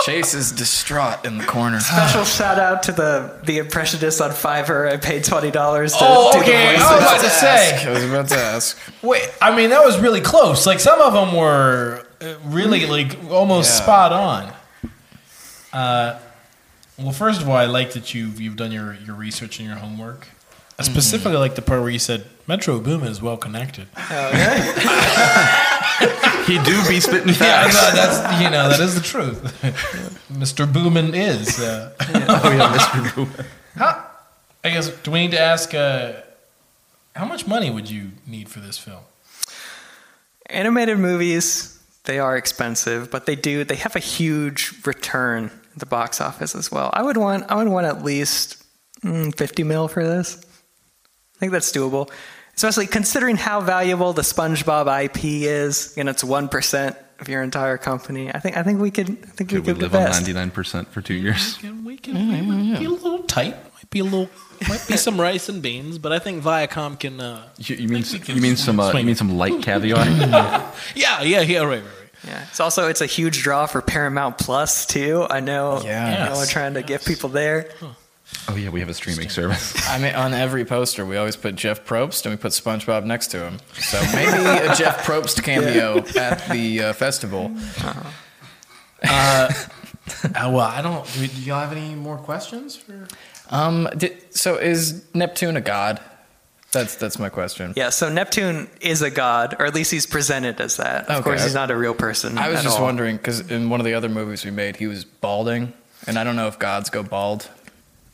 Chase 0.05 0.33
is 0.35 0.51
distraught 0.51 1.25
in 1.25 1.37
the 1.39 1.43
corner. 1.45 1.79
Special 1.79 2.23
shout 2.25 2.59
out 2.59 2.83
to 2.83 2.91
the 2.91 3.39
the 3.43 3.57
impressionist 3.57 4.21
on 4.21 4.31
Fiverr. 4.31 4.91
I 4.91 4.97
paid 4.97 5.23
twenty 5.23 5.49
dollars 5.51 5.93
to 5.93 5.99
Oh, 6.01 6.31
do 6.33 6.39
okay. 6.41 6.51
the 6.51 6.57
I 6.57 6.73
was 6.73 6.81
voices. 6.83 7.01
about 7.07 7.21
to 7.21 7.29
say. 7.29 7.85
I 7.87 7.89
was 7.91 8.03
about 8.03 8.27
to 8.29 8.35
ask. 8.35 8.77
Wait, 9.01 9.27
I 9.41 9.55
mean 9.55 9.69
that 9.71 9.83
was 9.83 9.97
really 9.99 10.21
close. 10.21 10.65
Like 10.67 10.79
some 10.79 11.01
of 11.01 11.13
them 11.13 11.33
were 11.35 12.05
uh, 12.21 12.35
really 12.45 12.85
like 12.85 13.17
almost 13.31 13.71
Yeah. 13.77 13.83
spot 13.83 14.13
on. 14.13 14.53
Uh, 15.73 16.19
well, 16.97 17.11
first 17.11 17.41
of 17.41 17.49
all, 17.49 17.55
I 17.57 17.65
like 17.65 17.93
that 17.93 18.13
you've 18.13 18.39
you've 18.39 18.55
done 18.55 18.71
your 18.71 18.93
your 19.05 19.15
research 19.15 19.59
and 19.59 19.67
your 19.67 19.77
homework. 19.77 20.27
I 20.77 20.83
specifically 20.83 21.37
like 21.37 21.55
the 21.55 21.61
part 21.61 21.79
where 21.81 21.89
you 21.89 21.99
said 21.99 22.25
Metro 22.47 22.79
Boomin 22.79 23.07
is 23.09 23.21
well 23.21 23.37
connected. 23.37 23.87
He 26.45 26.57
do 26.63 26.87
be 26.87 26.99
spitting 26.99 27.27
Yeah, 27.33 27.33
facts. 27.67 27.73
no, 27.75 27.91
that's 27.95 28.41
you 28.43 28.49
know 28.49 28.69
that 28.69 28.79
is 28.79 28.95
the 28.95 29.01
truth. 29.01 29.41
Mr. 30.31 30.71
Boomin 30.71 31.13
is. 31.15 31.59
Uh, 31.59 31.93
oh 31.99 32.51
yeah, 32.51 32.77
Mr. 32.77 33.15
Boomin. 33.15 33.45
how, 33.75 34.05
I 34.63 34.69
guess 34.69 34.89
do 34.89 35.11
we 35.11 35.21
need 35.21 35.31
to 35.31 35.39
ask 35.39 35.73
uh, 35.73 36.13
how 37.15 37.25
much 37.25 37.47
money 37.47 37.69
would 37.69 37.89
you 37.89 38.11
need 38.27 38.49
for 38.49 38.59
this 38.59 38.77
film? 38.77 39.01
Animated 40.47 40.99
movies, 40.99 41.79
they 42.03 42.19
are 42.19 42.37
expensive, 42.37 43.09
but 43.09 43.25
they 43.25 43.35
do 43.35 43.63
they 43.63 43.75
have 43.75 43.95
a 43.95 43.99
huge 43.99 44.73
return 44.85 45.45
at 45.73 45.79
the 45.79 45.85
box 45.87 46.21
office 46.21 46.53
as 46.53 46.71
well. 46.71 46.91
I 46.93 47.01
would 47.01 47.17
want 47.17 47.45
I 47.49 47.55
would 47.55 47.67
want 47.67 47.87
at 47.87 48.03
least 48.03 48.63
mm, 49.03 49.35
fifty 49.35 49.63
mil 49.63 49.87
for 49.87 50.03
this. 50.03 50.37
I 51.35 51.39
think 51.39 51.51
that's 51.51 51.71
doable, 51.71 52.09
especially 52.55 52.87
considering 52.87 53.35
how 53.37 53.61
valuable 53.61 54.13
the 54.13 54.21
SpongeBob 54.21 54.87
IP 55.05 55.19
is. 55.23 55.93
You 55.97 56.03
know, 56.03 56.11
it's 56.11 56.23
one 56.23 56.47
percent 56.49 56.95
of 57.19 57.29
your 57.29 57.43
entire 57.43 57.77
company. 57.77 58.33
I 58.33 58.39
think 58.39 58.57
I 58.57 58.63
think 58.63 58.79
we 58.79 58.91
could 58.91 59.09
I 59.09 59.13
think 59.13 59.49
Could 59.49 59.53
we 59.53 59.59
we 59.59 59.65
could 59.67 59.77
live 59.81 59.95
on 59.95 60.11
ninety 60.11 60.33
nine 60.33 60.51
percent 60.51 60.87
for 60.91 61.01
two 61.01 61.13
years? 61.13 61.55
Can 61.57 61.85
we 61.85 61.97
can 61.97 62.13
we 62.15 62.41
might 62.41 62.79
be 62.79 62.85
a 62.85 62.89
little 62.89 63.23
tight. 63.23 63.55
Might 63.75 63.89
be 63.89 63.99
a 63.99 64.03
little. 64.03 64.29
Might 64.69 64.85
be 64.87 64.95
some 64.97 65.19
rice 65.19 65.49
and 65.49 65.61
beans, 65.61 65.97
but 65.97 66.13
I 66.13 66.19
think 66.19 66.41
Viacom 66.41 66.97
can. 66.99 67.19
Uh, 67.19 67.45
You, 67.57 67.75
you 67.75 67.87
mean 67.89 68.03
think 68.03 68.25
can 68.25 68.35
you 68.35 68.41
mean 68.41 68.55
some 68.55 68.79
uh, 68.79 68.91
you 68.93 69.03
mean 69.03 69.15
some 69.15 69.37
light 69.37 69.61
caviar? 69.61 70.05
yeah, 70.95 71.21
yeah, 71.21 71.41
yeah. 71.41 71.59
Right, 71.59 71.67
right, 71.67 71.83
right. 71.83 71.83
Yeah, 72.25 72.45
it's 72.49 72.59
also 72.59 72.87
it's 72.87 73.01
a 73.01 73.05
huge 73.05 73.43
draw 73.43 73.65
for 73.67 73.81
Paramount 73.81 74.37
Plus 74.37 74.85
too. 74.85 75.27
I 75.29 75.41
know. 75.41 75.81
Yeah. 75.83 76.05
I 76.05 76.29
know 76.29 76.35
we're 76.35 76.45
trying 76.47 76.73
to 76.75 76.81
get 76.81 77.05
people 77.05 77.29
there. 77.29 77.69
Oh 78.49 78.55
yeah, 78.55 78.69
we 78.69 78.79
have 78.79 78.89
a 78.89 78.93
streaming 78.93 79.29
service. 79.29 79.73
I 79.89 79.99
mean, 79.99 80.15
on 80.15 80.33
every 80.33 80.65
poster, 80.65 81.05
we 81.05 81.17
always 81.17 81.35
put 81.35 81.55
Jeff 81.55 81.85
Probst 81.85 82.25
and 82.25 82.33
we 82.33 82.37
put 82.37 82.51
SpongeBob 82.51 83.05
next 83.05 83.27
to 83.27 83.39
him. 83.43 83.59
So 83.73 84.01
maybe 84.13 84.31
a 84.67 84.75
Jeff 84.75 85.05
Probst 85.05 85.43
cameo 85.43 85.99
at 86.19 86.47
the 86.49 86.81
uh, 86.81 86.93
festival. 86.93 87.51
Uh, 89.03 89.51
well, 90.35 90.59
I 90.59 90.81
don't. 90.81 91.05
Do 91.13 91.25
y'all 91.41 91.59
have 91.59 91.71
any 91.75 91.95
more 91.95 92.17
questions 92.17 92.75
for? 92.75 93.07
Um, 93.49 93.87
did, 93.97 94.33
so 94.35 94.55
is 94.55 95.03
Neptune 95.13 95.57
a 95.57 95.61
god? 95.61 95.99
That's 96.71 96.95
that's 96.95 97.17
my 97.19 97.29
question. 97.29 97.73
Yeah, 97.75 97.89
so 97.89 98.09
Neptune 98.09 98.69
is 98.81 99.01
a 99.01 99.09
god, 99.09 99.55
or 99.59 99.65
at 99.65 99.73
least 99.73 99.91
he's 99.91 100.05
presented 100.05 100.59
as 100.61 100.77
that. 100.77 101.05
Of 101.05 101.17
Okay. 101.17 101.23
course, 101.23 101.43
he's 101.43 101.53
not 101.53 101.71
a 101.71 101.75
real 101.77 101.93
person. 101.93 102.37
I 102.37 102.49
was 102.49 102.59
at 102.59 102.63
just 102.63 102.77
all. 102.79 102.83
wondering 102.85 103.17
because 103.17 103.49
in 103.51 103.69
one 103.69 103.79
of 103.79 103.85
the 103.85 103.93
other 103.93 104.09
movies 104.09 104.43
we 104.45 104.51
made, 104.51 104.75
he 104.75 104.87
was 104.87 105.05
balding, 105.05 105.73
and 106.07 106.17
I 106.19 106.23
don't 106.23 106.35
know 106.35 106.47
if 106.47 106.59
gods 106.59 106.89
go 106.89 107.01
bald. 107.03 107.49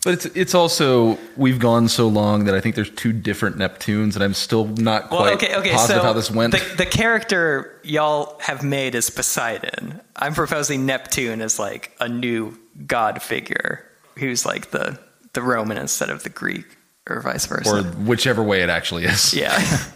But 0.03 0.13
it's 0.15 0.25
it's 0.27 0.55
also 0.55 1.19
we've 1.37 1.59
gone 1.59 1.87
so 1.87 2.07
long 2.07 2.45
that 2.45 2.55
I 2.55 2.59
think 2.59 2.73
there's 2.75 2.89
two 2.89 3.13
different 3.13 3.57
Neptunes, 3.57 4.15
and 4.15 4.23
I'm 4.23 4.33
still 4.33 4.65
not 4.65 5.09
quite 5.09 5.21
Well, 5.21 5.33
okay, 5.35 5.55
okay. 5.57 5.71
positive 5.73 6.01
so 6.01 6.07
how 6.07 6.13
this 6.13 6.31
went. 6.31 6.53
The, 6.53 6.75
the 6.77 6.85
character 6.87 7.79
y'all 7.83 8.39
have 8.39 8.63
made 8.63 8.95
is 8.95 9.11
Poseidon. 9.11 10.01
I'm 10.15 10.33
proposing 10.33 10.87
Neptune 10.87 11.39
as 11.41 11.59
like 11.59 11.95
a 11.99 12.09
new 12.09 12.57
god 12.87 13.21
figure, 13.21 13.85
who's 14.17 14.43
like 14.43 14.71
the 14.71 14.97
the 15.33 15.43
Roman 15.43 15.77
instead 15.77 16.09
of 16.09 16.23
the 16.23 16.29
Greek, 16.29 16.65
or 17.07 17.21
vice 17.21 17.45
versa. 17.45 17.69
or 17.69 17.83
whichever 17.83 18.41
way 18.41 18.63
it 18.63 18.69
actually 18.69 19.05
is. 19.05 19.33
yeah. 19.33 19.59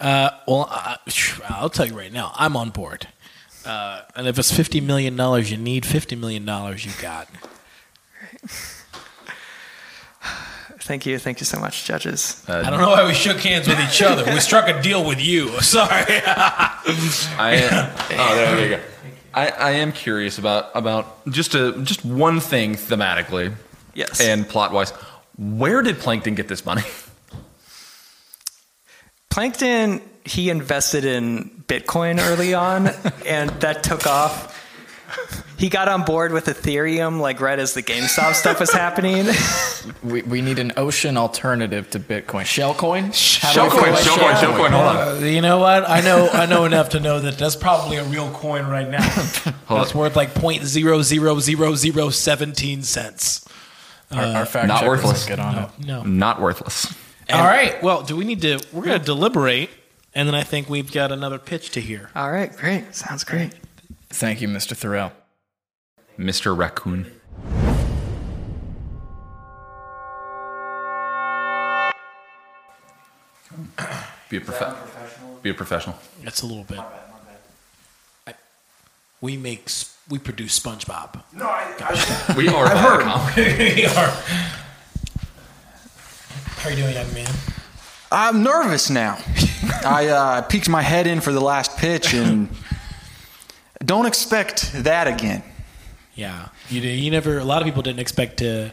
Uh, 0.00 0.30
well, 0.48 0.66
uh, 0.70 0.96
I'll 1.50 1.68
tell 1.68 1.84
you 1.84 1.94
right 1.94 2.10
now, 2.10 2.32
I'm 2.34 2.56
on 2.56 2.70
board. 2.70 3.08
Uh, 3.66 4.00
and 4.16 4.26
if 4.26 4.38
it's 4.38 4.50
fifty 4.50 4.80
million 4.80 5.14
dollars, 5.14 5.50
you 5.50 5.58
need 5.58 5.84
fifty 5.84 6.16
million 6.16 6.46
dollars. 6.46 6.86
You 6.86 6.92
got. 7.02 7.28
Thank 10.82 11.04
you, 11.06 11.18
thank 11.18 11.40
you 11.40 11.46
so 11.46 11.60
much, 11.60 11.84
judges. 11.84 12.42
Uh, 12.48 12.62
I 12.66 12.70
don't 12.70 12.80
know 12.80 12.88
why 12.90 13.06
we 13.06 13.14
shook 13.14 13.36
hands 13.38 13.68
with 13.68 13.78
each 13.80 14.02
other. 14.02 14.24
We 14.32 14.40
struck 14.40 14.66
a 14.68 14.80
deal 14.82 15.06
with 15.06 15.20
you. 15.20 15.48
Sorry. 15.60 15.86
I 16.26 17.92
oh 18.12 18.34
there 18.34 18.64
you 18.64 18.76
go. 18.76 18.82
I, 19.32 19.48
I 19.50 19.70
am 19.72 19.92
curious 19.92 20.38
about 20.38 20.70
about 20.74 21.24
just 21.30 21.54
a 21.54 21.80
just 21.82 22.04
one 22.04 22.40
thing 22.40 22.74
thematically 22.74 23.54
Yes. 23.94 24.20
and 24.20 24.48
plot 24.48 24.72
wise. 24.72 24.90
Where 25.38 25.82
did 25.82 25.98
Plankton 25.98 26.34
get 26.34 26.48
this 26.48 26.64
money? 26.64 26.82
Plankton, 29.30 30.00
he 30.24 30.50
invested 30.50 31.04
in 31.04 31.50
Bitcoin 31.68 32.18
early 32.20 32.52
on, 32.54 32.88
and 33.24 33.50
that 33.60 33.82
took 33.84 34.06
off. 34.06 34.56
He 35.60 35.68
got 35.68 35.88
on 35.88 36.04
board 36.04 36.32
with 36.32 36.46
Ethereum 36.46 37.20
like 37.20 37.38
right 37.38 37.58
as 37.58 37.74
the 37.74 37.82
GameStop 37.82 38.32
stuff 38.32 38.60
was 38.60 38.72
happening. 38.72 39.26
We, 40.02 40.22
we 40.22 40.40
need 40.40 40.58
an 40.58 40.72
ocean 40.78 41.18
alternative 41.18 41.90
to 41.90 42.00
Bitcoin. 42.00 42.44
Shellcoin? 42.44 43.12
How 43.42 43.52
do 43.52 43.62
we 43.64 43.68
Shellcoin, 43.68 43.78
collect 43.78 44.06
Shellcoin, 44.06 44.34
Shellcoin, 44.36 44.70
hold 44.70 44.72
on. 44.72 45.22
Uh, 45.22 45.26
you 45.26 45.42
know 45.42 45.58
what? 45.58 45.86
I 45.86 46.00
know. 46.00 46.30
I 46.32 46.46
know 46.46 46.64
enough 46.64 46.88
to 46.90 47.00
know 47.00 47.20
that 47.20 47.36
that's 47.36 47.56
probably 47.56 47.98
a 47.98 48.04
real 48.04 48.30
coin 48.30 48.68
right 48.68 48.88
now. 48.88 49.06
that's 49.68 49.94
worth 49.94 50.16
like 50.16 50.34
point 50.34 50.64
zero 50.64 51.02
zero 51.02 51.38
zero 51.40 51.74
zero 51.74 52.08
seventeen 52.08 52.82
cents. 52.82 53.46
Our, 54.10 54.24
our 54.24 54.46
fact 54.46 54.68
Not 54.68 54.80
checkers 54.80 55.02
worthless. 55.02 55.26
Get 55.26 55.40
on 55.40 55.58
it. 55.58 55.70
No. 55.84 56.02
Not 56.04 56.40
worthless. 56.40 56.86
All 57.30 57.44
right. 57.44 57.82
Well, 57.82 58.02
do 58.02 58.16
we 58.16 58.24
need 58.24 58.40
to? 58.40 58.60
We're 58.72 58.84
going 58.84 58.98
to 58.98 59.04
deliberate, 59.04 59.68
and 60.14 60.26
then 60.26 60.34
I 60.34 60.42
think 60.42 60.70
we've 60.70 60.90
got 60.90 61.12
another 61.12 61.38
pitch 61.38 61.70
to 61.72 61.82
hear. 61.82 62.08
All 62.16 62.30
right, 62.30 62.50
great. 62.56 62.94
Sounds 62.94 63.24
great. 63.24 63.52
Thank 64.08 64.40
you, 64.40 64.48
Mr. 64.48 64.74
Thorell. 64.74 65.12
Mr. 66.18 66.56
Raccoon. 66.56 67.06
Be 74.28 74.36
a 74.36 74.40
professional. 74.40 74.76
Be 75.42 75.50
a 75.50 75.54
professional. 75.54 75.96
That's 76.22 76.42
a 76.42 76.46
little 76.46 76.64
bit. 76.64 76.78
I- 78.26 78.34
we 79.20 79.36
make. 79.36 79.64
s- 79.66 79.96
We 80.08 80.18
produce 80.18 80.58
SpongeBob. 80.58 81.22
No, 81.32 81.46
I. 81.46 82.34
we 82.36 82.48
are. 82.48 82.66
I've 82.66 82.78
heard. 82.78 83.36
we 83.76 83.86
are. 83.86 84.10
How 86.58 86.68
are 86.68 86.70
you 86.70 86.76
doing, 86.82 86.94
young 86.94 87.14
man? 87.14 87.30
I'm 88.12 88.42
nervous 88.42 88.90
now. 88.90 89.18
I 89.84 90.08
uh, 90.08 90.42
peeked 90.42 90.68
my 90.68 90.82
head 90.82 91.06
in 91.06 91.20
for 91.20 91.32
the 91.32 91.40
last 91.40 91.76
pitch 91.78 92.12
and 92.12 92.48
don't 93.84 94.06
expect 94.06 94.72
that 94.82 95.06
again. 95.06 95.42
Yeah, 96.20 96.48
you 96.68 96.82
you 96.82 97.10
never. 97.10 97.38
A 97.38 97.44
lot 97.44 97.62
of 97.62 97.66
people 97.66 97.82
didn't 97.82 98.00
expect 98.00 98.36
to 98.38 98.68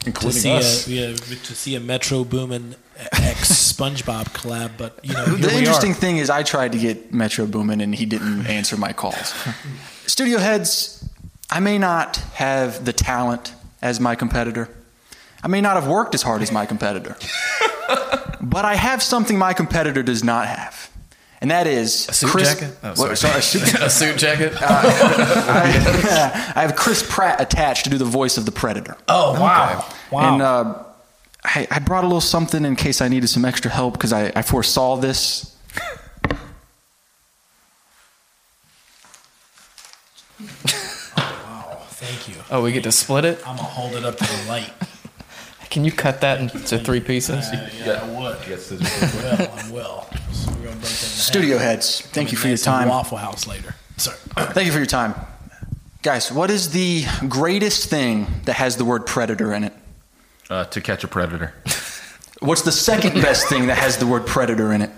to 0.00 0.06
Including 0.06 0.40
see 0.40 0.52
us. 0.52 0.86
a 0.86 0.90
yeah, 0.90 1.14
to 1.16 1.54
see 1.54 1.74
a 1.74 1.80
Metro 1.80 2.22
Boomin 2.24 2.76
X 3.12 3.72
SpongeBob 3.72 4.26
collab, 4.32 4.70
but 4.78 4.98
you 5.02 5.12
know 5.12 5.24
The 5.24 5.52
interesting 5.58 5.90
are. 5.90 5.94
thing 5.94 6.18
is, 6.18 6.30
I 6.30 6.42
tried 6.44 6.72
to 6.72 6.78
get 6.78 7.12
Metro 7.12 7.46
Boomin 7.46 7.80
and 7.80 7.94
he 7.94 8.06
didn't 8.06 8.46
answer 8.46 8.76
my 8.76 8.92
calls. 8.92 9.34
Studio 10.06 10.38
heads, 10.38 11.04
I 11.50 11.60
may 11.60 11.78
not 11.78 12.16
have 12.34 12.84
the 12.84 12.92
talent 12.92 13.54
as 13.82 13.98
my 13.98 14.14
competitor. 14.14 14.68
I 15.42 15.48
may 15.48 15.60
not 15.60 15.74
have 15.74 15.86
worked 15.88 16.14
as 16.14 16.22
hard 16.22 16.42
as 16.42 16.50
my 16.52 16.66
competitor. 16.66 17.16
but 18.40 18.64
I 18.64 18.74
have 18.76 19.02
something 19.02 19.38
my 19.38 19.52
competitor 19.52 20.02
does 20.02 20.22
not 20.22 20.46
have. 20.46 20.87
And 21.40 21.50
that 21.52 21.66
is 21.68 22.08
A 22.08 22.12
suit 22.12 22.30
Chris, 22.30 22.54
jacket? 22.58 22.76
Oh, 22.82 22.88
what, 22.88 22.96
sorry. 22.96 23.16
sorry, 23.16 23.38
a 23.38 23.42
suit, 23.42 23.74
a 23.80 23.88
suit 23.90 24.18
jacket? 24.18 24.52
I, 24.60 26.52
I 26.56 26.62
have 26.62 26.74
Chris 26.74 27.04
Pratt 27.08 27.40
attached 27.40 27.84
to 27.84 27.90
do 27.90 27.98
the 27.98 28.04
voice 28.04 28.36
of 28.38 28.44
the 28.44 28.50
Predator. 28.52 28.96
Oh 29.08 29.34
wow, 29.40 29.88
wow. 30.10 30.32
And 30.34 30.42
uh, 30.42 30.82
I, 31.44 31.68
I 31.70 31.78
brought 31.78 32.02
a 32.02 32.08
little 32.08 32.20
something 32.20 32.64
in 32.64 32.74
case 32.74 33.00
I 33.00 33.06
needed 33.08 33.28
some 33.28 33.44
extra 33.44 33.70
help 33.70 33.94
because 33.94 34.12
I, 34.12 34.32
I 34.34 34.42
foresaw 34.42 34.96
this. 34.96 35.54
Wow. 41.16 41.78
Thank 41.90 42.28
you. 42.28 42.34
Oh, 42.50 42.62
we 42.62 42.72
get 42.72 42.84
to 42.84 42.92
split 42.92 43.24
it? 43.24 43.38
I'm 43.46 43.56
gonna 43.56 43.68
hold 43.68 43.94
it 43.94 44.04
up 44.04 44.16
to 44.16 44.24
the 44.24 44.44
light. 44.48 44.72
I 45.68 45.74
Can 45.74 45.84
you 45.84 45.92
cut 45.92 46.22
that 46.22 46.40
into 46.40 46.78
three 46.78 47.00
pieces? 47.00 47.46
Yeah, 47.84 48.00
I 48.02 48.18
would. 48.18 48.38
Well, 48.48 49.50
I 49.52 49.70
will. 49.70 50.06
So 50.32 50.50
we're 50.52 50.56
gonna 50.56 50.70
break 50.70 50.80
that 50.80 50.82
in 50.82 50.86
Studio 50.86 51.58
heads, 51.58 52.00
thank 52.00 52.32
you 52.32 52.38
for 52.38 52.48
your 52.48 52.56
time. 52.56 52.88
Waffle 52.88 53.18
House 53.18 53.46
later. 53.46 53.74
Sorry. 53.96 54.16
Thank 54.36 54.66
you 54.66 54.72
for 54.72 54.78
your 54.78 54.86
time. 54.86 55.14
Guys, 56.02 56.32
what 56.32 56.50
is 56.50 56.70
the 56.70 57.04
greatest 57.28 57.90
thing 57.90 58.26
that 58.44 58.54
has 58.54 58.76
the 58.76 58.84
word 58.84 59.04
predator 59.06 59.52
in 59.52 59.64
it? 59.64 59.74
Uh, 60.48 60.64
to 60.64 60.80
catch 60.80 61.04
a 61.04 61.08
predator. 61.08 61.52
What's 62.40 62.62
the 62.62 62.72
second 62.72 63.20
best 63.20 63.48
thing 63.48 63.66
that 63.66 63.76
has 63.76 63.98
the 63.98 64.06
word 64.06 64.26
predator 64.26 64.72
in 64.72 64.80
it? 64.82 64.90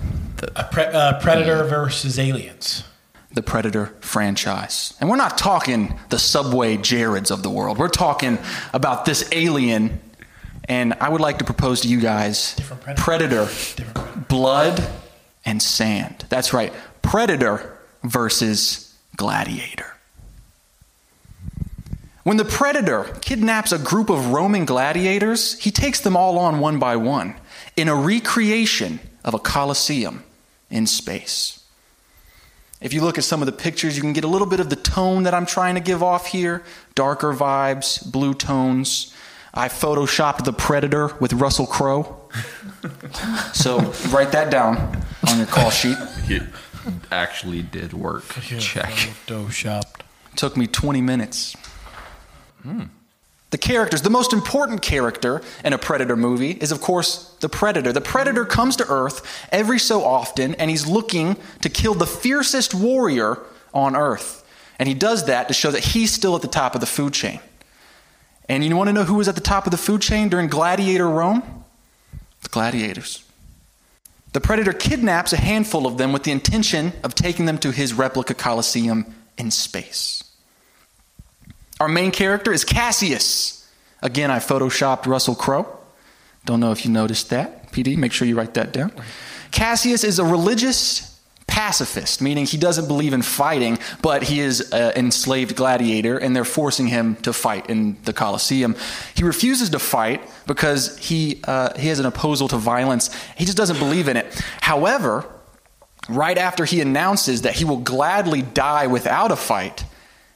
A 0.54 0.64
pre- 0.64 0.84
uh, 0.84 1.18
Predator 1.20 1.64
versus 1.64 2.18
Aliens. 2.18 2.84
The 3.32 3.42
Predator 3.42 3.94
franchise. 4.00 4.94
And 5.00 5.10
we're 5.10 5.16
not 5.16 5.36
talking 5.36 5.98
the 6.10 6.18
Subway 6.18 6.76
Jareds 6.76 7.30
of 7.30 7.42
the 7.42 7.50
world. 7.50 7.78
We're 7.78 7.88
talking 7.88 8.38
about 8.72 9.04
this 9.04 9.28
alien. 9.32 10.00
And 10.70 10.94
I 11.00 11.08
would 11.08 11.20
like 11.20 11.38
to 11.38 11.44
propose 11.44 11.80
to 11.80 11.88
you 11.88 12.00
guys 12.00 12.54
Predator, 12.96 13.48
Blood 14.28 14.88
and 15.44 15.60
Sand. 15.60 16.24
That's 16.28 16.52
right. 16.52 16.72
Predator 17.02 17.76
versus 18.04 18.96
Gladiator. 19.16 19.96
When 22.22 22.36
the 22.36 22.44
Predator 22.44 23.12
kidnaps 23.20 23.72
a 23.72 23.80
group 23.80 24.10
of 24.10 24.28
Roman 24.28 24.64
gladiators, 24.64 25.58
he 25.58 25.72
takes 25.72 25.98
them 25.98 26.16
all 26.16 26.38
on 26.38 26.60
one 26.60 26.78
by 26.78 26.94
one 26.94 27.34
in 27.74 27.88
a 27.88 27.94
recreation 27.96 29.00
of 29.24 29.34
a 29.34 29.40
Colosseum 29.40 30.22
in 30.70 30.86
space. 30.86 31.64
If 32.80 32.94
you 32.94 33.00
look 33.00 33.18
at 33.18 33.24
some 33.24 33.42
of 33.42 33.46
the 33.46 33.52
pictures, 33.52 33.96
you 33.96 34.02
can 34.02 34.12
get 34.12 34.22
a 34.22 34.28
little 34.28 34.46
bit 34.46 34.60
of 34.60 34.70
the 34.70 34.76
tone 34.76 35.24
that 35.24 35.34
I'm 35.34 35.46
trying 35.46 35.74
to 35.74 35.80
give 35.80 36.00
off 36.00 36.26
here 36.26 36.62
darker 36.94 37.34
vibes, 37.34 38.08
blue 38.08 38.34
tones. 38.34 39.12
I 39.52 39.68
photoshopped 39.68 40.44
the 40.44 40.52
Predator 40.52 41.14
with 41.18 41.32
Russell 41.32 41.66
Crowe. 41.66 42.16
so 43.52 43.78
write 44.10 44.32
that 44.32 44.50
down 44.50 45.02
on 45.28 45.38
your 45.38 45.46
call 45.46 45.70
sheet. 45.70 45.96
It 46.28 46.42
actually 47.10 47.62
did 47.62 47.92
work. 47.92 48.28
Check. 48.42 49.10
Dough 49.26 49.48
shopped. 49.48 50.04
Took 50.36 50.56
me 50.56 50.66
20 50.66 51.00
minutes. 51.00 51.56
Hmm. 52.62 52.84
The 53.50 53.58
characters, 53.58 54.02
the 54.02 54.10
most 54.10 54.32
important 54.32 54.80
character 54.80 55.42
in 55.64 55.72
a 55.72 55.78
Predator 55.78 56.14
movie 56.14 56.52
is, 56.52 56.70
of 56.70 56.80
course, 56.80 57.34
the 57.40 57.48
Predator. 57.48 57.92
The 57.92 58.00
Predator 58.00 58.44
comes 58.44 58.76
to 58.76 58.86
Earth 58.88 59.26
every 59.50 59.80
so 59.80 60.04
often, 60.04 60.54
and 60.54 60.70
he's 60.70 60.86
looking 60.86 61.36
to 61.62 61.68
kill 61.68 61.94
the 61.94 62.06
fiercest 62.06 62.74
warrior 62.74 63.38
on 63.74 63.96
Earth. 63.96 64.46
And 64.78 64.88
he 64.88 64.94
does 64.94 65.26
that 65.26 65.48
to 65.48 65.54
show 65.54 65.72
that 65.72 65.82
he's 65.82 66.12
still 66.12 66.36
at 66.36 66.42
the 66.42 66.48
top 66.48 66.76
of 66.76 66.80
the 66.80 66.86
food 66.86 67.12
chain. 67.12 67.40
And 68.50 68.64
you 68.64 68.76
want 68.76 68.88
to 68.88 68.92
know 68.92 69.04
who 69.04 69.14
was 69.14 69.28
at 69.28 69.36
the 69.36 69.40
top 69.40 69.66
of 69.66 69.70
the 69.70 69.76
food 69.76 70.02
chain 70.02 70.28
during 70.28 70.48
gladiator 70.48 71.08
Rome? 71.08 71.64
The 72.42 72.48
gladiators. 72.48 73.24
The 74.32 74.40
Predator 74.40 74.72
kidnaps 74.72 75.32
a 75.32 75.36
handful 75.36 75.86
of 75.86 75.98
them 75.98 76.12
with 76.12 76.24
the 76.24 76.32
intention 76.32 76.92
of 77.04 77.14
taking 77.14 77.46
them 77.46 77.58
to 77.58 77.70
his 77.70 77.94
replica 77.94 78.34
Colosseum 78.34 79.06
in 79.38 79.52
space. 79.52 80.24
Our 81.78 81.86
main 81.86 82.10
character 82.10 82.52
is 82.52 82.64
Cassius. 82.64 83.70
Again, 84.02 84.32
I 84.32 84.40
photoshopped 84.40 85.06
Russell 85.06 85.36
Crowe. 85.36 85.78
Don't 86.44 86.58
know 86.58 86.72
if 86.72 86.84
you 86.84 86.90
noticed 86.90 87.30
that. 87.30 87.70
PD, 87.70 87.96
make 87.96 88.12
sure 88.12 88.26
you 88.26 88.36
write 88.36 88.54
that 88.54 88.72
down. 88.72 88.90
Cassius 89.52 90.02
is 90.02 90.18
a 90.18 90.24
religious 90.24 91.09
pacifist, 91.50 92.22
meaning 92.22 92.46
he 92.46 92.56
doesn't 92.56 92.86
believe 92.86 93.12
in 93.12 93.22
fighting, 93.22 93.78
but 94.00 94.22
he 94.22 94.40
is 94.40 94.70
an 94.70 94.92
enslaved 94.92 95.56
gladiator, 95.56 96.16
and 96.16 96.34
they're 96.34 96.44
forcing 96.44 96.86
him 96.86 97.16
to 97.16 97.32
fight 97.32 97.68
in 97.68 98.00
the 98.04 98.12
Colosseum. 98.12 98.76
He 99.14 99.24
refuses 99.24 99.68
to 99.70 99.80
fight 99.80 100.22
because 100.46 100.96
he, 100.96 101.40
uh, 101.44 101.76
he 101.78 101.88
has 101.88 101.98
an 101.98 102.06
opposal 102.06 102.46
to 102.48 102.56
violence. 102.56 103.12
He 103.36 103.44
just 103.44 103.56
doesn't 103.56 103.78
believe 103.78 104.06
in 104.08 104.16
it. 104.16 104.26
However, 104.60 105.28
right 106.08 106.38
after 106.38 106.64
he 106.64 106.80
announces 106.80 107.42
that 107.42 107.54
he 107.54 107.64
will 107.64 107.78
gladly 107.78 108.42
die 108.42 108.86
without 108.86 109.32
a 109.32 109.36
fight, 109.36 109.84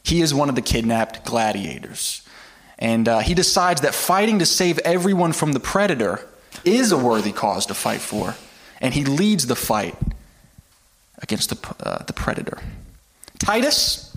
he 0.02 0.20
is 0.20 0.34
one 0.34 0.48
of 0.48 0.56
the 0.56 0.62
kidnapped 0.62 1.24
gladiators. 1.24 2.22
And 2.76 3.08
uh, 3.08 3.20
he 3.20 3.34
decides 3.34 3.82
that 3.82 3.94
fighting 3.94 4.40
to 4.40 4.46
save 4.46 4.80
everyone 4.80 5.32
from 5.32 5.52
the 5.52 5.60
predator 5.60 6.26
is 6.64 6.90
a 6.90 6.98
worthy 6.98 7.32
cause 7.32 7.66
to 7.66 7.74
fight 7.74 8.00
for. 8.00 8.34
And 8.80 8.92
he 8.94 9.04
leads 9.04 9.46
the 9.46 9.56
fight 9.56 9.96
against 11.24 11.50
the, 11.50 11.74
uh, 11.84 12.04
the 12.04 12.12
predator. 12.12 12.58
Titus, 13.38 14.16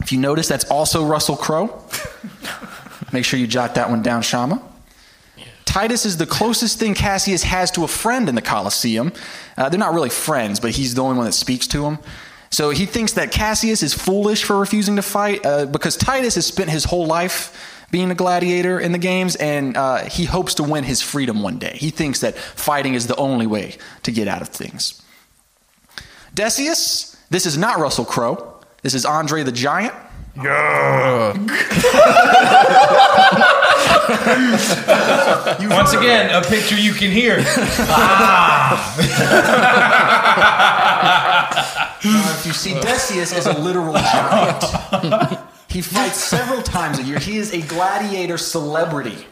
if 0.00 0.12
you 0.12 0.18
notice, 0.18 0.46
that's 0.46 0.70
also 0.70 1.04
Russell 1.04 1.36
Crowe. 1.36 1.82
Make 3.12 3.24
sure 3.24 3.40
you 3.40 3.48
jot 3.48 3.74
that 3.74 3.90
one 3.90 4.02
down, 4.02 4.22
Shama. 4.22 4.62
Titus 5.64 6.06
is 6.06 6.18
the 6.18 6.26
closest 6.26 6.78
thing 6.78 6.94
Cassius 6.94 7.42
has 7.42 7.72
to 7.72 7.82
a 7.82 7.88
friend 7.88 8.28
in 8.28 8.36
the 8.36 8.42
Colosseum. 8.42 9.12
Uh, 9.56 9.68
they're 9.68 9.80
not 9.80 9.92
really 9.92 10.10
friends, 10.10 10.60
but 10.60 10.70
he's 10.70 10.94
the 10.94 11.02
only 11.02 11.16
one 11.16 11.26
that 11.26 11.32
speaks 11.32 11.66
to 11.68 11.84
him. 11.84 11.98
So 12.50 12.70
he 12.70 12.86
thinks 12.86 13.14
that 13.14 13.32
Cassius 13.32 13.82
is 13.82 13.92
foolish 13.92 14.44
for 14.44 14.56
refusing 14.56 14.94
to 14.96 15.02
fight 15.02 15.44
uh, 15.44 15.66
because 15.66 15.96
Titus 15.96 16.36
has 16.36 16.46
spent 16.46 16.70
his 16.70 16.84
whole 16.84 17.06
life 17.06 17.86
being 17.90 18.10
a 18.10 18.14
gladiator 18.14 18.78
in 18.78 18.92
the 18.92 18.98
games 18.98 19.34
and 19.36 19.76
uh, 19.76 20.04
he 20.04 20.24
hopes 20.24 20.54
to 20.54 20.62
win 20.62 20.84
his 20.84 21.02
freedom 21.02 21.42
one 21.42 21.58
day. 21.58 21.76
He 21.76 21.90
thinks 21.90 22.20
that 22.20 22.36
fighting 22.36 22.94
is 22.94 23.08
the 23.08 23.16
only 23.16 23.46
way 23.46 23.76
to 24.04 24.12
get 24.12 24.28
out 24.28 24.42
of 24.42 24.48
things. 24.48 25.02
Decius, 26.34 27.16
this 27.30 27.46
is 27.46 27.56
not 27.56 27.78
Russell 27.78 28.04
Crowe. 28.04 28.60
This 28.82 28.92
is 28.94 29.06
Andre 29.06 29.44
the 29.44 29.52
Giant. 29.52 29.94
Once 30.36 30.48
again, 35.94 36.34
a 36.34 36.42
picture 36.46 36.76
you 36.76 36.92
can 36.92 37.10
hear. 37.10 37.42
Ah. 37.86 38.94
Now, 42.04 42.34
if 42.38 42.46
you 42.46 42.52
see 42.52 42.74
Decius 42.80 43.32
as 43.32 43.46
a 43.46 43.58
literal 43.58 43.94
giant, 43.94 44.62
he 45.68 45.80
fights 45.80 46.22
several 46.22 46.62
times 46.62 46.98
a 46.98 47.02
year. 47.02 47.18
He 47.18 47.38
is 47.38 47.54
a 47.54 47.62
gladiator 47.62 48.36
celebrity. 48.36 49.26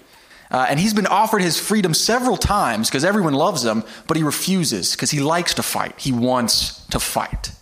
Uh, 0.53 0.67
and 0.69 0.79
he's 0.79 0.93
been 0.93 1.07
offered 1.07 1.41
his 1.41 1.59
freedom 1.59 1.95
several 1.95 2.37
times 2.37 2.91
because 2.91 3.05
everyone 3.05 3.33
loves 3.33 3.65
him, 3.65 3.83
but 4.07 4.19
he 4.19 4.23
refuses 4.23 4.93
because 4.93 5.11
he 5.11 5.19
likes 5.19 5.55
to 5.55 5.63
fight. 5.63 5.99
He 5.99 6.13
wants 6.13 6.85
to 6.89 7.01
fight. 7.01 7.53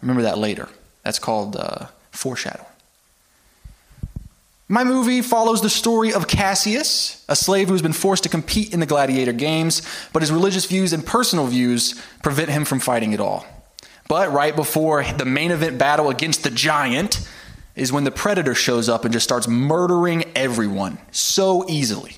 Remember 0.00 0.22
that 0.22 0.38
later. 0.38 0.68
That's 1.02 1.18
called 1.18 1.56
uh, 1.56 1.86
foreshadowing. 2.12 2.64
My 4.68 4.84
movie 4.84 5.22
follows 5.22 5.60
the 5.60 5.70
story 5.70 6.12
of 6.12 6.28
Cassius, 6.28 7.24
a 7.28 7.34
slave 7.34 7.68
who 7.68 7.74
has 7.74 7.82
been 7.82 7.94
forced 7.94 8.22
to 8.24 8.28
compete 8.28 8.72
in 8.72 8.80
the 8.80 8.86
gladiator 8.86 9.32
games, 9.32 9.82
but 10.12 10.22
his 10.22 10.30
religious 10.30 10.66
views 10.66 10.92
and 10.92 11.04
personal 11.04 11.46
views 11.46 12.00
prevent 12.22 12.50
him 12.50 12.64
from 12.64 12.78
fighting 12.78 13.12
at 13.12 13.18
all. 13.18 13.46
But 14.08 14.30
right 14.30 14.54
before 14.54 15.04
the 15.04 15.24
main 15.24 15.50
event 15.50 15.78
battle 15.78 16.10
against 16.10 16.44
the 16.44 16.50
giant 16.50 17.26
is 17.78 17.92
when 17.92 18.04
the 18.04 18.10
predator 18.10 18.54
shows 18.54 18.88
up 18.88 19.04
and 19.04 19.12
just 19.12 19.24
starts 19.24 19.46
murdering 19.46 20.24
everyone 20.34 20.98
so 21.12 21.64
easily. 21.68 22.16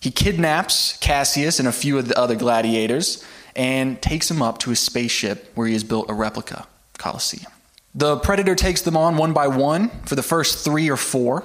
He 0.00 0.10
kidnaps 0.10 0.96
Cassius 0.98 1.58
and 1.58 1.66
a 1.66 1.72
few 1.72 1.98
of 1.98 2.08
the 2.08 2.16
other 2.16 2.36
gladiators 2.36 3.24
and 3.56 4.00
takes 4.00 4.30
him 4.30 4.40
up 4.40 4.58
to 4.58 4.70
his 4.70 4.78
spaceship 4.78 5.50
where 5.56 5.66
he 5.66 5.72
has 5.72 5.82
built 5.82 6.08
a 6.08 6.14
replica 6.14 6.66
Colosseum. 6.96 7.50
The 7.94 8.16
predator 8.18 8.54
takes 8.54 8.82
them 8.82 8.96
on 8.96 9.16
one 9.16 9.32
by 9.32 9.48
one 9.48 9.90
for 10.06 10.14
the 10.14 10.22
first 10.22 10.64
three 10.64 10.88
or 10.88 10.96
four 10.96 11.44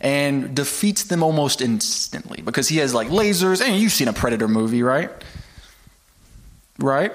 and 0.00 0.54
defeats 0.54 1.04
them 1.04 1.22
almost 1.22 1.62
instantly 1.62 2.42
because 2.42 2.68
he 2.68 2.76
has 2.78 2.92
like 2.92 3.08
lasers. 3.08 3.62
And 3.62 3.80
you've 3.80 3.92
seen 3.92 4.08
a 4.08 4.12
predator 4.12 4.48
movie, 4.48 4.82
right? 4.82 5.10
Right? 6.78 7.12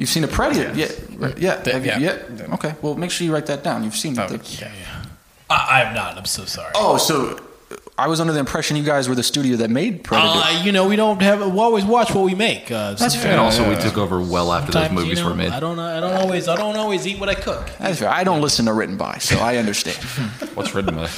You've 0.00 0.08
seen 0.08 0.24
a 0.24 0.28
predator, 0.28 0.72
yeah, 0.74 0.86
right, 1.18 1.36
yeah. 1.38 1.62
Have 1.70 1.84
you- 1.84 1.92
yeah. 1.92 1.98
yeah. 2.34 2.54
Okay. 2.54 2.74
Well, 2.80 2.94
make 2.94 3.10
sure 3.10 3.26
you 3.26 3.34
write 3.34 3.44
that 3.46 3.62
down. 3.62 3.84
You've 3.84 3.94
seen 3.94 4.18
it. 4.18 4.30
Yeah, 4.58 4.72
yeah. 4.80 5.04
I, 5.50 5.66
I 5.72 5.84
have 5.84 5.94
not. 5.94 6.16
I'm 6.16 6.24
so 6.24 6.46
sorry. 6.46 6.72
Oh, 6.74 6.96
so 6.96 7.38
I 7.98 8.06
was 8.06 8.18
under 8.18 8.32
the 8.32 8.38
impression 8.38 8.78
you 8.78 8.82
guys 8.82 9.10
were 9.10 9.14
the 9.14 9.22
studio 9.22 9.58
that 9.58 9.68
made 9.68 10.02
Predator. 10.02 10.30
Uh, 10.32 10.62
you 10.64 10.72
know, 10.72 10.88
we 10.88 10.96
don't 10.96 11.20
have. 11.20 11.40
We 11.52 11.58
always 11.60 11.84
watch 11.84 12.14
what 12.14 12.24
we 12.24 12.34
make. 12.34 12.70
Uh, 12.70 12.94
That's 12.94 13.14
fair. 13.14 13.32
And 13.32 13.40
also, 13.40 13.68
we 13.68 13.76
took 13.76 13.98
over 13.98 14.22
well 14.22 14.54
after 14.54 14.72
those 14.72 14.90
movies 14.90 15.18
you 15.18 15.24
know, 15.24 15.30
were 15.32 15.36
made. 15.36 15.50
I 15.52 15.60
don't. 15.60 15.78
I 15.78 16.00
don't 16.00 16.14
always. 16.14 16.48
I 16.48 16.56
don't 16.56 16.78
always 16.78 17.06
eat 17.06 17.20
what 17.20 17.28
I 17.28 17.34
cook. 17.34 17.68
That's 17.78 17.98
fair. 17.98 18.08
I 18.08 18.24
don't 18.24 18.40
listen 18.40 18.64
to 18.64 18.72
written 18.72 18.96
by, 18.96 19.18
so 19.18 19.38
I 19.38 19.58
understand. 19.58 19.98
What's 20.54 20.74
written 20.74 20.94
by? 20.94 21.10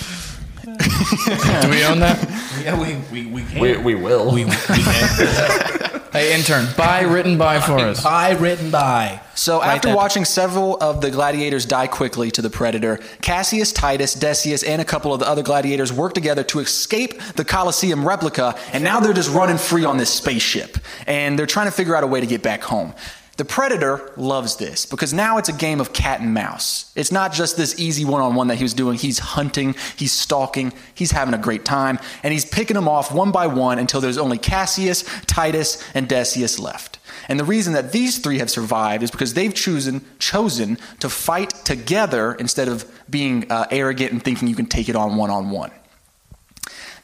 Do 0.65 1.71
we 1.71 1.85
own 1.85 2.01
that? 2.01 2.19
Yeah, 2.65 2.81
we 2.81 2.97
we 3.13 3.31
we 3.31 3.45
can. 3.45 3.61
We, 3.61 3.77
we 3.77 3.95
will. 3.95 4.33
we, 4.35 4.45
we 4.45 4.51
can. 4.51 5.89
Hey, 6.13 6.35
intern, 6.35 6.67
by 6.77 7.01
written 7.05 7.39
by 7.39 7.59
for 7.59 7.79
us. 7.79 8.05
By 8.05 8.33
written 8.33 8.71
by. 8.71 9.23
So 9.35 9.61
Write 9.61 9.77
after 9.77 9.89
that- 9.89 9.97
watching 9.97 10.27
several 10.27 10.77
of 10.77 11.01
the 11.01 11.11
gladiators 11.11 11.65
die 11.65 11.87
quickly 11.87 12.31
to 12.33 12.43
the 12.43 12.51
predator, 12.51 13.01
Cassius, 13.23 13.73
Titus, 13.73 14.13
Decius, 14.13 14.63
and 14.63 14.83
a 14.83 14.85
couple 14.85 15.15
of 15.15 15.21
the 15.21 15.27
other 15.27 15.43
gladiators 15.43 15.91
work 15.91 16.13
together 16.13 16.43
to 16.45 16.61
escape 16.61 17.19
the 17.37 17.47
Colosseum 17.47 18.07
replica, 18.07 18.55
and 18.75 18.85
now 18.85 19.01
they're 19.01 19.15
just 19.15 19.31
running 19.31 19.57
free 19.57 19.87
on 19.87 19.97
this 19.97 20.11
spaceship, 20.11 20.77
and 21.07 21.39
they're 21.39 21.47
trying 21.47 21.67
to 21.67 21.73
figure 21.73 21.97
out 21.97 22.05
a 22.05 22.07
way 22.07 22.21
to 22.21 22.27
get 22.27 22.43
back 22.43 22.63
home. 22.63 22.93
The 23.39 23.47
Predator 23.47 24.13
loves 24.19 24.57
this 24.57 24.85
because 24.85 25.15
now 25.15 25.39
it's 25.39 25.49
a 25.49 25.55
game 25.55 25.81
of 25.81 25.95
cat 25.95 26.21
and 26.21 26.35
mouse. 26.35 26.93
It's 26.95 27.11
not 27.11 27.33
just 27.33 27.57
this 27.57 27.79
easy 27.81 28.05
one 28.05 28.21
on 28.21 28.35
one 28.35 28.49
that 28.49 28.57
he 28.57 28.63
was 28.63 28.75
doing. 28.75 28.99
He's 28.99 29.19
hunting, 29.19 29.75
he's 29.97 30.13
stalking, 30.13 30.75
he's 30.95 31.13
having 31.13 31.33
a 31.33 31.39
great 31.39 31.65
time, 31.65 31.99
and 32.23 32.33
he's 32.33 32.45
picking 32.45 32.75
them 32.75 32.89
off 32.89 33.11
one 33.11 33.33
by 33.33 33.47
one 33.47 33.79
until 33.79 34.03
there's 34.03 34.19
only 34.19 34.37
Cassius, 34.37 35.03
Titus, 35.27 35.83
and 35.95 36.09
Decius 36.09 36.59
left. 36.59 36.99
And 37.27 37.41
the 37.41 37.45
reason 37.45 37.73
that 37.73 37.93
these 37.93 38.19
three 38.19 38.39
have 38.39 38.51
survived 38.51 39.03
is 39.03 39.11
because 39.11 39.33
they've 39.33 39.55
chosen 39.55 40.05
chosen 40.19 40.77
to 41.01 41.09
fight 41.09 41.51
together 41.65 42.35
instead 42.35 42.69
of 42.69 42.85
being 43.09 43.51
uh, 43.51 43.67
arrogant 43.71 44.13
and 44.13 44.23
thinking 44.23 44.47
you 44.47 44.57
can 44.57 44.67
take 44.67 44.91
it 44.91 44.97
on 44.97 45.17
one 45.17 45.31
on 45.31 45.49
one. 45.49 45.71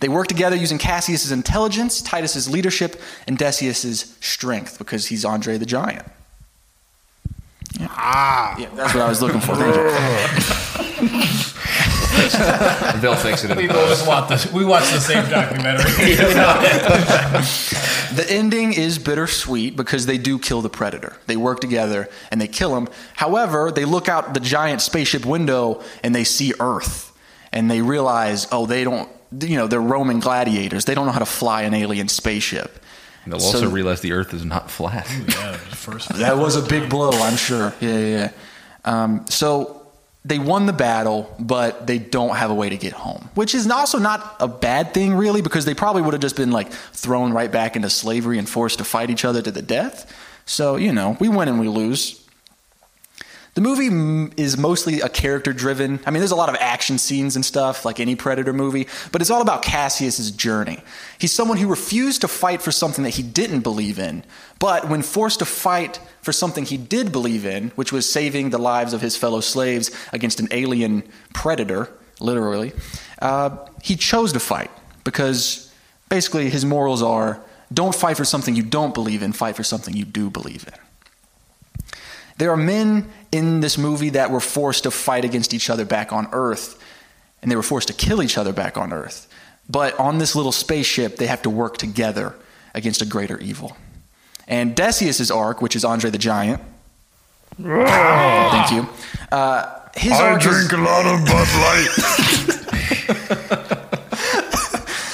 They 0.01 0.09
work 0.09 0.27
together 0.27 0.57
using 0.57 0.77
Cassius's 0.77 1.33
intelligence, 1.33 2.03
Titus's 2.03 2.51
leadership, 2.51 3.01
and 3.27 3.39
Decius's 3.39 4.15
strength 4.21 4.77
because 4.77 5.07
he's 5.07 5.25
Andre 5.25 5.57
the 5.57 5.67
Giant. 5.67 6.07
Ah, 7.81 8.57
yeah, 8.59 8.69
that's 8.75 8.95
what 8.95 9.05
I 9.05 9.09
was 9.09 9.23
looking 9.23 9.41
for. 9.41 9.55
Thank 9.57 9.75
you. 9.77 9.89
Bill 13.01 13.15
thinks 13.15 13.45
it. 13.45 13.57
We 13.57 13.69
both 13.69 14.07
watch 14.07 14.29
the 14.29 14.51
we 14.53 14.65
watch 14.65 14.91
the 14.91 15.01
same 15.01 15.29
documentary. 15.31 16.17
The 18.19 18.29
ending 18.29 18.73
is 18.73 18.99
bittersweet 18.99 19.77
because 19.77 20.07
they 20.07 20.19
do 20.19 20.39
kill 20.39 20.63
the 20.63 20.71
predator. 20.71 21.17
They 21.27 21.37
work 21.37 21.61
together 21.61 22.09
and 22.33 22.41
they 22.41 22.49
kill 22.49 22.77
him. 22.77 22.89
However, 23.15 23.71
they 23.71 23.85
look 23.85 24.09
out 24.09 24.35
the 24.35 24.41
giant 24.41 24.81
spaceship 24.81 25.25
window 25.27 25.83
and 26.03 26.15
they 26.15 26.25
see 26.25 26.53
Earth 26.59 27.13
and 27.53 27.71
they 27.71 27.83
realize, 27.83 28.49
oh, 28.51 28.67
they 28.67 28.83
don't, 28.83 29.09
you 29.41 29.57
know, 29.57 29.67
they're 29.69 29.81
Roman 29.81 30.21
gladiators. 30.21 30.87
They 30.87 30.95
don't 30.95 31.07
know 31.07 31.13
how 31.13 31.19
to 31.21 31.27
fly 31.27 31.63
an 31.63 31.75
alien 31.75 32.09
spaceship. 32.09 32.83
And 33.29 33.33
they'll 33.35 33.41
So- 33.51 33.59
also 33.59 33.69
realize 33.71 34.01
the 34.01 34.13
Earth 34.13 34.33
is 34.33 34.43
not 34.45 34.71
flat. 34.71 35.07
yeah, 35.29 35.53
first. 35.59 36.09
That 36.15 36.39
was 36.39 36.57
a 36.57 36.63
big 36.63 36.89
blow, 36.89 37.11
I'm 37.11 37.37
sure. 37.37 37.75
Yeah, 37.79 37.99
yeah. 37.99 38.07
yeah. 38.07 38.31
Um, 38.87 39.27
so 39.29 39.83
they 40.25 40.39
won 40.39 40.65
the 40.65 40.73
battle, 40.73 41.35
but 41.39 41.87
they 41.87 41.99
don't 41.99 42.37
have 42.37 42.51
a 42.51 42.55
way 42.55 42.71
to 42.71 42.77
get 42.79 42.95
home, 42.95 43.29
which 43.35 43.55
is 43.55 43.71
also 43.71 43.99
not 43.99 44.37
a 44.41 44.49
bad 44.49 44.95
thing, 44.95 45.15
really, 45.15 45.43
because 45.43 45.67
they 45.67 45.75
probably 45.75 46.01
would 46.01 46.15
have 46.15 46.23
just 46.23 46.37
been 46.37 46.51
like 46.51 46.73
thrown 46.73 47.35
right 47.35 47.53
back 47.53 47.77
into 47.77 47.91
slavery 47.91 48.39
and 48.39 48.49
forced 48.49 48.79
to 48.79 48.85
fight 48.85 49.11
each 49.11 49.27
other 49.27 49.43
to 49.43 49.51
the 49.51 49.63
death. 49.63 50.11
So, 50.47 50.77
you 50.77 50.93
know, 50.93 51.19
we 51.21 51.29
win 51.29 51.49
and 51.49 51.61
we 51.61 51.69
lose. 51.69 52.18
The 53.59 53.63
movie 53.63 54.33
is 54.37 54.57
mostly 54.57 55.01
a 55.01 55.09
character 55.09 55.53
driven. 55.53 55.99
I 56.07 56.13
mean, 56.13 56.21
there's 56.21 56.31
a 56.31 56.37
lot 56.37 56.49
of 56.49 56.55
action 56.61 56.97
scenes 56.97 57.35
and 57.35 57.45
stuff, 57.45 57.85
like 57.85 57.99
any 57.99 58.15
Predator 58.15 58.53
movie, 58.53 58.87
but 59.11 59.21
it's 59.21 59.33
all 59.33 59.43
about 59.43 59.63
Cassius's 59.63 60.31
journey. 60.31 60.79
He's 61.19 61.33
someone 61.33 61.59
who 61.59 61.67
refused 61.67 62.21
to 62.21 62.29
fight 62.29 62.63
for 62.63 62.71
something 62.71 63.03
that 63.03 63.17
he 63.17 63.25
didn't 63.25 63.63
believe 63.63 63.99
in, 63.99 64.23
but 64.61 64.89
when 64.89 65.03
forced 65.03 65.41
to 65.41 65.45
fight 65.45 65.99
for 66.23 66.31
something 66.31 66.67
he 66.67 66.77
did 66.77 67.11
believe 67.11 67.45
in, 67.45 67.71
which 67.71 67.91
was 67.91 68.09
saving 68.09 68.51
the 68.51 68.59
lives 68.59 68.93
of 68.93 69.01
his 69.01 69.17
fellow 69.17 69.41
slaves 69.41 69.91
against 70.13 70.39
an 70.39 70.47
alien 70.53 71.03
predator, 71.35 71.91
literally, 72.21 72.71
uh, 73.21 73.67
he 73.83 73.97
chose 73.97 74.33
to 74.35 74.39
fight 74.39 74.71
because 75.03 75.75
basically 76.09 76.49
his 76.49 76.65
morals 76.65 77.03
are 77.03 77.43
don't 77.73 77.97
fight 77.97 78.17
for 78.17 78.25
something 78.25 78.55
you 78.55 78.63
don't 78.63 78.95
believe 78.95 79.21
in, 79.21 79.33
fight 79.33 79.57
for 79.57 79.65
something 79.65 79.97
you 79.97 80.05
do 80.05 80.31
believe 80.31 80.65
in. 80.69 80.88
There 82.39 82.51
are 82.53 82.57
men 82.57 83.11
in 83.33 83.61
this 83.61 83.77
movie 83.77 84.11
that 84.11 84.31
were 84.31 84.41
forced 84.41 84.85
to 84.85 84.91
fight 84.91 85.25
against 85.25 85.53
each 85.53 85.69
other 85.69 85.85
back 85.85 86.13
on 86.13 86.29
Earth, 86.33 86.83
and 87.43 87.51
they 87.51 87.57
were 87.57 87.63
forced 87.63 87.89
to 87.89 87.95
kill 87.95 88.23
each 88.23 88.39
other 88.39 88.53
back 88.53 88.77
on 88.79 88.93
Earth. 88.93 89.27
But 89.69 89.99
on 89.99 90.19
this 90.19 90.35
little 90.35 90.53
spaceship, 90.53 91.17
they 91.17 91.27
have 91.27 91.43
to 91.43 91.51
work 91.51 91.77
together 91.77 92.35
against 92.75 93.03
a 93.03 93.05
greater 93.07 93.39
evil. 93.41 93.77
And 94.47 94.75
Decius's 94.75 95.31
arc, 95.31 95.61
which 95.61 95.77
is 95.77 95.85
Andre 95.85 96.11
the 96.11 96.19
Giant, 96.19 96.63
thank 97.61 98.71
you. 98.73 98.89
Uh, 99.31 99.81
his 99.97 100.13
I 100.13 100.31
arc 100.31 100.47
is- 100.47 100.73
a 100.73 100.77
lot 100.79 101.07
of 101.07 101.25
Bud 101.27 101.49
Light. 101.65 103.55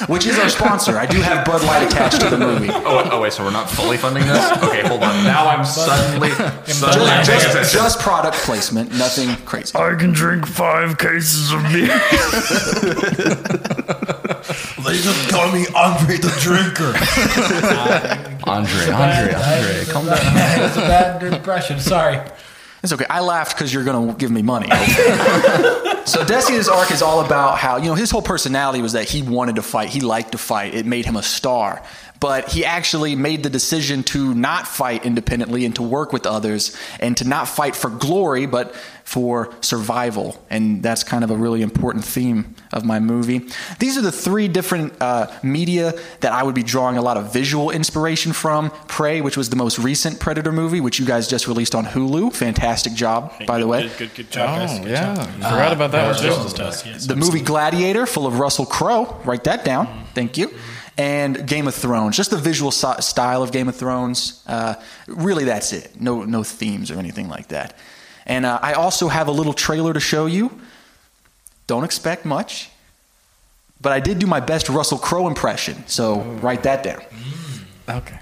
which 0.07 0.27
is 0.27 0.39
our 0.39 0.49
sponsor. 0.49 0.99
I 0.99 1.07
do 1.07 1.21
have 1.21 1.45
Bud 1.45 1.63
Light 1.65 1.87
attached 1.87 2.21
to 2.21 2.29
the 2.31 2.39
movie. 2.39 2.69
Oh, 2.71 3.09
oh, 3.13 3.21
wait, 3.21 3.33
so 3.33 3.45
we're 3.45 3.51
not 3.51 3.71
fully 3.71 3.97
funding 3.97 4.27
this? 4.27 4.51
Okay, 4.63 4.87
hold 4.87 5.03
on. 5.03 5.25
Now 5.25 5.49
I'm 5.49 5.65
suddenly, 5.65 6.31
suddenly 6.31 7.09
Just, 7.25 7.53
just, 7.53 7.73
just 7.73 7.99
product 8.01 8.37
placement, 8.37 8.93
nothing 8.93 9.35
crazy. 9.47 9.77
I 9.77 9.95
can 9.95 10.13
drink 10.13 10.47
five 10.47 10.99
cases 10.99 11.53
of 11.53 11.63
beer. 11.73 12.01
They 14.85 15.01
just 15.01 15.31
call 15.31 15.51
me 15.51 15.65
Andre 15.75 16.19
the 16.19 16.29
Drinker. 16.41 16.93
Andre, 18.47 18.93
Andre, 18.93 19.33
Andre, 19.33 19.85
calm 19.91 20.05
down. 20.05 20.19
That's 20.35 20.77
a 20.77 20.81
bad 20.81 21.23
impression. 21.23 21.81
Sorry. 21.81 22.19
It's 22.85 22.93
okay. 22.93 23.07
I 23.09 23.20
laughed 23.20 23.57
because 23.57 23.72
you're 23.72 23.82
going 23.82 24.09
to 24.09 24.14
give 24.14 24.30
me 24.30 24.43
money. 24.43 24.68
so 26.05 26.22
Decius' 26.22 26.68
arc 26.68 26.91
is 26.91 27.01
all 27.01 27.24
about 27.24 27.57
how, 27.57 27.78
you 27.78 27.87
know, 27.87 27.95
his 27.95 28.11
whole 28.11 28.20
personality 28.20 28.82
was 28.82 28.93
that 28.93 29.09
he 29.09 29.22
wanted 29.22 29.57
to 29.57 29.62
fight. 29.62 29.89
He 29.89 30.01
liked 30.01 30.32
to 30.32 30.39
fight. 30.39 30.74
It 30.74 30.85
made 30.85 31.07
him 31.07 31.16
a 31.16 31.22
star. 31.22 31.82
But 32.25 32.49
he 32.49 32.64
actually 32.64 33.16
made 33.16 33.43
the 33.43 33.51
decision 33.51 34.03
to 34.05 34.35
not 34.35 34.66
fight 34.66 35.05
independently 35.05 35.66
and 35.66 35.75
to 35.75 35.83
work 35.83 36.11
with 36.11 36.25
others 36.25 36.75
and 36.99 37.14
to 37.18 37.29
not 37.29 37.49
fight 37.49 37.77
for 37.77 37.91
glory, 37.91 38.47
but 38.47 38.75
for 39.05 39.53
survival. 39.61 40.43
And 40.49 40.83
that's 40.83 41.05
kind 41.05 41.22
of 41.22 41.31
a 41.31 41.37
really 41.37 41.61
important 41.61 42.03
theme 42.03 42.55
of 42.72 42.83
my 42.83 42.99
movie. 42.99 43.43
These 43.79 43.99
are 43.99 44.01
the 44.01 44.11
three 44.11 44.49
different 44.49 44.95
uh, 45.03 45.31
media 45.43 45.93
that 46.20 46.33
I 46.33 46.43
would 46.43 46.55
be 46.55 46.62
drawing 46.62 46.97
a 46.97 47.03
lot 47.03 47.18
of 47.18 47.31
visual 47.31 47.70
inspiration 47.70 48.33
from. 48.33 48.70
Prey, 48.89 49.20
which 49.20 49.37
was 49.37 49.51
the 49.51 49.57
most 49.57 49.79
recent 49.79 50.18
Predator 50.18 50.51
movie, 50.51 50.81
which 50.81 50.99
you 50.99 51.05
guys 51.05 51.29
just 51.29 51.47
released 51.47 51.75
on 51.75 51.85
Hulu. 51.85 52.35
Fantastic 52.35 52.95
job, 52.95 53.35
by 53.47 53.59
the 53.59 53.66
way. 53.66 53.83
Good, 53.83 53.99
good, 53.99 54.14
good 54.14 54.31
job, 54.31 54.61
guys. 54.61 54.70
Oh, 54.72 54.83
Good 54.83 54.93
yeah. 54.93 55.14
job. 55.14 55.29
Forgot 55.35 55.72
about 55.75 55.91
that 55.91 56.05
uh, 56.05 56.07
one, 56.07 56.14
too. 56.14 56.20
Congratulations 56.22 56.55
to 56.55 56.64
us, 56.64 56.87
yes. 56.87 57.07
The 57.07 57.16
movie 57.16 57.43
Gladiator, 57.43 58.07
full 58.07 58.27
of 58.27 58.39
Russell 58.39 58.64
Crowe. 58.64 59.20
Write 59.27 59.45
that 59.45 59.66
down. 59.66 59.89
Mm-hmm. 59.89 60.05
Thank 60.14 60.39
you. 60.39 60.49
Mm-hmm. 60.49 60.84
And 60.97 61.47
Game 61.49 61.67
of 61.67 61.75
Thrones, 61.75 62.17
just 62.17 62.31
the 62.31 62.37
visual 62.37 62.71
si- 62.71 63.01
style 63.01 63.43
of 63.43 63.51
Game 63.51 63.69
of 63.69 63.75
Thrones. 63.75 64.45
Uh, 64.47 64.75
really, 65.09 65.45
that's 65.45 65.73
it. 65.73 66.01
No, 66.01 66.23
no 66.25 66.45
themes 66.45 66.91
or 66.91 66.99
anything 66.99 67.29
like 67.29 67.49
that. 67.49 67.77
And 68.27 68.47
uh, 68.47 68.61
I 68.63 68.75
also 68.75 69.09
have 69.09 69.27
a 69.27 69.33
little 69.33 69.53
trailer 69.53 69.93
to 69.93 70.01
show 70.01 70.27
you. 70.27 70.51
Don't 71.67 71.83
expect 71.85 72.25
much, 72.25 72.71
but 73.81 73.93
I 73.93 73.99
did 74.01 74.19
do 74.21 74.27
my 74.27 74.39
best 74.41 74.69
Russell 74.69 74.99
Crowe 74.99 75.27
impression. 75.27 75.85
So 75.89 76.21
write 76.21 76.63
that 76.63 76.83
down. 76.85 77.03
Okay. 77.89 78.19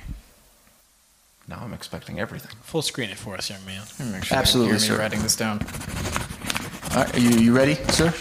Now 1.48 1.60
I'm 1.62 1.74
expecting 1.74 2.18
everything. 2.20 2.52
Full 2.62 2.82
screen 2.82 3.10
it 3.10 3.18
for 3.18 3.34
us, 3.34 3.50
young 3.50 3.64
man. 3.66 3.82
Make 4.12 4.24
sure 4.24 4.38
Absolutely, 4.38 4.72
they 4.74 4.78
can 4.78 4.84
hear 4.84 4.92
me 4.92 4.96
sir. 4.96 5.02
writing 5.02 5.22
this 5.22 5.36
down. 5.36 5.58
All 6.96 7.04
right, 7.04 7.14
are 7.16 7.20
you, 7.20 7.30
you 7.38 7.54
ready, 7.54 7.74
sir? 7.90 8.14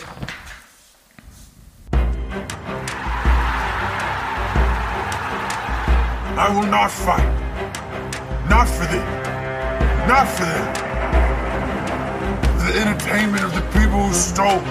I 6.37 6.49
will 6.53 6.67
not 6.67 6.89
fight. 6.89 7.27
Not 8.49 8.67
for 8.67 8.85
them. 8.85 9.05
Not 10.07 10.27
for 10.27 10.45
them. 10.45 10.73
The 12.65 12.79
entertainment 12.79 13.43
of 13.43 13.53
the 13.53 13.61
people 13.77 14.07
who 14.07 14.13
stole. 14.13 14.61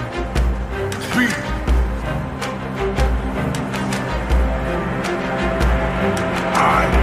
Beat. 1.15 1.35
I 6.57 7.00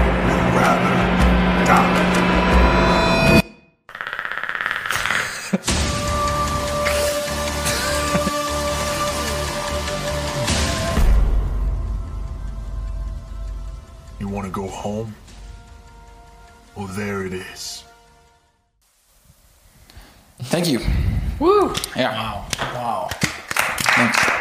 go 14.59 14.67
home? 14.67 15.15
Well, 16.75 16.89
there 16.89 17.25
it 17.25 17.33
is. 17.33 17.85
Thank 20.43 20.69
you. 20.69 20.81
Woo! 21.39 21.73
Yeah. 21.95 22.13
Wow. 22.13 22.49
Wow. 22.75 23.09
Thanks. 23.21 24.38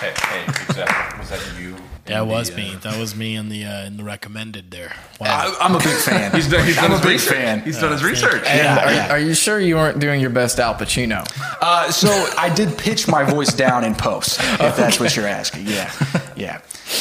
Hey, 0.00 0.12
hey, 0.16 0.44
exec, 0.46 1.18
was 1.18 1.28
that 1.30 1.40
you? 1.60 1.76
That 2.06 2.22
in 2.22 2.28
the, 2.28 2.34
was 2.34 2.50
uh, 2.50 2.56
me. 2.56 2.74
That 2.82 2.98
was 2.98 3.14
me 3.14 3.36
in 3.36 3.50
the 3.50 3.64
uh, 3.66 3.84
in 3.84 3.98
the 3.98 4.02
recommended 4.02 4.70
there. 4.70 4.94
Wow. 5.20 5.54
I, 5.60 5.64
I'm 5.66 5.74
a 5.74 5.78
big 5.78 5.88
fan. 5.96 6.32
He's 6.32 6.48
done, 6.48 6.64
he's 6.64 6.76
done 6.76 6.86
I'm 6.86 6.92
a 6.92 6.94
his 6.94 7.02
big 7.02 7.10
research. 7.12 7.34
fan. 7.36 7.60
He's 7.60 7.78
done 7.78 7.92
his 7.92 8.02
research. 8.02 8.42
And 8.46 8.58
Yeah, 8.58 8.84
are, 8.86 8.92
yeah. 8.92 9.10
are 9.12 9.18
you 9.18 9.34
sure 9.34 9.60
you 9.60 9.76
weren't 9.76 9.98
doing 10.00 10.18
your 10.20 10.30
best 10.30 10.58
Al 10.58 10.74
Pacino? 10.74 11.26
Uh, 11.60 11.90
so 11.92 12.08
I 12.38 12.48
did 12.54 12.78
pitch 12.78 13.06
my 13.08 13.24
voice 13.24 13.52
down 13.52 13.84
in 13.84 13.94
post, 13.94 14.40
if 14.40 14.58
that's 14.76 14.98
what 14.98 15.14
you're 15.14 15.26
asking. 15.26 15.66
Yeah, 15.66 15.92
yeah. 16.34 16.60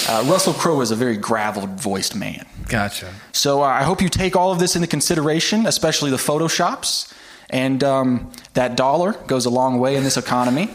Uh, 0.10 0.26
Russell 0.28 0.54
Crowe 0.54 0.82
is 0.82 0.92
a 0.92 0.96
very 0.96 1.16
graveled 1.16 1.80
voiced 1.80 2.16
man. 2.16 2.46
Gotcha. 2.68 3.12
So 3.32 3.62
uh, 3.64 3.66
I 3.68 3.84
hope 3.84 4.02
you 4.02 4.10
take 4.10 4.36
all 4.36 4.52
of 4.52 4.60
this 4.60 4.76
into 4.76 4.88
consideration, 4.90 5.66
especially 5.66 6.12
the 6.12 6.18
photoshops. 6.18 7.14
And 7.50 7.84
um, 7.84 8.32
that 8.54 8.76
dollar 8.76 9.14
goes 9.26 9.46
a 9.46 9.50
long 9.50 9.80
way 9.80 9.96
in 9.96 10.04
this 10.04 10.18
economy. 10.18 10.70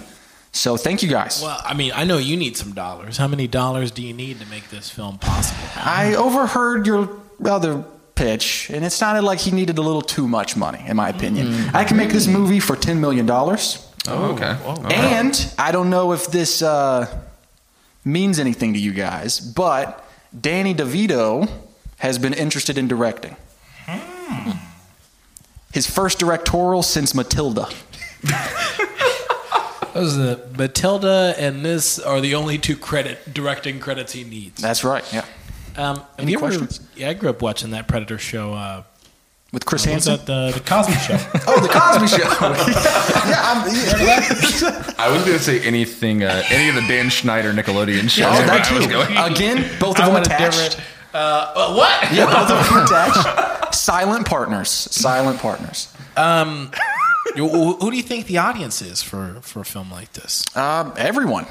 So 0.57 0.77
thank 0.77 1.03
you 1.03 1.09
guys. 1.09 1.43
Well, 1.43 1.61
I 1.65 1.75
mean, 1.75 1.91
I 1.95 2.05
know 2.05 2.17
you 2.17 2.37
need 2.37 2.57
some 2.57 2.73
dollars. 2.73 3.17
How 3.17 3.27
many 3.27 3.49
dollars 3.49 3.91
do 3.91 4.03
you 4.03 4.15
need 4.15 4.39
to 4.41 4.47
make 4.47 4.71
this 4.71 4.89
film 4.89 5.19
possible? 5.19 5.61
I 5.75 6.15
overheard 6.15 6.87
your 6.87 7.09
other 7.45 7.85
pitch, 8.15 8.71
and 8.71 8.85
it 8.85 8.91
sounded 8.91 9.23
like 9.23 9.41
he 9.41 9.51
needed 9.51 9.79
a 9.79 9.83
little 9.83 10.01
too 10.01 10.29
much 10.29 10.57
money, 10.57 10.81
in 10.87 10.97
my 10.97 11.09
opinion. 11.09 11.53
I 11.75 11.83
can 11.85 11.97
make 11.97 12.11
this 12.11 12.29
movie 12.29 12.61
for 12.61 12.77
ten 12.77 13.01
million 13.01 13.27
dollars, 13.27 13.85
Oh, 14.07 14.33
okay. 14.35 14.57
and 14.95 15.53
I 15.59 15.73
don't 15.73 15.91
know 15.91 16.13
if 16.13 16.29
this 16.29 16.63
uh, 16.63 17.07
means 18.05 18.39
anything 18.39 18.75
to 18.75 18.79
you 18.79 18.93
guys, 18.93 19.41
but 19.41 20.05
Danny 20.41 20.73
DeVito 20.73 21.51
has 21.99 22.19
been 22.21 22.33
interested 22.33 22.79
in 22.79 22.87
directing. 22.87 23.35
His 25.73 25.91
first 25.91 26.21
directorial 26.21 26.85
since 26.85 27.13
Matilda. 27.17 27.69
Those 29.95 30.19
are 30.19 30.21
the 30.37 30.41
Matilda 30.59 31.35
and 31.39 31.65
this 31.65 31.99
are 31.99 32.21
the 32.21 32.35
only 32.35 32.59
two 32.59 32.77
credit 32.77 33.33
directing 33.33 33.79
credits 33.81 34.13
he 34.13 34.25
needs. 34.25 34.61
That's 34.61 34.83
right. 34.85 35.05
Yeah. 35.13 35.25
Um, 35.77 36.03
Any 36.19 36.33
you 36.33 36.39
ever- 36.39 36.47
questions? 36.49 36.81
yeah, 36.97 37.09
I 37.11 37.15
grew 37.15 37.31
up 37.31 37.41
watching 37.43 37.71
that 37.71 37.89
Predator 37.89 38.19
show. 38.19 38.55
Uh, 38.55 38.83
With 39.53 39.65
Chris 39.67 39.87
what 39.87 39.95
was 39.95 40.07
Hansen. 40.07 40.27
that 40.27 40.53
the, 40.53 40.59
the 40.59 40.65
Cosby 40.69 40.93
Show? 40.95 41.15
Oh, 41.47 41.61
the 41.61 41.69
Cosby 41.69 42.07
Show. 42.09 42.17
yeah, 43.29 43.41
I'm, 43.43 43.67
yeah. 44.05 44.95
I 44.99 45.09
was 45.11 45.23
going 45.25 45.39
to 45.39 45.43
say 45.43 45.61
anything, 45.61 46.23
uh, 46.25 46.43
any 46.51 46.69
of 46.69 46.75
the 46.75 46.83
Dan 46.83 47.09
Schneider 47.09 47.53
Nickelodeon 47.53 48.09
shows. 48.11 48.27
Oh, 48.29 48.47
that 48.47 48.65
too. 48.65 48.89
going. 48.89 49.17
Again, 49.17 49.69
both 49.79 49.97
of 49.99 50.03
I 50.03 50.05
them 50.07 50.15
want 50.15 50.27
attached. 50.27 50.61
different- 50.73 50.89
Uh, 51.15 51.19
uh, 51.55 51.75
what? 51.75 52.13
Yeah, 52.13 52.27
both 52.27 52.51
of 52.51 52.69
them 52.69 52.85
attached. 52.85 53.75
Silent 53.75 54.27
partners. 54.27 54.69
Silent 54.71 55.39
partners. 55.41 55.89
Um, 56.17 56.71
you- 56.73 56.79
who 57.37 57.75
who 57.77 57.91
do 57.91 57.97
you 57.97 58.03
think 58.03 58.27
the 58.27 58.39
audience 58.39 58.83
is 58.83 59.03
for 59.03 59.39
for 59.43 59.61
a 59.61 59.65
film 59.65 59.91
like 59.91 60.13
this? 60.13 60.45
Um, 60.57 60.93
everyone. 60.97 61.47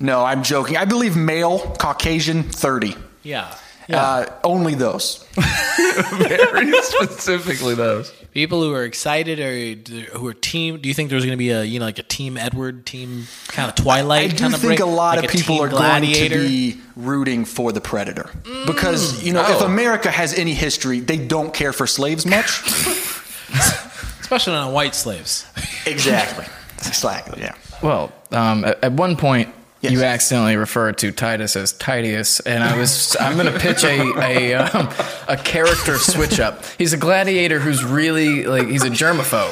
No, 0.00 0.24
I'm 0.24 0.42
joking. 0.42 0.76
I 0.76 0.84
believe 0.84 1.16
male, 1.16 1.60
Caucasian, 1.78 2.42
30. 2.42 2.96
Yeah. 3.22 3.54
Uh, 3.92 4.24
only 4.42 4.74
those. 4.74 5.24
Very 5.36 6.72
specifically 6.82 7.74
those. 7.74 8.10
People 8.32 8.62
who 8.62 8.72
are 8.72 8.84
excited 8.84 9.38
or 9.38 10.16
who 10.18 10.26
are 10.28 10.32
team. 10.34 10.78
Do 10.80 10.88
you 10.88 10.94
think 10.94 11.10
there's 11.10 11.24
going 11.24 11.36
to 11.36 11.38
be 11.38 11.50
a 11.50 11.62
you 11.62 11.78
know 11.78 11.84
like 11.84 11.98
a 11.98 12.02
team 12.02 12.38
Edward 12.38 12.86
team 12.86 13.26
kind 13.48 13.68
of 13.68 13.74
Twilight? 13.74 14.24
I 14.24 14.28
do 14.28 14.36
kind 14.38 14.54
of 14.54 14.60
I 14.60 14.62
think 14.62 14.78
break, 14.78 14.80
a 14.80 14.86
lot 14.86 15.16
like 15.18 15.26
of 15.26 15.30
people 15.30 15.60
are 15.60 15.68
Gladiator? 15.68 16.36
going 16.36 16.42
to 16.42 16.48
be 16.48 16.80
rooting 16.96 17.44
for 17.44 17.70
the 17.70 17.82
Predator. 17.82 18.30
Because, 18.66 19.22
you 19.22 19.34
know, 19.34 19.42
if 19.42 19.60
Oh. 19.60 19.66
America 19.66 20.10
has 20.10 20.32
any 20.32 20.54
history, 20.54 21.00
they 21.00 21.18
don't 21.18 21.52
care 21.52 21.72
for 21.74 21.86
slaves 21.86 22.24
much. 22.24 22.62
especially 24.34 24.56
on 24.58 24.72
white 24.72 24.94
slaves. 24.94 25.46
exactly. 25.86 26.46
Exactly, 26.78 27.42
yeah. 27.42 27.54
Well, 27.82 28.12
um, 28.30 28.64
at, 28.64 28.82
at 28.84 28.92
one 28.92 29.16
point, 29.16 29.48
Yes. 29.82 29.92
you 29.94 30.04
accidentally 30.04 30.54
referred 30.56 30.98
to 30.98 31.10
Titus 31.10 31.56
as 31.56 31.72
Titius, 31.72 32.38
and 32.38 32.62
I 32.62 32.78
was 32.78 33.16
I'm 33.18 33.36
going 33.36 33.52
to 33.52 33.58
pitch 33.58 33.82
a 33.82 34.00
a, 34.20 34.54
um, 34.54 34.88
a 35.26 35.36
character 35.36 35.98
switch 35.98 36.38
up. 36.38 36.64
He's 36.78 36.92
a 36.92 36.96
gladiator 36.96 37.58
who's 37.58 37.82
really 37.84 38.44
like 38.46 38.68
he's 38.68 38.84
a 38.84 38.90
germaphobe. 38.90 39.50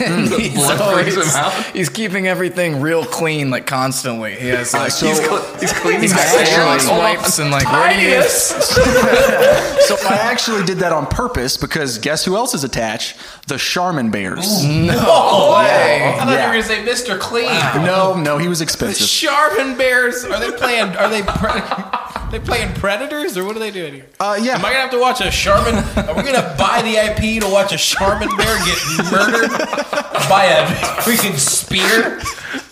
And 0.00 0.28
he's, 0.40 0.54
Blood 0.54 0.80
always- 0.80 1.16
him 1.16 1.22
out. 1.34 1.52
he's 1.74 1.88
keeping 1.88 2.28
everything 2.28 2.80
real 2.80 3.04
clean, 3.04 3.50
like 3.50 3.66
constantly. 3.66 4.36
He 4.36 4.50
has 4.50 4.72
like 4.72 4.92
so- 4.92 5.08
he's, 5.08 5.18
Cl- 5.18 5.58
he's 5.58 5.72
cleaning 5.80 6.02
he's 6.02 6.12
got 6.12 6.28
his 6.38 6.48
Clorox 6.50 6.88
hands. 6.88 6.90
wipes 6.90 7.38
and 7.40 7.50
like 7.50 7.66
where 7.72 7.92
do 7.92 8.00
you 8.00 8.22
So 8.22 9.96
I 10.08 10.14
actually 10.22 10.64
did 10.64 10.78
that 10.78 10.92
on 10.92 11.06
purpose 11.06 11.56
because 11.56 11.98
guess 11.98 12.24
who 12.24 12.36
else 12.36 12.54
is 12.54 12.62
attached? 12.62 13.16
The 13.46 13.58
Charmin 13.58 14.10
Bears. 14.10 14.64
no 14.64 14.70
way. 14.88 14.94
I 14.96 16.16
thought 16.18 16.28
Yeah. 16.28 16.52
you 16.52 16.58
were 16.58 16.62
going 16.62 16.62
to 16.62 16.62
say 16.62 16.82
Mr. 17.12 17.18
Clean. 17.20 17.50
No, 17.84 18.14
no, 18.16 18.38
he 18.38 18.48
was 18.48 18.62
expensive. 18.62 19.06
Charmin 19.06 19.76
Bears. 19.76 20.24
Are 20.24 20.40
they 20.40 20.50
playing? 20.56 20.96
Are 20.96 21.10
they? 21.10 21.22
Pre- 21.22 22.30
they 22.30 22.40
playing 22.40 22.72
Predators 22.74 23.36
or 23.36 23.44
what 23.44 23.54
are 23.54 23.58
they 23.58 23.70
doing 23.70 23.92
here? 23.94 24.06
Uh, 24.18 24.38
yeah. 24.40 24.54
Am 24.54 24.64
I 24.64 24.70
gonna 24.70 24.80
have 24.80 24.90
to 24.92 24.98
watch 24.98 25.20
a 25.20 25.30
Charmin? 25.30 25.74
Are 25.74 26.14
we 26.16 26.22
gonna 26.22 26.54
buy 26.58 26.80
the 26.82 26.96
IP 26.96 27.42
to 27.42 27.48
watch 27.50 27.72
a 27.74 27.78
Sharman 27.78 28.34
bear 28.36 28.56
get 28.64 29.12
murdered 29.12 29.50
by 30.30 30.44
a 30.46 30.66
freaking 31.02 31.38
spear? 31.38 32.20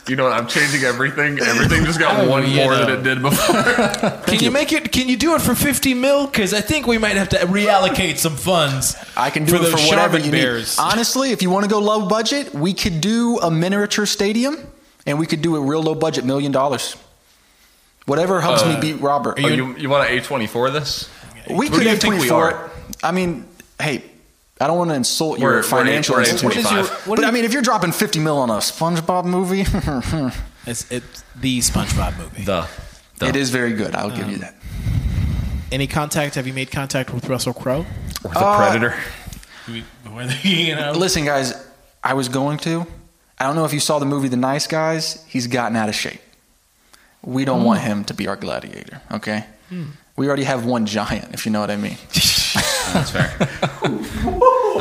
You 0.09 0.17
know 0.17 0.25
what? 0.25 0.33
I'm 0.33 0.49
changing 0.49 0.83
everything. 0.83 1.39
Everything 1.39 1.85
just 1.85 2.01
got 2.01 2.19
oh, 2.25 2.29
one 2.29 2.49
you 2.51 2.57
more 2.57 2.73
know. 2.73 2.87
than 2.87 2.99
it 2.99 3.03
did 3.03 3.23
before. 3.23 3.63
Can 4.27 4.41
you, 4.41 4.51
make 4.51 4.73
it? 4.73 4.91
Can 4.91 5.09
you 5.09 5.17
do 5.17 5.35
it 5.37 5.41
for 5.41 5.55
fifty 5.55 5.95
mil? 5.95 6.27
Because 6.27 6.53
I 6.53 6.61
think 6.61 6.87
we 6.89 6.99
might 6.99 7.17
have 7.17 7.29
to 7.31 7.37
reallocate 7.37 8.19
some 8.19 8.35
funds. 8.35 8.97
I 9.17 9.31
can 9.31 9.45
do 9.45 9.53
for 9.53 9.57
it 9.63 9.71
for 9.71 9.77
those 9.77 9.89
whatever 9.89 10.19
Charmin 10.19 10.25
you 10.25 10.33
bears. 10.33 10.77
need. 10.77 10.83
Honestly, 10.83 11.31
if 11.31 11.41
you 11.41 11.51
want 11.51 11.65
to 11.65 11.71
go 11.71 11.79
low 11.79 12.09
budget, 12.09 12.53
we 12.53 12.75
could 12.75 13.01
do 13.01 13.39
a 13.39 13.51
miniature 13.51 14.07
stadium, 14.07 14.57
and 15.07 15.21
we 15.21 15.27
could 15.27 15.41
do 15.41 15.55
a 15.55 15.61
real 15.61 15.83
low 15.83 15.95
budget 15.95 16.25
million 16.25 16.51
dollars. 16.51 16.97
Whatever 18.07 18.41
helps 18.41 18.65
me 18.65 18.73
uh, 18.73 18.81
beat 18.81 19.01
Robert. 19.01 19.39
Oh, 19.41 19.47
you, 19.47 19.77
you 19.77 19.89
want 19.89 20.11
an 20.11 20.19
A24 20.19 20.73
this? 20.73 21.09
we 21.49 21.69
could 21.69 21.79
do 21.79 21.83
you 21.85 21.89
have 21.91 22.01
think 22.01 22.19
we 22.19 22.29
for 22.29 22.53
are? 22.53 22.67
it. 22.67 22.97
I 23.05 23.13
mean, 23.13 23.47
hey, 23.81 24.03
I 24.63 24.67
don't 24.69 24.79
want 24.79 24.91
to 24.91 24.95
insult 24.95 25.39
We're- 25.39 25.43
your 25.43 25.53
we're 25.57 25.63
financial 25.63 26.15
eight- 26.15 26.29
we're 26.29 26.53
institution. 26.53 26.61
825. 26.61 27.07
what 27.09 27.17
but 27.17 27.23
do 27.23 27.29
I 27.29 27.31
mean, 27.33 27.45
if 27.45 27.53
you're 27.53 27.63
dropping 27.63 27.93
fifty 27.93 28.21
mil 28.21 28.39
on 28.39 28.49
a 28.49 28.59
SpongeBob 28.59 29.25
movie, 29.25 29.63
It's, 30.67 30.91
it's 30.93 31.25
the 31.35 31.59
SpongeBob 31.59 32.17
movie. 32.19 32.45
The. 32.45 32.69
the 33.19 33.27
it 33.27 33.37
is 33.37 33.51
very 33.51 33.73
good. 33.73 33.97
I'll 33.97 34.11
Um, 34.13 34.17
give 34.17 34.29
you 34.29 34.37
um, 34.37 34.41
that. 34.43 34.55
Any 35.73 35.87
contact? 35.89 36.37
Have 36.37 36.47
you 36.47 36.53
made 36.53 36.71
contact 36.71 37.13
with 37.13 37.29
Russell 37.29 37.53
Crowe? 37.55 37.85
Or 38.25 38.31
the 38.31 38.57
Predator. 38.57 38.95
Uh, 39.69 40.33
you 40.43 40.77
know, 40.77 40.93
Listen, 40.93 41.25
guys, 41.25 41.55
I 42.05 42.15
was 42.15 42.29
going 42.29 42.59
to. 42.59 42.87
I 43.39 43.47
don't 43.47 43.57
know 43.57 43.65
if 43.65 43.73
you 43.73 43.81
saw 43.81 43.99
the 43.99 44.07
movie 44.07 44.29
The 44.29 44.37
Nice 44.37 44.69
Guys. 44.69 45.25
He's 45.27 45.49
gotten 45.49 45.77
out 45.77 45.89
of 45.89 45.97
shape. 45.97 46.21
We 47.25 47.45
don't 47.45 47.65
want 47.65 47.81
hmm. 47.81 47.87
him 47.87 48.05
to 48.05 48.15
be 48.15 48.29
our 48.29 48.37
gladiator, 48.37 49.01
okay? 49.11 49.47
Hmm. 49.69 49.85
We 50.17 50.29
already 50.29 50.45
have 50.45 50.65
one 50.67 50.87
giant, 50.87 51.33
if 51.35 51.47
you 51.47 51.53
know 51.53 51.61
what 51.61 51.71
I 51.71 51.77
mean. 51.77 51.97
That's 52.93 53.11
fair. 53.11 53.33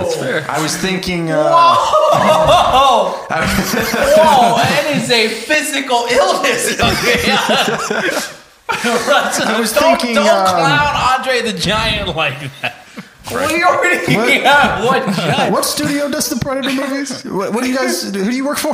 That's 0.03 0.15
fair. 0.15 0.45
I 0.49 0.61
was 0.61 0.75
thinking. 0.77 1.31
Uh, 1.31 1.43
Whoa! 1.49 3.13
Whoa! 3.21 4.57
That 4.57 4.93
is 4.95 5.09
a 5.11 5.27
physical 5.27 6.05
illness. 6.09 6.77
Okay. 6.81 8.31
I 8.73 9.57
was 9.59 9.73
don't, 9.73 9.99
thinking, 9.99 10.15
Don't 10.15 10.27
um, 10.27 10.45
clown 10.45 11.19
Andre 11.19 11.41
the 11.41 11.57
Giant 11.57 12.15
like 12.15 12.39
that. 12.61 12.85
We 13.29 13.63
already 13.63 14.15
What? 14.15 14.43
have 14.43 14.83
one 14.85 15.13
giant. 15.13 15.53
what 15.53 15.65
studio 15.65 16.09
does 16.09 16.29
the 16.29 16.37
Predator 16.37 16.71
movies? 16.73 17.23
What, 17.23 17.53
what 17.53 17.63
do 17.63 17.69
you 17.69 17.77
guys? 17.77 18.03
Who 18.03 18.11
do 18.11 18.31
you 18.31 18.45
work 18.45 18.57
for? 18.57 18.73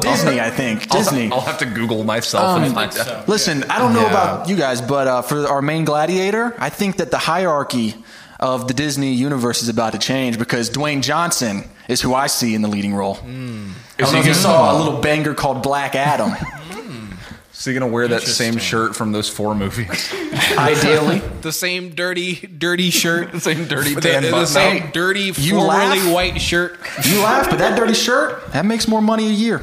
Disney, 0.00 0.40
I 0.40 0.50
think. 0.50 0.88
Disney. 0.90 1.26
I'll, 1.26 1.34
I'll 1.34 1.40
have 1.40 1.58
to 1.58 1.66
Google 1.66 2.04
myself 2.04 2.58
and 2.60 2.74
find 2.74 2.94
out. 2.98 3.28
Listen, 3.28 3.64
I 3.64 3.78
don't 3.78 3.94
know 3.94 4.06
about 4.06 4.48
you 4.48 4.56
guys, 4.56 4.80
but 4.80 5.06
uh, 5.06 5.22
for 5.22 5.46
our 5.46 5.62
main 5.62 5.84
gladiator, 5.84 6.54
I 6.58 6.68
think 6.70 6.96
that 6.96 7.10
the 7.10 7.18
hierarchy 7.18 7.94
of 8.42 8.66
the 8.66 8.74
Disney 8.74 9.14
universe 9.14 9.62
is 9.62 9.68
about 9.68 9.92
to 9.92 9.98
change 9.98 10.36
because 10.38 10.68
Dwayne 10.68 11.00
Johnson 11.00 11.64
is 11.88 12.00
who 12.00 12.12
I 12.12 12.26
see 12.26 12.54
in 12.54 12.60
the 12.62 12.68
leading 12.68 12.92
role. 12.92 13.14
Hmm. 13.14 13.70
I 13.98 14.02
don't 14.02 14.12
know 14.14 14.18
if 14.20 14.26
you 14.26 14.34
saw 14.34 14.70
a 14.70 14.72
hmm. 14.76 14.84
little 14.84 15.00
banger 15.00 15.32
called 15.32 15.62
Black 15.62 15.94
Adam. 15.94 16.30
Hmm. 16.30 17.12
Is 17.52 17.64
he 17.64 17.72
gonna 17.72 17.86
wear 17.86 18.08
that 18.08 18.22
same 18.22 18.58
shirt 18.58 18.96
from 18.96 19.12
those 19.12 19.28
four 19.28 19.54
movies? 19.54 20.12
Ideally, 20.58 21.20
The 21.42 21.52
same 21.52 21.90
dirty, 21.90 22.34
dirty 22.34 22.90
shirt. 22.90 23.30
the 23.30 23.40
same 23.48 23.68
dirty 23.68 23.94
The, 23.94 24.00
tan 24.00 24.24
the 24.24 24.30
button. 24.32 24.46
same 24.48 24.90
dirty, 24.90 25.32
You 25.36 25.54
formerly 25.60 26.00
laugh? 26.00 26.12
white 26.12 26.40
shirt. 26.40 26.80
you 27.04 27.22
laugh, 27.22 27.48
but 27.48 27.60
that 27.60 27.78
dirty 27.78 27.94
shirt 27.94 28.52
that 28.52 28.66
makes 28.66 28.88
more 28.88 29.00
money 29.00 29.28
a 29.28 29.32
year. 29.32 29.60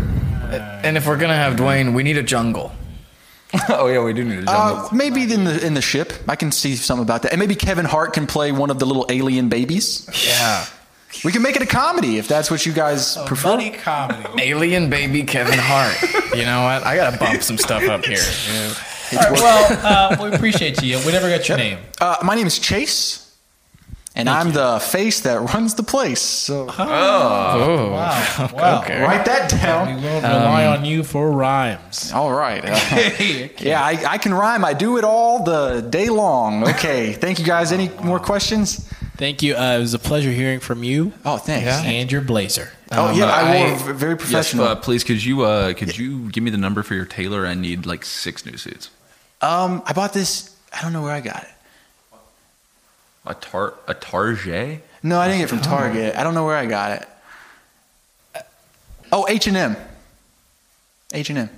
And 0.83 0.95
if 0.97 1.05
we're 1.05 1.17
gonna 1.17 1.35
have 1.35 1.57
Dwayne, 1.57 1.93
we 1.93 2.01
need 2.03 2.17
a 2.17 2.23
jungle. 2.23 2.71
oh 3.69 3.87
yeah, 3.87 4.03
we 4.03 4.13
do 4.13 4.23
need 4.23 4.39
a 4.39 4.45
jungle. 4.45 4.85
Uh, 4.85 4.89
maybe 4.91 5.23
in 5.31 5.43
the 5.43 5.65
in 5.65 5.73
the 5.73 5.81
ship, 5.81 6.13
I 6.27 6.35
can 6.35 6.51
see 6.51 6.75
something 6.75 7.03
about 7.03 7.23
that, 7.23 7.31
and 7.31 7.39
maybe 7.39 7.55
Kevin 7.55 7.85
Hart 7.85 8.13
can 8.13 8.27
play 8.27 8.51
one 8.51 8.69
of 8.69 8.77
the 8.79 8.85
little 8.85 9.05
alien 9.09 9.49
babies. 9.49 10.07
Yeah. 10.27 10.65
We 11.25 11.31
can 11.31 11.41
make 11.41 11.55
it 11.55 11.63
a 11.63 11.65
comedy 11.65 12.19
if 12.19 12.27
that's 12.27 12.51
what 12.51 12.67
you 12.67 12.71
guys 12.71 13.17
prefer. 13.25 13.49
Funny 13.49 13.71
comedy. 13.71 14.29
Alien 14.43 14.91
baby 14.91 15.23
Kevin 15.23 15.57
Hart. 15.57 15.99
You 16.37 16.45
know 16.45 16.61
what? 16.63 16.85
I 16.85 16.95
gotta 16.95 17.17
bump 17.17 17.41
some 17.41 17.57
stuff 17.57 17.81
up 17.89 18.05
here. 18.05 18.21
All 19.13 19.17
right, 19.17 19.31
well, 19.31 20.19
uh, 20.21 20.23
we 20.23 20.35
appreciate 20.35 20.83
you. 20.83 20.99
We 20.99 21.11
never 21.11 21.27
got 21.27 21.49
your 21.49 21.57
name. 21.57 21.79
Uh, 21.99 22.17
my 22.23 22.35
name 22.35 22.45
is 22.45 22.59
Chase, 22.59 23.28
and 24.19 24.29
I'm 24.29 24.51
the 24.51 24.79
face 24.79 25.21
that 25.21 25.39
runs 25.53 25.73
the 25.75 25.83
place. 25.83 26.21
So 26.21 26.67
Oh. 26.77 27.91
Wow. 27.91 28.49
Wow. 28.53 28.81
Okay. 28.81 29.01
write 29.07 29.25
that 29.25 29.49
down. 29.49 29.95
We 29.95 30.01
down. 30.01 30.03
will 30.03 30.21
rely 30.39 30.65
on 30.65 30.85
you 30.85 31.03
for 31.03 31.31
rhymes. 31.31 32.11
All 32.15 32.31
right. 32.33 32.63
Uh, 32.65 33.49
yeah, 33.59 33.81
I, 33.83 34.13
I 34.13 34.17
can 34.17 34.33
rhyme. 34.33 34.63
I 34.65 34.73
do 34.73 34.97
it 34.97 35.03
all 35.03 35.43
the 35.43 35.81
day 35.81 36.09
long. 36.09 36.63
Okay. 36.67 37.13
Thank 37.13 37.39
you 37.39 37.45
guys. 37.45 37.71
Any 37.71 37.89
more 38.03 38.19
questions? 38.19 38.87
Thank 39.17 39.41
you. 39.43 39.55
Uh, 39.55 39.75
it 39.77 39.79
was 39.79 39.93
a 39.93 39.99
pleasure 39.99 40.31
hearing 40.31 40.59
from 40.61 40.83
you 40.83 41.11
Oh, 41.25 41.37
thanks. 41.37 41.67
and 41.85 42.09
your 42.11 42.21
blazer. 42.21 42.71
Oh, 42.91 43.11
yeah. 43.13 43.25
Um, 43.25 43.31
I 43.31 43.57
wore 43.57 43.67
I- 43.67 43.75
v- 43.77 43.93
very 43.93 44.13
Yes, 44.13 44.21
professional. 44.21 44.65
uh, 44.65 44.75
please. 44.75 45.03
Could 45.03 45.23
you 45.23 45.41
uh, 45.43 45.73
could 45.73 45.97
you 45.97 46.29
give 46.31 46.43
me 46.43 46.51
the 46.51 46.57
number 46.57 46.83
for 46.83 46.95
your 46.95 47.05
tailor? 47.05 47.45
I 47.45 47.53
need 47.53 47.85
like 47.85 48.05
six 48.05 48.45
new 48.45 48.57
suits. 48.57 48.89
um, 49.41 49.81
I 49.85 49.93
bought 49.93 50.13
this. 50.13 50.55
I 50.73 50.81
don't 50.81 50.93
know 50.93 51.01
where 51.01 51.11
I 51.11 51.19
got 51.21 51.43
it. 51.43 51.49
A 53.25 53.33
tar 53.35 53.73
a 53.87 53.93
Target. 53.93 54.83
No, 55.03 55.19
I 55.19 55.27
didn't 55.27 55.39
get 55.39 55.43
it 55.45 55.49
from 55.49 55.61
Target. 55.61 56.15
I 56.15 56.23
don't 56.23 56.33
know 56.33 56.45
where 56.45 56.57
I 56.57 56.65
got 56.65 57.01
it. 58.35 58.43
Oh, 59.11 59.25
H 59.27 59.47
and 59.47 59.57
M. 59.57 59.75
H 61.13 61.29
and 61.29 61.39
M. 61.39 61.49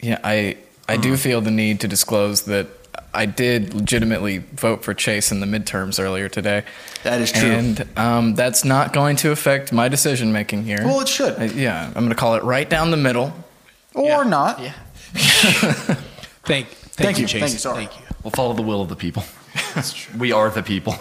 Yeah, 0.00 0.18
I 0.24 0.56
I 0.88 0.96
do 0.96 1.16
feel 1.16 1.40
the 1.40 1.50
need 1.50 1.80
to 1.80 1.88
disclose 1.88 2.42
that 2.42 2.66
I 3.14 3.26
did 3.26 3.72
legitimately 3.74 4.38
vote 4.38 4.84
for 4.84 4.92
Chase 4.94 5.32
in 5.32 5.40
the 5.40 5.46
midterms 5.46 5.98
earlier 6.02 6.28
today. 6.28 6.64
That 7.02 7.20
is 7.20 7.32
true. 7.32 7.48
And 7.48 7.88
um, 7.98 8.34
that's 8.34 8.64
not 8.64 8.92
going 8.92 9.16
to 9.16 9.30
affect 9.30 9.72
my 9.72 9.88
decision 9.88 10.32
making 10.32 10.64
here. 10.64 10.80
Well, 10.84 11.00
it 11.00 11.08
should. 11.08 11.38
Uh, 11.40 11.44
yeah, 11.44 11.86
I'm 11.86 11.92
going 11.94 12.08
to 12.10 12.14
call 12.14 12.34
it 12.34 12.42
right 12.42 12.68
down 12.68 12.90
the 12.90 12.96
middle. 12.96 13.32
or 13.94 14.24
not. 14.24 14.60
Yeah. 14.60 14.72
Thank, 16.44 16.68
thank, 16.68 16.68
Thank 16.68 17.16
you, 17.18 17.22
you, 17.22 17.28
Chase. 17.28 17.40
thank 17.40 17.52
you, 17.54 17.58
sorry. 17.58 17.86
Thank 17.86 17.98
you. 18.00 18.06
We'll 18.22 18.30
follow 18.30 18.52
the 18.52 18.62
will 18.62 18.80
of 18.80 18.88
the 18.88 18.94
people. 18.96 19.24
That's 19.76 19.92
true. 19.92 20.18
We 20.18 20.32
are 20.32 20.48
the 20.50 20.62
people. 20.62 20.94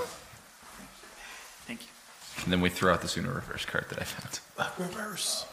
Thank 1.65 1.81
you. 1.81 1.87
And 2.43 2.51
then 2.53 2.61
we 2.61 2.69
throw 2.69 2.93
out 2.93 3.01
the 3.01 3.07
Sooner 3.07 3.31
reverse 3.33 3.65
card 3.65 3.85
that 3.89 3.99
I 3.99 4.03
found. 4.03 4.39
Reverse. 4.77 5.45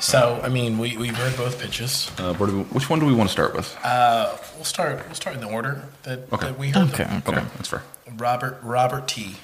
So, 0.00 0.40
I 0.42 0.48
mean, 0.48 0.78
we, 0.78 0.96
we 0.96 1.10
read 1.10 1.36
both 1.36 1.58
pitches. 1.60 2.10
Uh, 2.18 2.32
where 2.34 2.48
do 2.50 2.58
we, 2.58 2.62
which 2.64 2.88
one 2.88 3.00
do 3.00 3.06
we 3.06 3.12
want 3.14 3.28
to 3.28 3.32
start 3.32 3.54
with? 3.56 3.76
Uh, 3.82 4.36
we'll 4.54 4.64
start. 4.64 5.04
We'll 5.06 5.14
start 5.14 5.34
in 5.36 5.40
the 5.42 5.50
order 5.50 5.82
that, 6.04 6.32
Okay. 6.32 6.46
that 6.48 6.58
we 6.58 6.68
heard. 6.70 6.90
Okay. 6.92 7.04
them. 7.04 7.22
okay, 7.26 7.42
that's 7.56 7.68
fair. 7.68 7.82
Robert 8.16 8.58
Robert 8.62 9.08
T. 9.08 9.36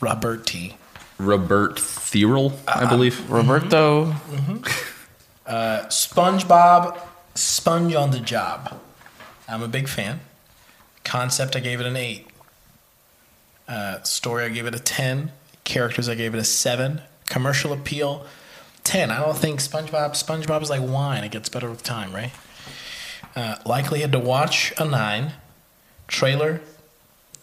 Robert 0.00 0.46
T. 0.46 0.76
Robert 1.18 1.76
Thierl, 1.76 2.52
I 2.68 2.88
believe. 2.88 3.28
Roberto. 3.30 4.14
SpongeBob, 5.46 6.98
Sponge 7.34 7.94
on 7.94 8.10
the 8.10 8.20
Job. 8.20 8.78
I'm 9.52 9.62
a 9.62 9.68
big 9.68 9.88
fan. 9.88 10.20
Concept, 11.04 11.56
I 11.56 11.60
gave 11.60 11.80
it 11.80 11.86
an 11.86 11.96
eight. 11.96 12.26
Uh, 13.68 14.02
story, 14.02 14.44
I 14.44 14.48
gave 14.48 14.66
it 14.66 14.74
a 14.74 14.78
ten. 14.78 15.32
Characters, 15.64 16.08
I 16.08 16.14
gave 16.14 16.34
it 16.34 16.38
a 16.38 16.44
seven. 16.44 17.02
Commercial 17.26 17.72
appeal, 17.72 18.26
ten. 18.82 19.10
I 19.10 19.20
don't 19.20 19.36
think 19.36 19.60
SpongeBob. 19.60 20.12
SpongeBob 20.12 20.62
is 20.62 20.70
like 20.70 20.82
wine; 20.82 21.22
it 21.24 21.30
gets 21.30 21.48
better 21.48 21.68
with 21.68 21.82
time, 21.82 22.12
right? 22.12 22.32
Uh, 23.36 23.56
likelihood 23.64 24.12
to 24.12 24.18
watch 24.18 24.72
a 24.78 24.84
nine. 24.84 25.32
Trailer, 26.08 26.60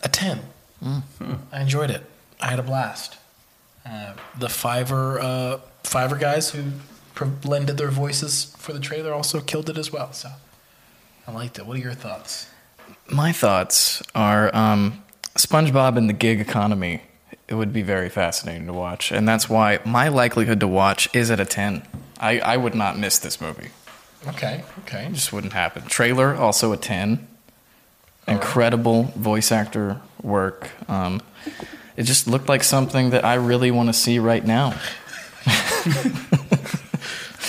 a 0.03 0.09
ten. 0.09 0.41
I 1.51 1.61
enjoyed 1.61 1.89
it. 1.89 2.05
I 2.41 2.47
had 2.47 2.59
a 2.59 2.63
blast. 2.63 3.17
Uh, 3.85 4.13
the 4.37 4.47
Fiverr 4.47 5.19
uh, 5.21 5.57
Fiverr 5.83 6.19
guys 6.19 6.51
who 6.51 6.63
pro- 7.15 7.31
lended 7.43 7.77
their 7.77 7.89
voices 7.89 8.55
for 8.57 8.73
the 8.73 8.79
trailer 8.79 9.13
also 9.13 9.41
killed 9.41 9.69
it 9.69 9.77
as 9.77 9.91
well. 9.91 10.13
So 10.13 10.29
I 11.29 11.31
liked 11.31 11.59
it. 11.59 11.65
What 11.67 11.77
are 11.77 11.79
your 11.79 11.93
thoughts? 11.93 12.47
My 13.07 13.31
thoughts 13.31 14.01
are 14.15 14.53
um, 14.55 15.03
SpongeBob 15.35 15.95
and 15.95 16.09
the 16.09 16.13
gig 16.13 16.41
economy. 16.41 17.03
It 17.47 17.53
would 17.53 17.71
be 17.71 17.83
very 17.83 18.09
fascinating 18.09 18.65
to 18.65 18.73
watch, 18.73 19.11
and 19.11 19.27
that's 19.27 19.47
why 19.47 19.77
my 19.85 20.07
likelihood 20.07 20.59
to 20.61 20.67
watch 20.67 21.07
is 21.13 21.29
at 21.29 21.39
a 21.39 21.45
ten. 21.45 21.83
I, 22.19 22.39
I 22.39 22.57
would 22.57 22.73
not 22.73 22.97
miss 22.97 23.19
this 23.19 23.39
movie. 23.39 23.69
Okay, 24.27 24.63
okay. 24.79 25.05
It 25.05 25.13
just 25.13 25.31
wouldn't 25.31 25.53
happen. 25.53 25.83
Trailer 25.83 26.35
also 26.35 26.71
a 26.71 26.77
ten. 26.77 27.27
Incredible 28.27 29.03
voice 29.15 29.51
actor 29.51 30.01
work. 30.23 30.71
Um, 30.89 31.21
it 31.95 32.03
just 32.03 32.27
looked 32.27 32.49
like 32.49 32.63
something 32.63 33.11
that 33.11 33.23
I 33.23 33.35
really 33.35 33.69
want 33.69 33.89
to 33.89 33.93
see 33.93 34.17
right 34.17 34.43
now. 34.43 34.69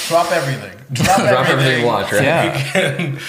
Drop 0.08 0.30
everything. 0.32 0.76
Drop 0.92 1.18
everything. 1.20 1.46
Everything, 1.46 1.86
watch, 1.86 2.12
right? 2.12 2.22
Yeah. 2.22 3.18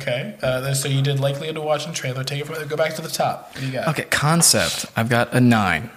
okay. 0.00 0.36
Uh, 0.42 0.74
so 0.74 0.88
you 0.88 1.02
did 1.02 1.20
likelihood 1.20 1.56
to 1.56 1.60
watch 1.62 1.86
and 1.86 1.94
trailer. 1.94 2.24
Take 2.24 2.40
it 2.40 2.46
from 2.46 2.56
there. 2.56 2.66
go 2.66 2.76
back 2.76 2.94
to 2.94 3.02
the 3.02 3.08
top. 3.08 3.50
What 3.52 3.60
do 3.60 3.66
you 3.66 3.72
got? 3.72 3.88
Okay, 3.88 4.04
concept. 4.04 4.86
I've 4.96 5.08
got 5.08 5.32
a 5.32 5.40
nine. 5.40 5.90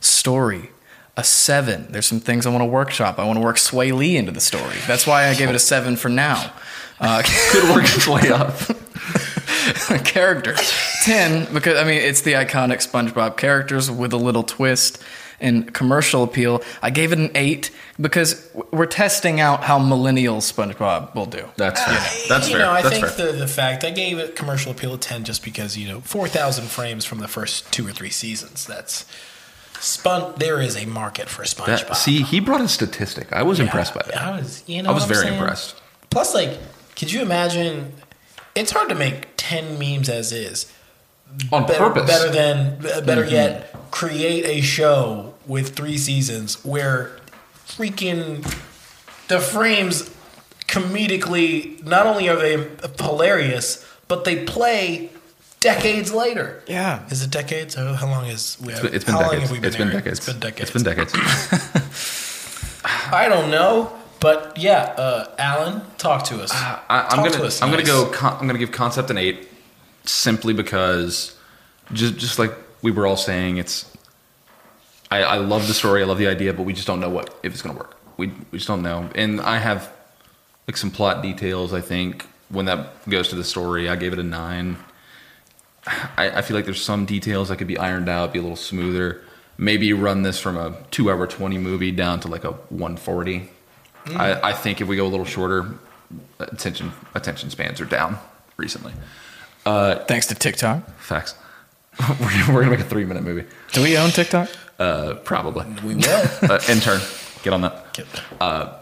Story, 0.00 0.70
a 1.16 1.24
seven. 1.24 1.86
There's 1.90 2.06
some 2.06 2.20
things 2.20 2.46
I 2.46 2.50
want 2.50 2.62
to 2.62 2.66
workshop. 2.66 3.18
I 3.18 3.24
want 3.24 3.38
to 3.38 3.44
work 3.44 3.56
Swae 3.56 3.92
Lee 3.96 4.16
into 4.16 4.32
the 4.32 4.40
story. 4.40 4.76
That's 4.86 5.06
why 5.06 5.28
I 5.28 5.34
gave 5.34 5.48
it 5.48 5.54
a 5.54 5.60
seven 5.60 5.96
for 5.96 6.08
now. 6.08 6.52
Uh, 7.00 7.22
Could 7.50 7.74
work 7.74 7.84
its 7.84 8.06
way 8.06 8.28
up. 8.30 8.54
characters, 10.04 10.72
ten 11.02 11.52
because 11.52 11.76
I 11.76 11.84
mean 11.84 12.00
it's 12.00 12.20
the 12.22 12.34
iconic 12.34 12.78
SpongeBob 12.86 13.36
characters 13.36 13.90
with 13.90 14.12
a 14.12 14.16
little 14.16 14.42
twist 14.42 15.02
and 15.40 15.72
commercial 15.74 16.22
appeal. 16.22 16.62
I 16.82 16.90
gave 16.90 17.12
it 17.12 17.18
an 17.18 17.30
eight 17.34 17.70
because 18.00 18.50
we're 18.72 18.86
testing 18.86 19.40
out 19.40 19.64
how 19.64 19.78
millennial 19.78 20.38
SpongeBob 20.38 21.14
will 21.14 21.26
do. 21.26 21.44
That's 21.56 21.82
fair. 21.82 22.28
That's 22.28 22.48
you 22.48 22.56
fair. 22.56 22.64
know, 22.66 22.70
I 22.72 22.82
That's 22.82 22.94
think 22.94 23.06
fair. 23.08 23.32
the 23.32 23.38
the 23.38 23.46
fact 23.48 23.84
I 23.84 23.90
gave 23.90 24.18
it 24.18 24.36
commercial 24.36 24.72
appeal 24.72 24.94
a 24.94 24.98
ten 24.98 25.24
just 25.24 25.44
because 25.44 25.76
you 25.76 25.88
know 25.88 26.00
four 26.00 26.28
thousand 26.28 26.66
frames 26.66 27.04
from 27.04 27.18
the 27.18 27.28
first 27.28 27.72
two 27.72 27.86
or 27.86 27.92
three 27.92 28.10
seasons. 28.10 28.66
That's 28.66 29.04
spun. 29.80 30.34
There 30.38 30.60
is 30.60 30.76
a 30.76 30.86
market 30.86 31.28
for 31.28 31.42
SpongeBob. 31.44 31.88
That- 31.88 31.96
see, 31.96 32.22
he 32.22 32.40
brought 32.40 32.60
a 32.60 32.68
statistic. 32.68 33.32
I 33.32 33.42
was 33.42 33.60
impressed 33.60 33.94
by 33.94 34.02
that. 34.06 34.16
I 34.16 34.38
was, 34.38 34.62
you 34.66 34.82
know, 34.82 34.90
I 34.90 34.94
was 34.94 35.04
very 35.04 35.26
saying? 35.26 35.34
impressed. 35.38 35.80
Plus, 36.10 36.34
like, 36.34 36.58
could 36.96 37.12
you 37.12 37.20
imagine? 37.22 37.92
It's 38.54 38.70
hard 38.72 38.88
to 38.88 38.94
make 38.94 39.28
ten 39.36 39.78
memes 39.78 40.08
as 40.08 40.32
is. 40.32 40.72
On 41.52 41.66
better, 41.66 41.78
purpose. 41.78 42.06
Better 42.08 42.30
than, 42.30 42.78
better 43.04 43.24
Mhm. 43.24 43.30
yet, 43.30 43.90
create 43.90 44.44
a 44.46 44.60
show 44.62 45.34
with 45.46 45.74
three 45.76 45.98
seasons 45.98 46.58
where 46.64 47.12
freaking 47.68 48.42
the 49.28 49.38
frames 49.40 50.08
comedically 50.66 51.84
not 51.84 52.06
only 52.06 52.28
are 52.28 52.36
they 52.36 52.66
hilarious, 53.00 53.84
but 54.08 54.24
they 54.24 54.44
play 54.44 55.10
decades 55.60 56.12
later. 56.12 56.62
Yeah. 56.66 57.00
Is 57.10 57.22
it 57.22 57.30
decades? 57.30 57.74
How 57.74 57.92
how 57.94 58.06
long 58.06 58.26
is 58.26 58.56
we 58.60 58.72
have, 58.72 58.84
it's 58.84 59.04
been 59.04 59.14
how 59.14 59.20
long 59.22 59.30
decades. 59.30 59.42
have 59.42 59.52
we 59.52 59.58
been 59.60 59.68
It's 59.68 59.76
been 59.76 59.90
decades. 59.90 60.18
It's 60.18 60.26
been 60.26 60.40
decades. 60.40 60.60
It's 60.62 60.72
been 60.72 60.82
decades. 60.84 61.12
I 63.12 63.28
don't 63.28 63.50
know, 63.50 63.92
but 64.20 64.56
yeah, 64.56 64.94
uh, 64.96 65.28
Alan, 65.38 65.82
talk 65.98 66.24
to 66.24 66.42
us. 66.42 66.50
I, 66.52 66.80
I'm 66.88 67.08
Talk 67.08 67.16
gonna 67.18 67.30
to 67.30 67.44
us 67.46 67.62
I'm 67.62 67.70
gonna 67.70 67.82
go 67.82 68.06
con- 68.06 68.36
I'm 68.40 68.46
gonna 68.46 68.58
give 68.58 68.72
concept 68.72 69.10
an 69.10 69.18
eight, 69.18 69.48
simply 70.08 70.52
because 70.54 71.36
just 71.92 72.16
just 72.16 72.38
like 72.38 72.52
we 72.82 72.90
were 72.90 73.06
all 73.06 73.16
saying, 73.16 73.58
it's 73.58 73.90
I, 75.10 75.22
I 75.22 75.36
love 75.36 75.68
the 75.68 75.74
story, 75.74 76.02
I 76.02 76.06
love 76.06 76.18
the 76.18 76.26
idea, 76.26 76.52
but 76.52 76.62
we 76.64 76.72
just 76.72 76.86
don't 76.86 77.00
know 77.00 77.10
what 77.10 77.38
if 77.42 77.52
it's 77.52 77.62
gonna 77.62 77.78
work. 77.78 77.96
We 78.16 78.28
we 78.50 78.58
just 78.58 78.68
don't 78.68 78.82
know, 78.82 79.08
and 79.14 79.40
I 79.40 79.58
have 79.58 79.90
like 80.66 80.76
some 80.76 80.90
plot 80.90 81.22
details. 81.22 81.72
I 81.72 81.80
think 81.80 82.26
when 82.48 82.66
that 82.66 83.08
goes 83.08 83.28
to 83.28 83.36
the 83.36 83.44
story, 83.44 83.88
I 83.88 83.96
gave 83.96 84.12
it 84.12 84.18
a 84.18 84.24
nine. 84.24 84.76
I, 85.86 86.30
I 86.30 86.42
feel 86.42 86.56
like 86.56 86.64
there's 86.64 86.82
some 86.82 87.06
details 87.06 87.48
that 87.48 87.56
could 87.56 87.68
be 87.68 87.78
ironed 87.78 88.08
out, 88.08 88.32
be 88.32 88.38
a 88.38 88.42
little 88.42 88.56
smoother. 88.56 89.22
Maybe 89.58 89.92
run 89.92 90.22
this 90.22 90.38
from 90.38 90.56
a 90.56 90.76
two 90.90 91.10
hour 91.10 91.26
twenty 91.26 91.58
movie 91.58 91.92
down 91.92 92.20
to 92.20 92.28
like 92.28 92.44
a 92.44 92.52
one 92.52 92.96
forty. 92.96 93.50
Hmm. 94.06 94.16
I, 94.16 94.48
I 94.48 94.52
think 94.52 94.80
if 94.80 94.88
we 94.88 94.96
go 94.96 95.06
a 95.06 95.08
little 95.08 95.24
shorter, 95.24 95.74
attention 96.38 96.92
attention 97.14 97.50
spans 97.50 97.80
are 97.80 97.86
down 97.86 98.18
recently. 98.56 98.92
Uh, 99.66 99.96
Thanks 100.04 100.26
to 100.28 100.34
TikTok. 100.34 100.88
Facts. 100.98 101.34
we're, 102.20 102.54
we're 102.54 102.60
gonna 102.62 102.70
make 102.70 102.80
a 102.80 102.84
three 102.88 103.04
minute 103.04 103.22
movie. 103.24 103.44
Do 103.72 103.82
we 103.82 103.96
own 103.98 104.10
TikTok? 104.10 104.48
Uh, 104.78 105.14
probably. 105.24 105.66
We 105.84 105.94
will. 105.96 106.28
uh, 106.50 106.60
intern, 106.68 107.00
get 107.42 107.52
on 107.52 107.62
that. 107.62 108.04
Uh, 108.40 108.74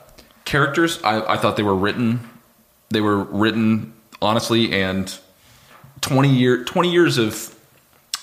characters, 0.44 1.00
I, 1.02 1.34
I 1.34 1.36
thought 1.36 1.56
they 1.56 1.62
were 1.62 1.74
written. 1.76 2.28
They 2.90 3.00
were 3.00 3.18
written 3.24 3.92
honestly, 4.20 4.72
and 4.72 5.16
twenty 6.00 6.28
year 6.34 6.64
twenty 6.64 6.92
years 6.92 7.16
of 7.18 7.54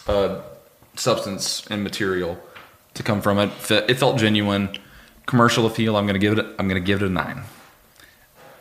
uh, 0.08 0.42
substance 0.96 1.66
and 1.70 1.84
material 1.84 2.38
to 2.94 3.04
come 3.04 3.22
from 3.22 3.40
it. 3.40 3.52
Fe- 3.54 3.86
It 3.88 3.98
felt 3.98 4.18
genuine. 4.18 4.70
Commercial 5.26 5.66
appeal. 5.66 5.96
I'm 5.96 6.06
gonna 6.06 6.20
give 6.20 6.38
it. 6.38 6.46
I'm 6.60 6.68
gonna 6.68 6.80
give 6.82 7.02
it 7.02 7.06
a 7.06 7.10
nine. 7.10 7.44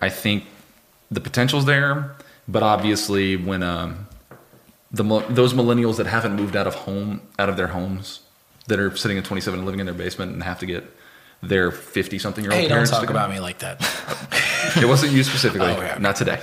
I 0.01 0.09
think 0.09 0.45
the 1.11 1.21
potential's 1.21 1.65
there, 1.67 2.15
but 2.53 2.63
obviously 2.63 3.37
when 3.37 3.63
um, 3.63 4.07
the 4.91 5.05
those 5.29 5.53
millennials 5.55 5.97
that 5.97 6.07
haven't 6.07 6.35
moved 6.35 6.57
out 6.57 6.67
of 6.67 6.75
home 6.75 7.21
out 7.39 7.49
of 7.49 7.57
their 7.57 7.69
homes 7.69 8.21
that 8.67 8.79
are 8.79 8.95
sitting 8.97 9.19
at 9.19 9.25
27 9.25 9.59
and 9.61 9.67
living 9.67 9.81
in 9.81 9.87
their 9.87 9.95
basement 9.95 10.33
and 10.33 10.43
have 10.43 10.59
to 10.61 10.67
get 10.67 10.85
their 11.43 11.71
50 11.71 12.19
something 12.19 12.45
year 12.45 12.53
old 12.53 12.61
Hey, 12.61 12.69
don't 12.69 12.77
parents 12.77 12.91
talk 12.91 13.01
to 13.01 13.07
come- 13.07 13.17
about 13.17 13.31
me 13.31 13.41
like 13.41 13.59
that. 13.61 13.81
it 14.77 14.85
wasn't 14.87 15.13
you 15.13 15.23
specifically, 15.25 15.67
Oh, 15.77 15.81
yeah. 15.81 15.97
not 15.99 16.17
today. 16.17 16.39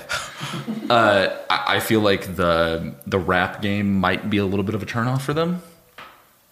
Uh, 0.89 1.27
I, 1.49 1.75
I 1.75 1.79
feel 1.79 2.01
like 2.01 2.35
the 2.35 2.93
the 3.05 3.19
rap 3.19 3.61
game 3.61 3.93
might 3.99 4.29
be 4.29 4.37
a 4.37 4.45
little 4.45 4.63
bit 4.63 4.75
of 4.75 4.81
a 4.83 4.85
turnoff 4.85 5.21
for 5.21 5.33
them, 5.33 5.61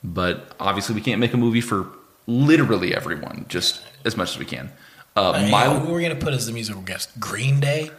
but 0.03 0.53
obviously 0.59 0.93
we 0.95 1.01
can't 1.01 1.19
make 1.19 1.33
a 1.33 1.37
movie 1.37 1.61
for 1.61 1.87
literally 2.27 2.93
everyone, 2.95 3.45
just 3.49 3.81
as 4.03 4.15
much 4.17 4.31
as 4.31 4.37
we 4.39 4.45
can. 4.45 4.71
Uh, 5.15 5.33
Hey, 5.33 5.49
my 5.51 5.65
who 5.69 5.91
we're 5.91 6.01
gonna 6.01 6.15
put 6.15 6.33
as 6.33 6.45
the 6.45 6.51
musical 6.53 6.81
guest? 6.81 7.17
Green 7.19 7.59
Day. 7.59 7.89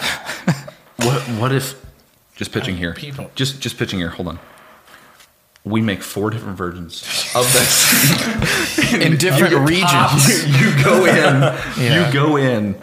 what 1.06 1.22
what 1.40 1.52
if 1.52 1.74
just 2.36 2.52
pitching 2.52 2.76
here? 2.76 2.92
people. 2.94 3.30
Just 3.34 3.60
just 3.60 3.78
pitching 3.78 3.98
here. 3.98 4.10
Hold 4.10 4.28
on. 4.28 4.38
We 5.64 5.80
make 5.82 6.00
four 6.02 6.30
different 6.30 6.56
versions 6.56 7.02
of 7.34 7.52
this 7.52 8.92
In 8.94 9.16
different 9.16 9.68
regions. 9.68 10.46
you, 10.46 10.68
you 10.76 10.84
go 10.84 11.04
in. 11.06 11.40
Yeah. 11.82 12.06
You 12.06 12.12
go 12.12 12.36
in 12.36 12.80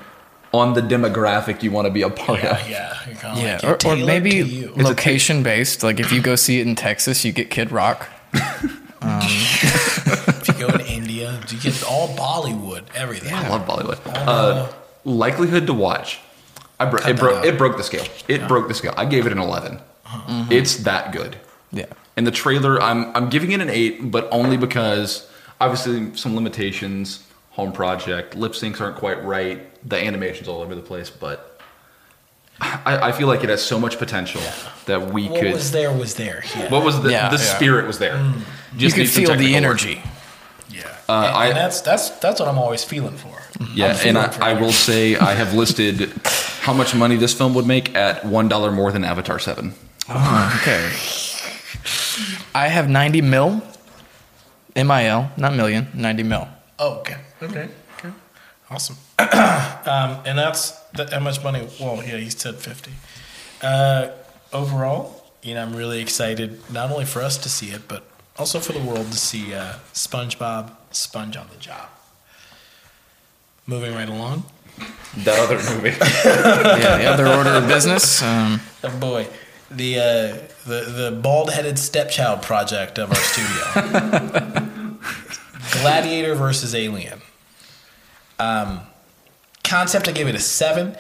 on 0.53 0.73
the 0.73 0.81
demographic 0.81 1.63
you 1.63 1.71
want 1.71 1.85
to 1.87 1.91
be 1.91 2.01
a 2.01 2.09
part 2.09 2.43
Yeah, 2.43 2.59
of. 2.61 2.69
yeah. 2.69 2.97
You're 3.07 3.45
Yeah, 3.45 3.59
like, 3.63 3.85
or, 3.85 3.93
or 3.93 3.95
maybe 3.95 4.67
location 4.75 5.43
based. 5.43 5.81
Like 5.81 6.01
if 6.01 6.11
you 6.11 6.21
go 6.21 6.35
see 6.35 6.59
it 6.59 6.67
in 6.67 6.75
Texas, 6.75 7.23
you 7.23 7.31
get 7.31 7.49
Kid 7.49 7.71
Rock. 7.71 8.09
if 8.33 10.47
you 10.47 10.53
go 10.55 10.67
to 10.77 10.85
India, 10.85 11.39
you 11.49 11.59
get 11.59 11.83
all 11.83 12.09
Bollywood, 12.15 12.83
everything. 12.95 13.33
I 13.33 13.47
love 13.49 13.65
Bollywood. 13.67 13.99
Uh, 14.05 14.71
likelihood 15.05 15.67
to 15.67 15.73
watch. 15.73 16.19
I 16.83 16.89
bro- 16.89 17.01
it 17.05 17.17
broke 17.19 17.45
it 17.45 17.57
broke 17.57 17.77
the 17.77 17.83
scale. 17.83 18.05
It 18.27 18.47
broke 18.47 18.67
the 18.67 18.73
scale. 18.73 18.93
I 18.97 19.05
gave 19.05 19.25
it 19.25 19.31
an 19.31 19.39
11. 19.39 19.79
Uh-huh. 20.05 20.45
It's 20.51 20.77
that 20.83 21.11
good. 21.11 21.37
Yeah. 21.71 21.85
And 22.15 22.27
the 22.27 22.31
trailer, 22.31 22.81
I'm 22.81 23.15
I'm 23.15 23.29
giving 23.29 23.51
it 23.51 23.61
an 23.61 23.69
eight, 23.69 24.11
but 24.11 24.27
only 24.31 24.57
because 24.57 25.29
obviously 25.59 26.15
some 26.15 26.35
limitations. 26.35 27.25
Home 27.51 27.71
project, 27.71 28.33
lip 28.35 28.53
syncs 28.53 28.81
aren't 28.81 28.95
quite 28.97 29.23
right. 29.23 29.61
The 29.87 29.95
animation's 29.97 30.47
all 30.47 30.61
over 30.61 30.73
the 30.73 30.81
place, 30.81 31.11
but 31.11 31.61
I, 32.59 33.09
I 33.09 33.11
feel 33.11 33.27
like 33.27 33.43
it 33.43 33.49
has 33.49 33.61
so 33.63 33.79
much 33.79 33.99
potential 33.99 34.41
that 34.85 35.11
we 35.13 35.27
What 35.27 35.39
could. 35.39 35.45
What 35.49 35.53
was 35.55 35.71
there 35.71 35.91
was 35.93 36.15
there. 36.15 36.43
Yeah. 36.55 36.71
what 36.71 36.83
was 36.83 37.01
the 37.01 37.11
Yeah, 37.11 37.29
the 37.29 37.35
yeah. 37.37 37.55
spirit 37.55 37.85
was 37.85 37.99
there? 37.99 38.13
Mm. 38.15 38.41
You 38.77 38.91
could 38.91 39.07
feel 39.09 39.35
the 39.35 39.55
energy. 39.55 39.95
work. 39.97 40.05
Energy. 41.09 41.23
Yeah. 41.23 41.23
Uh, 41.23 41.27
and, 41.27 41.35
I- 41.37 41.47
and 41.47 41.57
that's 41.57 41.81
that's 41.81 42.09
that's 42.19 42.39
what 42.39 42.49
I'm 42.49 42.57
always 42.57 42.83
feeling 42.83 43.17
for. 43.17 43.35
Yeah, 43.73 43.97
I'm 44.01 44.07
and 44.07 44.17
I, 44.17 44.51
I 44.51 44.53
will 44.61 44.71
say 44.71 45.15
I 45.15 45.33
have 45.33 45.53
listed 45.61 46.11
how 46.61 46.73
much 46.73 46.95
money 46.95 47.15
this 47.17 47.33
film 47.33 47.53
would 47.55 47.67
make 47.67 47.95
at 47.95 48.25
one 48.25 48.47
dollar 48.49 48.71
more 48.71 48.91
than 48.91 49.03
Avatar 49.03 49.39
Seven. 49.39 49.73
Oh, 50.09 50.59
okay. 50.61 50.91
I 52.55 52.67
have 52.67 52.87
90 52.89 53.21
mil. 53.21 53.61
MIL, 54.75 55.29
not 55.37 55.53
million, 55.55 55.87
90 55.93 56.23
mil. 56.23 56.47
Oh, 56.79 56.99
okay. 56.99 57.17
Okay. 57.41 57.69
Okay. 57.97 58.09
Awesome. 58.69 58.97
um, 59.19 60.17
and 60.25 60.37
that's 60.37 60.71
that, 60.95 61.11
how 61.13 61.19
much 61.19 61.43
money? 61.43 61.67
Well, 61.79 61.97
yeah, 61.97 62.17
he 62.17 62.29
said 62.29 62.55
50. 62.55 62.91
Uh, 63.61 64.07
overall, 64.51 65.23
you 65.43 65.53
know, 65.53 65.61
I'm 65.61 65.75
really 65.75 66.01
excited 66.01 66.59
not 66.71 66.91
only 66.91 67.05
for 67.05 67.21
us 67.21 67.37
to 67.39 67.49
see 67.49 67.69
it, 67.69 67.87
but 67.87 68.03
also 68.37 68.59
for 68.59 68.73
the 68.73 68.79
world 68.79 69.11
to 69.11 69.17
see 69.17 69.53
uh, 69.53 69.73
SpongeBob 69.93 70.71
sponge 70.91 71.37
on 71.37 71.47
the 71.49 71.57
job. 71.57 71.89
Moving 73.67 73.93
right 73.95 74.09
along. 74.09 74.43
That 75.17 75.39
other 75.39 75.55
movie. 75.73 75.95
Yeah, 76.83 76.97
the 76.97 77.05
other 77.05 77.27
order 77.27 77.51
of 77.51 77.67
business. 77.67 78.21
Um, 78.21 78.59
Oh 78.83 78.97
boy, 78.99 79.27
the 79.71 79.99
uh, 79.99 80.37
the 80.67 80.81
the 81.11 81.19
bald 81.21 81.51
headed 81.51 81.77
stepchild 81.79 82.41
project 82.41 82.97
of 82.97 83.09
our 83.09 83.15
studio. 83.15 84.97
Gladiator 85.81 86.35
versus 86.35 86.73
Alien. 86.75 87.21
Um, 88.39 88.81
concept, 89.63 90.07
I 90.07 90.11
gave 90.11 90.27
it 90.27 90.35
a 90.35 90.39
seven. 90.39 90.97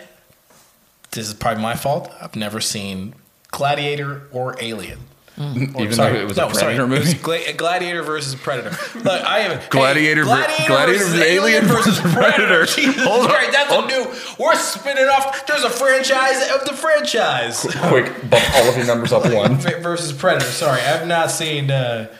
This 1.11 1.27
is 1.27 1.33
probably 1.33 1.61
my 1.61 1.75
fault. 1.75 2.11
I've 2.21 2.35
never 2.35 2.61
seen 2.61 3.15
Gladiator 3.51 4.27
or 4.31 4.55
Alien. 4.61 4.99
Or, 5.35 5.45
Even 5.81 5.97
though 5.97 6.13
it 6.13 6.27
was 6.27 6.37
a 6.37 6.45
Predator 6.47 6.83
It 6.83 6.87
movie? 6.87 7.13
Gla- 7.15 7.53
Gladiator 7.57 8.03
versus 8.03 8.35
Predator. 8.35 8.69
Look, 8.99 9.07
I 9.23 9.39
have 9.39 9.67
Gladiator 9.71 10.21
ver- 10.25 10.27
Gladiator, 10.27 10.67
Gladiator 10.67 10.93
versus 10.93 11.07
versus 11.13 11.21
Alien 11.21 11.65
versus 11.65 11.99
Predator. 11.99 12.65
Jesus 12.67 13.03
Hold 13.03 13.29
Christ, 13.29 13.51
that's 13.51 13.73
a 13.73 13.87
new. 13.87 14.13
We're 14.43 14.55
spinning 14.55 15.05
off. 15.05 15.45
There's 15.47 15.63
a 15.63 15.71
franchise 15.71 16.49
of 16.51 16.65
the 16.65 16.73
franchise. 16.73 17.61
Quick, 17.87 18.29
bump 18.29 18.55
all 18.57 18.69
of 18.69 18.77
your 18.77 18.85
numbers 18.85 19.11
up 19.11 19.23
one. 19.33 19.55
versus 19.55 20.13
Predator. 20.13 20.45
Sorry, 20.45 20.79
I've 20.81 21.07
not 21.07 21.31
seen. 21.31 21.71
Uh, 21.71 22.13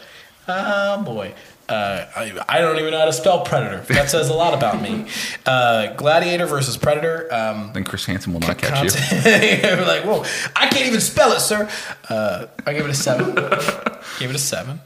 oh 0.47 1.03
boy, 1.03 1.35
uh, 1.69 2.05
I, 2.15 2.33
I 2.49 2.59
don't 2.59 2.77
even 2.77 2.91
know 2.91 2.99
how 2.99 3.05
to 3.05 3.13
spell 3.13 3.41
Predator. 3.45 3.77
That 3.93 4.09
says 4.09 4.29
a 4.29 4.33
lot 4.33 4.53
about 4.53 4.81
me. 4.81 5.05
Uh, 5.45 5.93
Gladiator 5.95 6.45
versus 6.45 6.77
Predator. 6.77 7.27
Um, 7.33 7.71
Then 7.73 7.83
Chris 7.83 8.05
Hansen 8.05 8.31
will 8.33 8.39
not 8.39 8.57
catch 8.57 8.81
you. 8.83 8.89
content- 8.89 9.87
like, 9.87 10.03
whoa, 10.05 10.23
I 10.55 10.67
can't 10.67 10.87
even 10.87 11.01
spell 11.01 11.33
it, 11.33 11.41
sir. 11.41 11.69
Uh, 12.09 12.45
I 12.65 12.71
gave 12.73 12.85
it 12.85 12.89
a 12.89 12.93
seven. 12.93 13.35
gave 14.19 14.29
it 14.29 14.35
a 14.35 14.39
seven. 14.39 14.79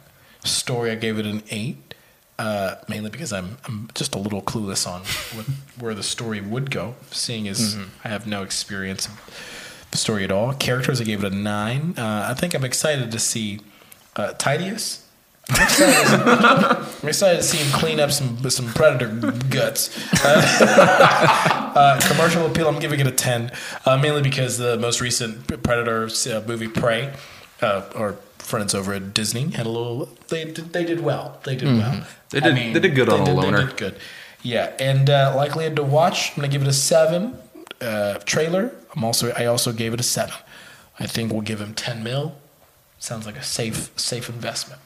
Story, 0.44 0.90
I 0.92 0.96
gave 0.96 1.20
it 1.20 1.26
an 1.28 1.44
eight. 1.52 1.94
Uh, 2.40 2.76
mainly 2.88 3.10
because 3.10 3.32
I'm 3.34 3.58
I'm 3.66 3.90
just 3.96 4.14
a 4.16 4.20
little 4.20 4.42
clueless 4.42 4.88
on 4.88 5.02
what, 5.38 5.46
where 5.80 5.94
the 5.96 6.04
story 6.04 6.40
would 6.42 6.70
go, 6.72 6.96
seeing 7.12 7.48
as 7.48 7.76
I 8.04 8.10
have 8.10 8.26
no 8.28 8.44
experience 8.44 9.08
of 9.08 9.88
the 9.92 9.98
story 9.98 10.24
at 10.24 10.32
all. 10.32 10.54
Characters, 10.54 11.02
I 11.02 11.04
gave 11.04 11.24
it 11.24 11.32
a 11.32 11.36
nine. 11.36 11.94
Uh, 11.98 12.28
I 12.30 12.34
think 12.36 12.54
I'm 12.56 12.64
excited 12.66 13.12
to 13.12 13.20
see 13.20 13.60
uh, 14.16 14.34
Tidius. 14.38 15.04
I'm 15.50 15.64
excited, 15.64 16.20
I'm 17.04 17.08
excited 17.10 17.38
to 17.38 17.44
see 17.44 17.58
him 17.58 17.72
clean 17.72 18.00
up 18.00 18.12
some 18.12 18.50
some 18.50 18.68
predator 18.68 19.08
guts. 19.50 19.98
Uh, 20.26 21.72
uh, 21.76 22.00
commercial 22.08 22.46
appeal, 22.46 22.68
I'm 22.68 22.80
giving 22.80 23.00
it 23.00 23.08
a 23.08 23.12
ten, 23.12 23.52
uh, 23.86 23.98
mainly 23.98 24.22
because 24.22 24.58
the 24.58 24.78
most 24.78 25.00
recent 25.00 25.48
Predator 25.64 26.06
uh, 26.06 26.42
movie, 26.48 26.68
Prey, 26.68 27.14
uh, 27.62 27.84
our 27.96 28.14
friends 28.40 28.76
over 28.76 28.94
at 28.94 29.14
Disney 29.14 29.52
had 29.52 29.66
a 29.66 29.70
little. 29.70 30.10
They 30.28 30.46
did, 30.46 30.74
they 30.74 30.84
did 30.84 31.00
well. 31.02 31.40
They 31.46 31.56
did 31.56 31.78
well. 31.78 32.06
They 32.30 32.40
did- 32.42 32.74
they 32.74 32.80
did 32.80 32.96
good 32.96 33.08
on 33.10 33.22
a 33.22 33.26
did- 33.26 33.36
loner. 33.36 33.58
They 33.62 33.66
did 33.68 33.78
good. 33.78 33.96
Yeah, 34.44 34.74
and 34.80 35.10
uh, 35.10 35.34
likely 35.36 35.74
to 35.74 35.84
watch. 35.84 36.32
I'm 36.32 36.36
gonna 36.38 36.48
give 36.50 36.62
it 36.62 36.68
a 36.68 36.74
seven. 36.74 37.38
Uh, 37.80 38.16
trailer. 38.26 38.72
I'm 38.96 39.04
also. 39.04 39.32
I 39.32 39.46
also 39.46 39.72
gave 39.72 39.94
it 39.94 40.00
a 40.00 40.04
seven. 40.04 40.36
I 41.00 41.08
think 41.08 41.32
we'll 41.32 41.42
give 41.42 41.62
him 41.62 41.74
ten 41.74 42.04
mil. 42.04 42.36
Sounds 43.00 43.26
like 43.26 43.36
a 43.38 43.44
safe 43.44 43.92
safe 43.98 44.28
investment. 44.30 44.82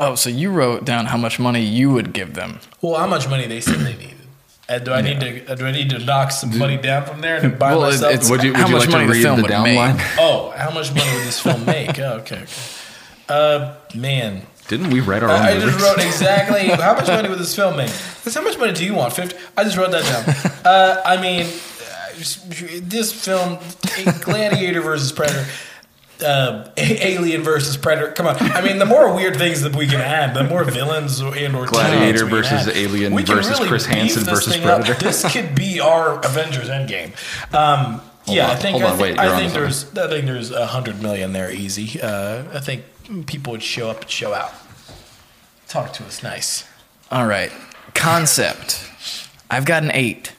Oh, 0.00 0.14
so 0.14 0.30
you 0.30 0.50
wrote 0.50 0.84
down 0.84 1.06
how 1.06 1.16
much 1.16 1.38
money 1.38 1.60
you 1.62 1.90
would 1.92 2.12
give 2.12 2.34
them. 2.34 2.60
Well, 2.82 2.94
how 2.96 3.06
much 3.06 3.28
money 3.28 3.46
they 3.46 3.60
said 3.60 3.80
they 3.80 3.96
needed? 3.96 4.12
And 4.68 4.84
do 4.84 4.92
I 4.92 5.00
need 5.00 5.20
to? 5.20 5.46
uh, 5.52 5.54
Do 5.54 5.64
I 5.66 5.70
need 5.70 5.90
to 5.90 5.98
knock 6.00 6.32
some 6.32 6.58
money 6.58 6.76
down 6.76 7.04
from 7.04 7.20
there 7.20 7.36
and 7.36 7.56
buy 7.58 7.70
Well, 7.70 7.84
it- 7.84 7.90
myself? 7.92 8.12
it's- 8.14 8.30
Would 8.30 8.42
you, 8.42 8.50
would 8.50 8.60
How 8.60 8.66
you 8.66 8.72
much 8.74 8.82
like 8.86 8.90
money 8.90 9.06
to 9.06 9.12
the 9.14 9.22
film 9.22 9.36
the 9.36 9.42
would 9.42 9.50
downline? 9.52 9.96
make? 9.96 10.06
oh, 10.18 10.50
how 10.56 10.70
much 10.70 10.92
money 10.94 11.08
would 11.14 11.24
this 11.26 11.38
film 11.40 11.64
make? 11.64 11.98
Oh, 12.00 12.14
okay. 12.14 12.36
okay. 12.42 12.46
Uh, 13.28 13.74
man, 13.94 14.42
Didn't 14.68 14.90
we 14.90 15.00
write 15.00 15.22
our 15.22 15.30
own 15.30 15.36
I, 15.40 15.50
I 15.56 15.60
just 15.60 15.80
wrote 15.80 15.98
exactly 16.04 16.68
how 16.68 16.94
much 16.94 17.06
money 17.06 17.28
would 17.28 17.38
this 17.38 17.54
film 17.54 17.76
make? 17.76 17.90
Because 18.18 18.34
how 18.34 18.42
much 18.42 18.58
money 18.58 18.72
do 18.72 18.84
you 18.84 18.94
want? 18.94 19.12
Fifty. 19.12 19.36
I 19.56 19.62
just 19.64 19.76
wrote 19.76 19.90
that 19.92 20.04
down. 20.04 20.52
Uh, 20.66 21.00
I 21.04 21.20
mean, 21.22 21.46
uh, 21.46 22.80
this 22.82 23.12
film, 23.12 23.58
Gladiator 24.22 24.80
versus 24.80 25.12
Predator. 25.12 25.46
Uh, 26.22 26.70
Alien 26.76 27.42
versus 27.42 27.76
Predator. 27.76 28.12
Come 28.12 28.26
on. 28.26 28.36
I 28.38 28.62
mean, 28.62 28.78
the 28.78 28.86
more 28.86 29.14
weird 29.14 29.36
things 29.36 29.62
that 29.62 29.76
we 29.76 29.86
can 29.86 30.00
add, 30.00 30.34
the 30.34 30.44
more 30.44 30.64
villains 30.64 31.20
and 31.20 31.54
or 31.54 31.66
Gladiator 31.66 32.24
we 32.24 32.30
versus 32.30 32.66
add. 32.68 32.76
Alien 32.76 33.12
We 33.14 33.22
can 33.22 33.36
versus 33.36 33.58
Chris 33.60 33.86
Hansen 33.86 34.24
this 34.24 34.32
versus 34.32 34.52
thing 34.54 34.64
up. 34.64 34.80
Predator. 34.84 35.04
This 35.04 35.30
could 35.32 35.54
be 35.54 35.80
our 35.80 36.18
Avengers 36.24 36.68
Endgame. 36.68 37.12
Um, 37.54 38.00
yeah, 38.26 38.46
on, 38.46 38.50
I 38.50 38.54
think 38.56 38.72
hold 38.72 38.82
I 38.84 38.90
on, 38.90 38.98
think, 38.98 39.18
wait, 39.18 39.26
I 39.26 39.38
think 39.38 39.52
there's 39.52 39.96
I 39.96 40.08
think 40.08 40.26
there's 40.26 40.50
a 40.50 40.66
hundred 40.66 41.00
million 41.02 41.32
there 41.32 41.50
easy. 41.52 42.00
Uh, 42.00 42.44
I 42.52 42.60
think 42.60 42.82
people 43.26 43.52
would 43.52 43.62
show 43.62 43.90
up 43.90 44.00
and 44.02 44.10
show 44.10 44.32
out. 44.34 44.52
Talk 45.68 45.92
to 45.94 46.04
us 46.04 46.22
nice. 46.22 46.64
All 47.10 47.26
right. 47.26 47.52
Concept. 47.94 48.88
I've 49.50 49.64
got 49.64 49.82
an 49.82 49.90
eight. 49.92 50.32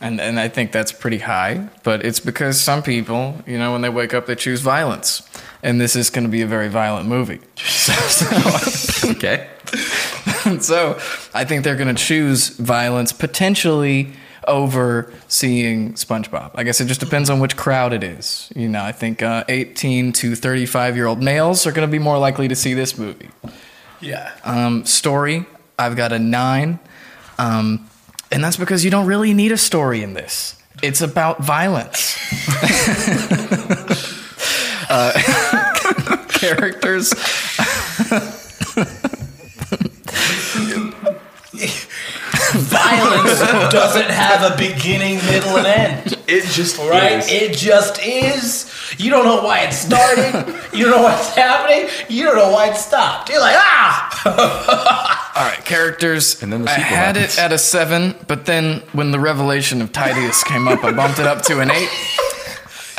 And, 0.00 0.20
and 0.20 0.38
I 0.38 0.48
think 0.48 0.70
that's 0.70 0.92
pretty 0.92 1.18
high, 1.18 1.68
but 1.82 2.04
it's 2.04 2.20
because 2.20 2.60
some 2.60 2.82
people, 2.82 3.34
you 3.46 3.58
know, 3.58 3.72
when 3.72 3.80
they 3.80 3.88
wake 3.88 4.14
up, 4.14 4.26
they 4.26 4.36
choose 4.36 4.60
violence. 4.60 5.28
And 5.62 5.80
this 5.80 5.96
is 5.96 6.08
going 6.08 6.22
to 6.22 6.30
be 6.30 6.42
a 6.42 6.46
very 6.46 6.68
violent 6.68 7.08
movie. 7.08 7.40
So, 7.88 7.92
so, 7.92 9.10
okay. 9.12 9.48
so 10.60 10.98
I 11.34 11.44
think 11.44 11.64
they're 11.64 11.76
going 11.76 11.94
to 11.94 12.02
choose 12.02 12.50
violence 12.50 13.12
potentially 13.12 14.12
over 14.46 15.12
seeing 15.28 15.94
SpongeBob. 15.94 16.50
I 16.54 16.64
guess 16.64 16.80
it 16.80 16.86
just 16.86 17.00
depends 17.00 17.30
on 17.30 17.40
which 17.40 17.56
crowd 17.56 17.92
it 17.92 18.02
is. 18.02 18.50
You 18.54 18.68
know, 18.68 18.82
I 18.82 18.92
think 18.92 19.22
uh, 19.22 19.44
18 19.48 20.12
to 20.14 20.34
35 20.34 20.96
year 20.96 21.06
old 21.06 21.22
males 21.22 21.66
are 21.66 21.72
going 21.72 21.88
to 21.88 21.90
be 21.90 21.98
more 21.98 22.18
likely 22.18 22.48
to 22.48 22.56
see 22.56 22.74
this 22.74 22.98
movie. 22.98 23.30
Yeah. 24.00 24.32
Um, 24.44 24.84
story, 24.84 25.46
I've 25.78 25.96
got 25.96 26.12
a 26.12 26.18
nine. 26.18 26.78
Um, 27.38 27.88
and 28.30 28.42
that's 28.44 28.56
because 28.56 28.84
you 28.84 28.90
don't 28.90 29.06
really 29.06 29.34
need 29.34 29.52
a 29.52 29.56
story 29.58 30.02
in 30.02 30.14
this. 30.14 30.54
It's 30.82 31.00
about 31.00 31.42
violence. 31.42 32.16
uh, 34.90 35.12
characters. 36.28 37.12
Violence 42.52 43.40
doesn't 43.72 44.10
have 44.10 44.52
a 44.52 44.56
beginning, 44.56 45.16
middle, 45.26 45.56
and 45.58 45.66
end. 45.66 46.18
It 46.26 46.44
just 46.44 46.78
Right? 46.78 47.18
is. 47.18 47.30
It 47.30 47.56
just 47.56 48.00
is. 48.04 48.70
You 48.96 49.10
don't 49.10 49.24
know 49.24 49.42
why 49.42 49.60
it 49.60 49.72
started. 49.72 50.54
you 50.72 50.84
don't 50.86 50.96
know 50.96 51.02
what's 51.02 51.34
happening. 51.34 51.88
You 52.08 52.24
don't 52.24 52.36
know 52.36 52.50
why 52.52 52.70
it 52.70 52.76
stopped. 52.76 53.28
You're 53.28 53.40
like, 53.40 53.56
ah! 53.56 55.24
All 55.38 55.44
right, 55.44 55.64
characters. 55.64 56.42
And 56.42 56.52
then 56.52 56.64
the 56.64 56.70
I 56.70 56.74
sequel 56.74 56.88
had 56.96 57.16
happens. 57.16 57.38
it 57.38 57.40
at 57.40 57.52
a 57.52 57.58
seven, 57.58 58.14
but 58.26 58.46
then 58.46 58.80
when 58.92 59.12
the 59.12 59.20
revelation 59.20 59.80
of 59.80 59.92
Tidius 59.92 60.44
came 60.44 60.66
up, 60.66 60.82
I 60.82 60.92
bumped 60.92 61.18
it 61.20 61.26
up 61.26 61.42
to 61.42 61.60
an 61.60 61.70
eight. 61.70 61.88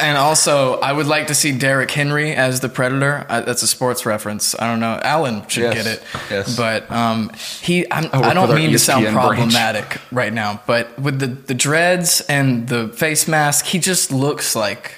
And 0.01 0.17
also, 0.17 0.79
I 0.79 0.93
would 0.93 1.07
like 1.07 1.27
to 1.27 1.35
see 1.35 1.51
Derrick 1.51 1.91
Henry 1.91 2.31
as 2.33 2.61
the 2.61 2.69
Predator. 2.69 3.25
I, 3.27 3.41
that's 3.41 3.63
a 3.63 3.67
sports 3.67 4.05
reference. 4.05 4.57
I 4.57 4.67
don't 4.71 4.79
know. 4.79 4.97
Alan 5.03 5.45
should 5.49 5.63
Yes, 5.63 5.73
get 5.73 5.87
it. 5.87 6.03
yes. 6.31 6.55
But 6.55 6.89
um, 6.89 7.31
he, 7.61 7.85
I'm, 7.91 8.03
work 8.05 8.13
I 8.13 8.33
don't 8.33 8.49
our 8.49 8.55
mean 8.55 8.71
to 8.71 8.79
sound 8.79 9.03
ESPN 9.05 9.11
branch. 9.13 9.25
problematic 9.35 9.99
right 10.13 10.31
now, 10.31 10.61
but 10.65 10.97
with 10.97 11.19
the, 11.19 11.27
the 11.27 11.53
dreads 11.53 12.21
and 12.29 12.69
the 12.69 12.87
face 12.87 13.27
mask, 13.27 13.65
he 13.65 13.77
just 13.79 14.09
looks 14.13 14.55
like 14.55 14.93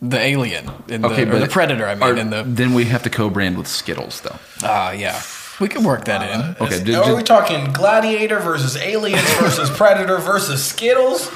the 0.00 0.18
alien 0.20 0.70
in 0.86 1.04
Okay, 1.04 1.24
the, 1.24 1.30
or 1.30 1.32
but 1.32 1.38
the 1.40 1.48
Predator. 1.50 1.86
I 1.88 1.96
mean, 1.96 2.18
in 2.18 2.30
the 2.30 2.44
then 2.46 2.74
we 2.74 2.84
have 2.84 3.02
to 3.02 3.10
co-brand 3.10 3.58
with 3.58 3.66
Skittles, 3.66 4.20
though. 4.20 4.36
ah, 4.62 4.92
yeah. 4.92 5.20
We 5.60 5.68
can 5.68 5.84
work 5.84 6.06
that 6.06 6.22
in. 6.22 6.40
Uh, 6.40 6.54
okay, 6.60 6.74
Is- 6.76 6.80
ju- 6.82 6.94
are 6.96 7.04
ju- 7.04 7.16
we 7.16 7.22
talking 7.22 7.72
Gladiator 7.72 8.40
versus 8.40 8.76
Aliens 8.76 9.22
versus 9.40 9.70
Predator 9.70 10.18
versus 10.18 10.64
Skittles? 10.64 11.28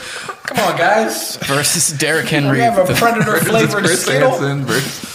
Come 0.44 0.58
on, 0.60 0.76
guys. 0.76 1.36
Versus 1.38 1.90
Derrick 1.96 2.26
Henry. 2.28 2.58
We 2.58 2.64
have 2.64 2.78
a 2.78 2.84
the- 2.92 2.98
Predator 2.98 3.36
flavored 3.38 3.84
Chris 3.84 4.02
Skittle. 4.04 4.30
Hansen 4.30 4.64
versus- 4.64 5.12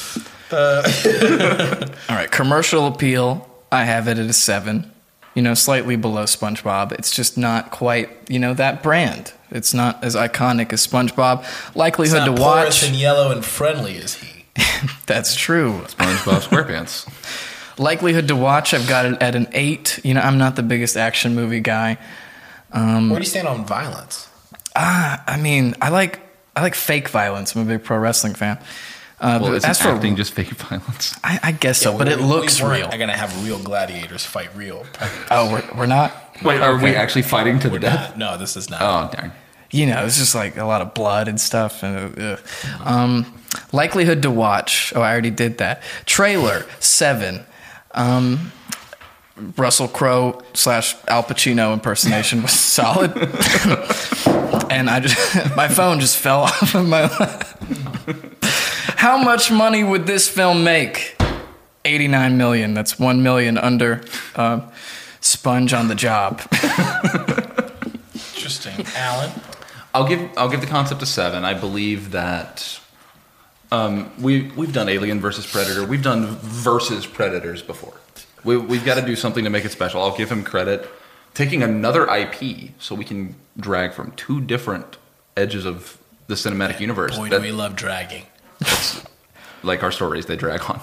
All 2.09 2.15
right, 2.15 2.29
commercial 2.29 2.85
appeal. 2.87 3.47
I 3.71 3.85
have 3.85 4.07
it 4.07 4.17
at 4.17 4.25
a 4.29 4.33
seven. 4.33 4.91
You 5.33 5.41
know, 5.41 5.53
slightly 5.53 5.95
below 5.95 6.25
SpongeBob. 6.25 6.91
It's 6.91 7.15
just 7.15 7.37
not 7.37 7.71
quite, 7.71 8.09
you 8.29 8.37
know, 8.37 8.53
that 8.55 8.83
brand. 8.83 9.31
It's 9.49 9.73
not 9.73 10.03
as 10.03 10.13
iconic 10.15 10.73
as 10.73 10.85
SpongeBob. 10.85 11.43
It's 11.67 11.75
Likelihood 11.75 12.17
not 12.27 12.35
to 12.35 12.41
watch. 12.41 12.83
and 12.83 12.95
yellow 12.95 13.31
and 13.31 13.43
friendly 13.45 13.95
is 13.95 14.15
he. 14.15 14.45
That's 15.05 15.33
true. 15.35 15.83
SpongeBob 15.87 16.41
SquarePants. 16.41 17.07
Likelihood 17.77 18.27
to 18.29 18.35
watch. 18.35 18.73
I've 18.73 18.87
got 18.87 19.05
it 19.05 19.21
at 19.21 19.35
an 19.35 19.47
eight. 19.53 19.99
You 20.03 20.13
know, 20.13 20.21
I'm 20.21 20.37
not 20.37 20.55
the 20.55 20.63
biggest 20.63 20.97
action 20.97 21.35
movie 21.35 21.59
guy. 21.61 21.97
Um, 22.71 23.09
Where 23.09 23.19
do 23.19 23.23
you 23.23 23.29
stand 23.29 23.47
on 23.47 23.65
violence? 23.65 24.27
Ah, 24.75 25.23
I 25.27 25.37
mean, 25.37 25.75
I 25.81 25.89
like 25.89 26.19
I 26.55 26.61
like 26.61 26.75
fake 26.75 27.09
violence. 27.09 27.55
I'm 27.55 27.61
a 27.61 27.65
big 27.65 27.83
pro 27.83 27.97
wrestling 27.97 28.33
fan. 28.33 28.57
Uh, 29.19 29.37
Well, 29.41 29.51
but 29.51 29.57
isn't 29.57 29.77
for 29.77 29.89
acting 29.89 30.15
just 30.15 30.33
fake 30.33 30.47
violence? 30.69 31.15
I, 31.23 31.39
I 31.43 31.51
guess 31.51 31.79
so, 31.79 31.91
Yeah, 31.91 31.97
but 31.97 32.07
we- 32.07 32.13
it 32.13 32.21
looks 32.21 32.59
we 32.61 32.67
weren't 32.67 32.87
real. 32.89 32.97
gonna 32.99 33.15
have 33.17 33.45
real 33.45 33.59
gladiators 33.59 34.25
fight 34.25 34.49
real. 34.55 34.85
Oh, 35.29 35.51
we're, 35.51 35.77
we're 35.79 35.85
not. 35.85 36.11
Wait, 36.43 36.59
are 36.59 36.75
we 36.81 36.95
actually 36.95 37.21
fighting 37.21 37.59
to 37.59 37.69
the 37.69 37.77
death? 37.79 38.17
No, 38.17 38.37
this 38.37 38.55
is 38.57 38.69
not. 38.69 38.81
Oh, 38.81 39.15
darn. 39.15 39.31
you 39.69 39.85
know, 39.85 40.05
it's 40.05 40.17
just 40.17 40.33
like 40.33 40.57
a 40.57 40.65
lot 40.65 40.81
of 40.81 40.93
blood 40.95 41.27
and 41.27 41.39
stuff. 41.39 41.83
And 41.83 42.17
uh, 42.19 42.37
um, 42.83 43.31
likelihood 43.71 44.23
to 44.23 44.31
watch. 44.31 44.91
Oh, 44.95 45.01
I 45.01 45.11
already 45.11 45.29
did 45.29 45.59
that. 45.59 45.83
Trailer 46.05 46.65
seven. 46.79 47.45
Um, 47.93 48.51
Russell 49.57 49.87
Crowe 49.87 50.41
slash 50.53 50.95
Al 51.07 51.23
Pacino 51.23 51.73
impersonation 51.73 52.41
was 52.41 52.51
solid, 52.59 53.11
and 54.69 54.89
I 54.89 54.99
just 54.99 55.55
my 55.55 55.67
phone 55.67 55.99
just 55.99 56.17
fell 56.17 56.41
off 56.41 56.75
of 56.75 56.87
my. 56.87 57.07
lap. 57.07 57.47
How 58.97 59.17
much 59.23 59.49
money 59.49 59.83
would 59.83 60.05
this 60.05 60.29
film 60.29 60.63
make? 60.63 61.15
Eighty 61.85 62.07
nine 62.07 62.37
million. 62.37 62.73
That's 62.73 62.99
one 62.99 63.23
million 63.23 63.57
under. 63.57 64.03
Uh, 64.35 64.61
Sponge 65.23 65.71
on 65.73 65.87
the 65.87 65.93
job. 65.95 66.41
Interesting, 68.33 68.85
Alan. 68.95 69.31
I'll 69.93 70.07
give 70.07 70.29
I'll 70.35 70.49
give 70.49 70.61
the 70.61 70.67
concept 70.67 71.01
a 71.03 71.05
seven. 71.05 71.45
I 71.45 71.53
believe 71.53 72.11
that 72.11 72.79
um, 73.71 74.11
we 74.21 74.43
we've 74.55 74.73
done 74.73 74.89
Alien 74.89 75.19
versus 75.19 75.45
Predator. 75.49 75.85
We've 75.85 76.03
done 76.03 76.25
versus 76.41 77.05
Predators 77.05 77.61
before. 77.61 77.93
We, 78.43 78.57
we've 78.57 78.83
got 78.85 78.95
to 78.99 79.05
do 79.05 79.15
something 79.15 79.43
to 79.43 79.49
make 79.49 79.65
it 79.65 79.71
special. 79.71 80.01
I'll 80.01 80.15
give 80.17 80.31
him 80.31 80.43
credit 80.43 80.89
taking 81.33 81.63
another 81.63 82.07
IP 82.13 82.71
so 82.79 82.93
we 82.95 83.05
can 83.05 83.35
drag 83.57 83.93
from 83.93 84.11
two 84.13 84.41
different 84.41 84.97
edges 85.37 85.65
of 85.65 85.97
the 86.27 86.33
cinematic 86.35 86.79
universe. 86.79 87.17
Boy, 87.17 87.29
That- 87.29 87.37
do 87.37 87.43
we 87.43 87.51
love 87.51 87.75
dragging. 87.75 88.25
like 89.63 89.83
our 89.83 89.91
stories 89.91 90.25
they 90.25 90.35
drag 90.35 90.61
on. 90.69 90.81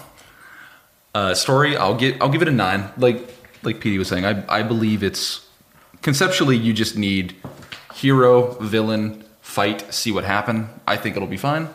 Uh, 1.14 1.34
story, 1.34 1.76
I'll 1.76 1.94
get 1.96 2.20
I'll 2.22 2.28
give 2.30 2.42
it 2.42 2.48
a 2.48 2.52
nine. 2.52 2.90
Like 2.96 3.28
like 3.62 3.80
Petey 3.80 3.98
was 3.98 4.08
saying, 4.08 4.24
I 4.24 4.44
I 4.48 4.62
believe 4.62 5.02
it's 5.02 5.46
conceptually 6.02 6.56
you 6.56 6.72
just 6.72 6.96
need 6.96 7.34
hero, 7.94 8.52
villain, 8.60 9.24
fight, 9.40 9.92
see 9.92 10.12
what 10.12 10.24
happen. 10.24 10.68
I 10.86 10.96
think 10.96 11.16
it'll 11.16 11.28
be 11.28 11.36
fine. 11.36 11.68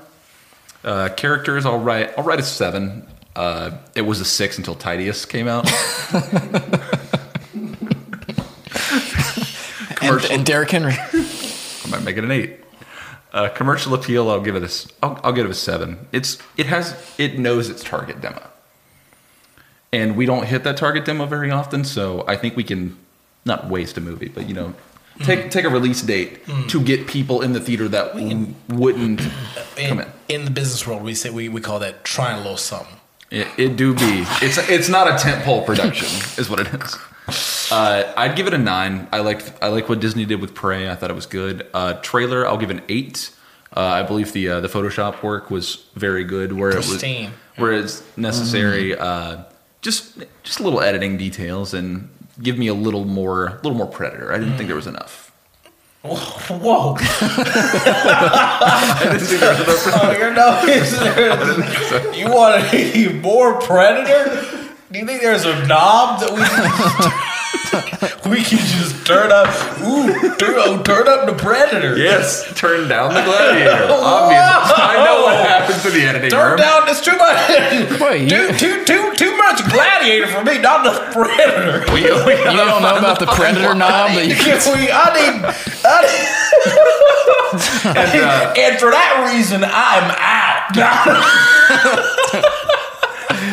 Uh, 0.84 1.10
characters, 1.10 1.66
I'll 1.66 1.80
write 1.80 2.12
I'll 2.18 2.24
write 2.24 2.40
a 2.40 2.44
seven. 2.44 3.08
Uh, 3.36 3.72
it 3.96 4.02
was 4.02 4.20
a 4.20 4.26
six 4.26 4.58
until 4.58 4.76
Tidius 4.76 5.28
came 5.28 5.48
out. 5.48 5.68
and, 10.04 10.32
and 10.32 10.46
Derrick 10.46 10.70
Henry. 10.70 10.94
I 10.94 11.88
might 11.90 12.04
make 12.04 12.18
it 12.18 12.24
an 12.24 12.32
eight. 12.32 12.60
Uh, 13.32 13.50
commercial 13.50 13.96
appeal, 13.96 14.30
I'll 14.30 14.42
give 14.42 14.56
it 14.56 14.64
a, 14.64 14.88
I'll, 15.02 15.20
I'll 15.24 15.34
give 15.34 15.46
it 15.46 15.50
a 15.50 15.56
seven. 15.56 16.08
It's 16.12 16.38
it 16.58 16.68
has 16.68 16.96
it 17.18 17.40
knows 17.40 17.70
its 17.70 17.84
target 17.84 18.22
demo, 18.22 18.44
and 19.92 20.16
we 20.16 20.28
don't 20.28 20.46
hit 20.46 20.64
that 20.66 20.78
target 20.78 21.06
demo 21.06 21.26
very 21.26 21.50
often. 21.50 21.84
So 21.84 22.26
I 22.28 22.36
think 22.36 22.56
we 22.56 22.64
can 22.64 22.96
not 23.46 23.70
waste 23.70 23.98
a 23.98 24.02
movie, 24.02 24.28
but 24.28 24.48
you 24.48 24.54
know, 24.54 24.76
take 25.20 25.52
take 25.52 25.66
a 25.66 25.70
release 25.70 26.02
date 26.02 26.40
to 26.70 26.82
get 26.82 27.08
people 27.08 27.42
in 27.42 27.54
the 27.54 27.60
theater 27.60 27.88
that 27.90 28.14
w- 28.14 28.54
wouldn't 28.70 29.20
come 29.20 30.00
In, 30.00 30.00
in. 30.02 30.06
in 30.30 30.46
the 30.46 30.52
business 30.52 30.86
world, 30.88 31.04
we 31.04 31.14
say 31.16 31.30
we, 31.30 31.50
we 31.50 31.62
call 31.62 31.80
that 31.80 32.04
trying 32.04 32.36
a 32.36 32.42
little 32.42 32.58
something. 32.58 32.98
It, 33.32 33.48
it 33.58 33.76
do 33.76 33.94
be. 33.96 34.24
It's 34.42 34.58
it's 34.70 34.90
not 34.90 35.08
a 35.08 35.12
tentpole 35.14 35.66
production, 35.66 36.08
is 36.42 36.50
what 36.50 36.60
it 36.60 36.68
is. 36.74 36.98
Uh, 37.72 38.12
I'd 38.18 38.36
give 38.36 38.48
it 38.48 38.54
a 38.54 38.58
nine. 38.58 39.08
I 39.12 39.20
liked 39.22 39.52
I 39.62 39.68
like 39.70 39.90
what 39.90 40.00
Disney 40.00 40.26
did 40.26 40.40
with 40.42 40.54
Prey. 40.54 40.90
I 40.90 40.96
thought 40.96 41.10
it 41.10 41.16
was 41.16 41.26
good. 41.26 41.66
Uh, 41.74 41.94
trailer, 42.02 42.46
I'll 42.48 42.58
give 42.58 42.70
an 42.70 42.82
eight. 42.90 43.32
Uh, 43.76 43.80
I 43.80 44.04
believe 44.04 44.34
the 44.34 44.50
uh, 44.50 44.60
the 44.60 44.68
Photoshop 44.68 45.24
work 45.24 45.50
was 45.50 45.86
very 45.96 46.24
good. 46.24 46.54
Where 46.54 46.74
Pristine. 46.74 47.26
it 47.26 47.30
was 47.30 47.60
where 47.60 47.72
it's 47.74 48.04
necessary. 48.18 48.96
Uh, 48.96 49.44
just 49.82 50.24
just 50.44 50.60
little 50.60 50.82
editing 50.82 51.18
details 51.18 51.74
and 51.74 52.10
give 52.42 52.58
me 52.58 52.68
a 52.68 52.74
little 52.74 53.06
more 53.06 53.48
a 53.48 53.56
little 53.56 53.76
more 53.76 53.88
Predator. 53.88 54.34
I 54.34 54.38
didn't 54.38 54.58
think 54.58 54.68
there 54.68 54.76
was 54.76 54.86
mm. 54.86 54.96
enough. 54.96 55.32
Whoa! 56.04 56.98
I 57.00 59.00
didn't 59.04 59.20
think 59.26 59.40
there 59.40 59.58
was 59.58 59.88
enough. 59.88 60.04
oh, 60.04 60.12
you're 60.18 60.34
no. 60.34 60.60
is 60.68 60.92
you 62.18 62.30
want 62.30 62.74
a 62.74 63.14
more 63.22 63.62
predator? 63.62 64.26
Do 64.92 65.00
you 65.00 65.06
think 65.06 65.22
there's 65.22 65.46
a 65.46 65.66
knob 65.66 66.20
that 66.20 66.32
we 66.32 66.40
we 68.34 68.44
can 68.44 68.58
just 68.60 69.06
turn 69.06 69.32
up? 69.32 69.48
Ooh, 69.82 70.12
turn, 70.38 70.56
oh, 70.58 70.82
turn 70.84 71.08
up 71.08 71.26
the 71.28 71.34
predator. 71.34 71.96
Yes, 71.98 72.52
turn 72.58 72.88
down 72.90 73.14
the 73.14 73.22
gladiator. 73.24 73.88
Obviously, 73.90 74.84
I 74.84 75.04
know 75.06 75.24
what 75.24 75.38
happens 75.46 75.86
in 75.86 75.94
the 75.94 76.08
editing 76.08 76.30
Turn 76.32 76.52
room. 76.52 76.58
down. 76.60 76.90
It's 76.90 77.02
too 77.02 77.16
much. 77.18 78.00
Wait, 78.02 78.30
too, 78.30 78.36
you- 78.36 78.54
too, 78.58 78.84
too, 78.86 79.14
too 79.16 79.38
much 79.38 79.64
gladiator 79.70 80.28
for 80.28 80.44
me. 80.44 80.58
Not 80.60 80.84
the 80.84 80.94
predator. 81.14 81.86
We, 81.94 82.02
we 82.04 82.10
You 82.40 82.44
don't 82.58 82.82
know 82.82 82.98
about 82.98 83.20
the 83.20 83.28
Predator 83.28 83.74
knob 83.76 84.12
but 84.16 84.26
you 84.28 84.36
Can 84.36 84.60
we, 84.74 84.90
I 84.92 85.14
need, 85.14 85.46
I 85.86 86.02
need 86.02 86.30
and, 87.86 88.22
uh, 88.24 88.54
and 88.58 88.80
for 88.80 88.90
that 88.92 89.32
reason, 89.34 89.64
I'm 89.64 90.10
out. 90.18 90.74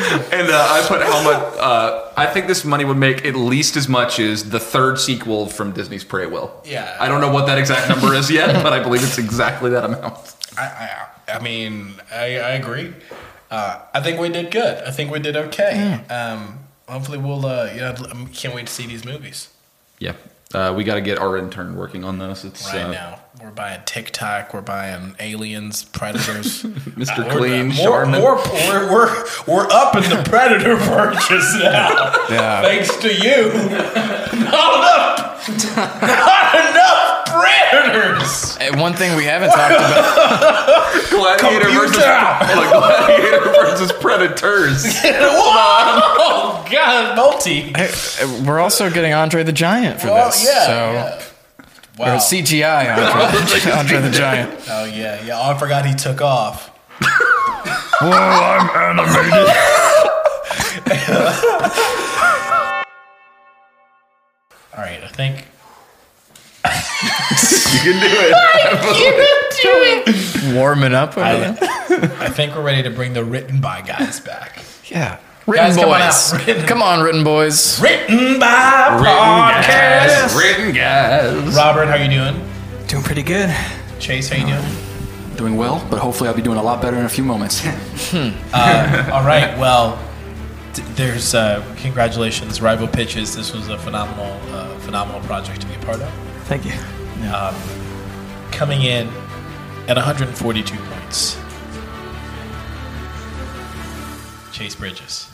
And 0.32 0.48
uh, 0.48 0.66
I 0.70 0.84
put 0.86 1.02
how 1.02 1.22
much? 1.24 1.58
Uh, 1.58 2.12
I 2.16 2.26
think 2.26 2.46
this 2.46 2.64
money 2.64 2.84
would 2.84 2.96
make 2.96 3.24
at 3.24 3.34
least 3.34 3.76
as 3.76 3.88
much 3.88 4.18
as 4.18 4.50
the 4.50 4.60
third 4.60 4.98
sequel 4.98 5.46
from 5.46 5.72
Disney's 5.72 6.04
Prey 6.04 6.26
will. 6.26 6.62
Yeah. 6.64 6.96
I 7.00 7.08
don't 7.08 7.20
know 7.20 7.30
what 7.32 7.46
that 7.46 7.58
exact 7.58 7.88
number 7.88 8.14
is 8.14 8.30
yet, 8.30 8.62
but 8.62 8.72
I 8.72 8.82
believe 8.82 9.02
it's 9.02 9.18
exactly 9.18 9.70
that 9.70 9.84
amount. 9.84 10.14
I, 10.56 10.62
I, 11.28 11.32
I 11.34 11.42
mean, 11.42 11.94
I, 12.12 12.38
I 12.38 12.50
agree. 12.52 12.94
Uh, 13.50 13.80
I 13.92 14.00
think 14.00 14.20
we 14.20 14.28
did 14.28 14.50
good. 14.50 14.82
I 14.84 14.90
think 14.90 15.10
we 15.10 15.18
did 15.18 15.36
okay. 15.36 16.00
Um, 16.08 16.60
hopefully, 16.88 17.18
we'll. 17.18 17.44
Uh, 17.44 17.70
you 17.72 17.80
know, 17.80 17.94
I 17.98 18.24
can't 18.32 18.54
wait 18.54 18.66
to 18.68 18.72
see 18.72 18.86
these 18.86 19.04
movies 19.04 19.48
Yeah. 19.98 20.14
Uh, 20.52 20.74
we 20.76 20.82
got 20.82 20.96
to 20.96 21.00
get 21.00 21.18
our 21.18 21.36
intern 21.36 21.76
working 21.76 22.02
on 22.02 22.18
this. 22.18 22.44
It's 22.44 22.64
right 22.66 22.82
uh, 22.82 22.90
now. 22.90 23.20
We're 23.40 23.52
buying 23.52 23.80
TikTok. 23.86 24.52
We're 24.52 24.60
buying 24.62 25.14
Aliens, 25.20 25.84
Predators. 25.84 26.62
Mr. 26.64 27.18
Uh, 27.20 27.22
we're- 27.26 27.36
Clean, 27.36 27.66
more, 27.68 27.74
Charmin. 28.04 28.20
more, 28.20 28.36
we're, 28.36 28.92
we're 28.92 29.24
we're 29.46 29.70
up 29.70 29.94
in 29.94 30.02
the 30.02 30.22
Predator 30.28 30.76
purchase 30.88 31.54
now. 31.54 32.12
Yeah. 32.28 32.62
Thanks 32.62 32.96
to 32.96 33.14
you. 33.14 33.52
Not 34.44 34.74
enough. 34.74 35.48
Not 35.76 36.02
enough 36.02 36.39
Predators. 37.92 38.56
Hey, 38.56 38.68
uh, 38.68 38.80
one 38.80 38.94
thing 38.94 39.16
we 39.16 39.24
haven't 39.24 39.50
talked 39.50 39.74
about. 39.74 41.10
Gladiator 41.10 41.70
versus, 41.70 41.96
Computer! 41.96 42.56
like, 42.56 42.70
Gladiator 42.72 43.44
versus 43.52 43.92
Predators. 43.92 44.84
oh 45.04 46.66
God, 46.70 47.16
multi. 47.16 47.72
Hey, 47.76 47.90
uh, 48.22 48.42
we're 48.46 48.60
also 48.60 48.90
getting 48.90 49.12
Andre 49.12 49.42
the 49.42 49.52
Giant 49.52 50.00
for 50.00 50.08
Well, 50.08 50.26
this. 50.30 50.44
yeah, 50.44 50.66
so 50.66 50.92
yeah. 50.92 52.14
or 52.14 52.18
CGI 52.18 52.96
Andre, 53.70 53.72
Andre 53.72 54.00
the 54.10 54.16
Giant. 54.16 54.54
Oh 54.68 54.84
yeah, 54.84 55.22
yeah. 55.24 55.38
Oh, 55.38 55.50
I 55.54 55.58
forgot 55.58 55.84
he 55.86 55.94
took 55.94 56.20
off. 56.20 56.70
Well, 58.00 58.12
I'm 58.12 58.98
animated. 58.98 59.54
All 64.76 64.84
right, 64.84 65.02
I 65.02 65.08
think. 65.08 65.46
You 66.64 67.92
can 67.92 68.00
do 68.00 68.08
it. 69.62 70.54
Warming 70.54 70.92
up. 70.94 71.10
over 71.16 71.24
I, 71.26 71.36
there. 71.36 71.58
I 72.20 72.28
think 72.28 72.54
we're 72.54 72.62
ready 72.62 72.82
to 72.82 72.90
bring 72.90 73.12
the 73.14 73.24
written 73.24 73.60
by 73.60 73.80
guys 73.82 74.20
back. 74.20 74.62
Yeah. 74.86 75.18
Written 75.46 75.66
Guys, 75.66 75.76
come 75.76 75.88
on 75.90 76.00
boys. 76.00 76.32
out. 76.34 76.46
Written- 76.46 76.66
Come 76.66 76.82
on, 76.82 77.00
written 77.02 77.24
boys. 77.24 77.80
Written 77.80 78.38
by 78.38 78.88
Written 79.00 79.06
podcast. 79.06 80.06
guys. 80.06 80.34
Written 80.36 80.74
guys. 80.74 81.56
Robert, 81.56 81.86
how 81.86 81.96
you 81.96 82.10
doing? 82.10 82.44
Doing 82.86 83.02
pretty 83.02 83.22
good. 83.22 83.54
Chase, 83.98 84.28
how 84.28 84.36
you 84.36 84.46
doing? 84.46 85.36
Doing 85.36 85.56
well, 85.56 85.84
but 85.90 85.98
hopefully 85.98 86.28
I'll 86.28 86.36
be 86.36 86.42
doing 86.42 86.58
a 86.58 86.62
lot 86.62 86.82
better 86.82 86.98
in 86.98 87.04
a 87.06 87.08
few 87.08 87.24
moments. 87.24 87.64
All 88.14 89.24
right. 89.24 89.56
Well, 89.58 89.98
d- 90.74 90.82
there's 90.94 91.34
uh, 91.34 91.64
congratulations, 91.78 92.60
rival 92.60 92.86
pitches. 92.86 93.34
This 93.34 93.52
was 93.54 93.68
a 93.68 93.78
phenomenal, 93.78 94.38
uh, 94.54 94.78
phenomenal 94.80 95.20
project 95.22 95.62
to 95.62 95.66
be 95.66 95.74
a 95.74 95.78
part 95.78 96.00
of. 96.02 96.12
Thank 96.50 96.64
you. 96.66 96.72
Um, 97.32 97.54
coming 98.50 98.82
in 98.82 99.06
at 99.86 99.94
142 99.94 100.76
points, 100.76 101.36
Chase 104.50 104.74
Bridges. 104.74 105.30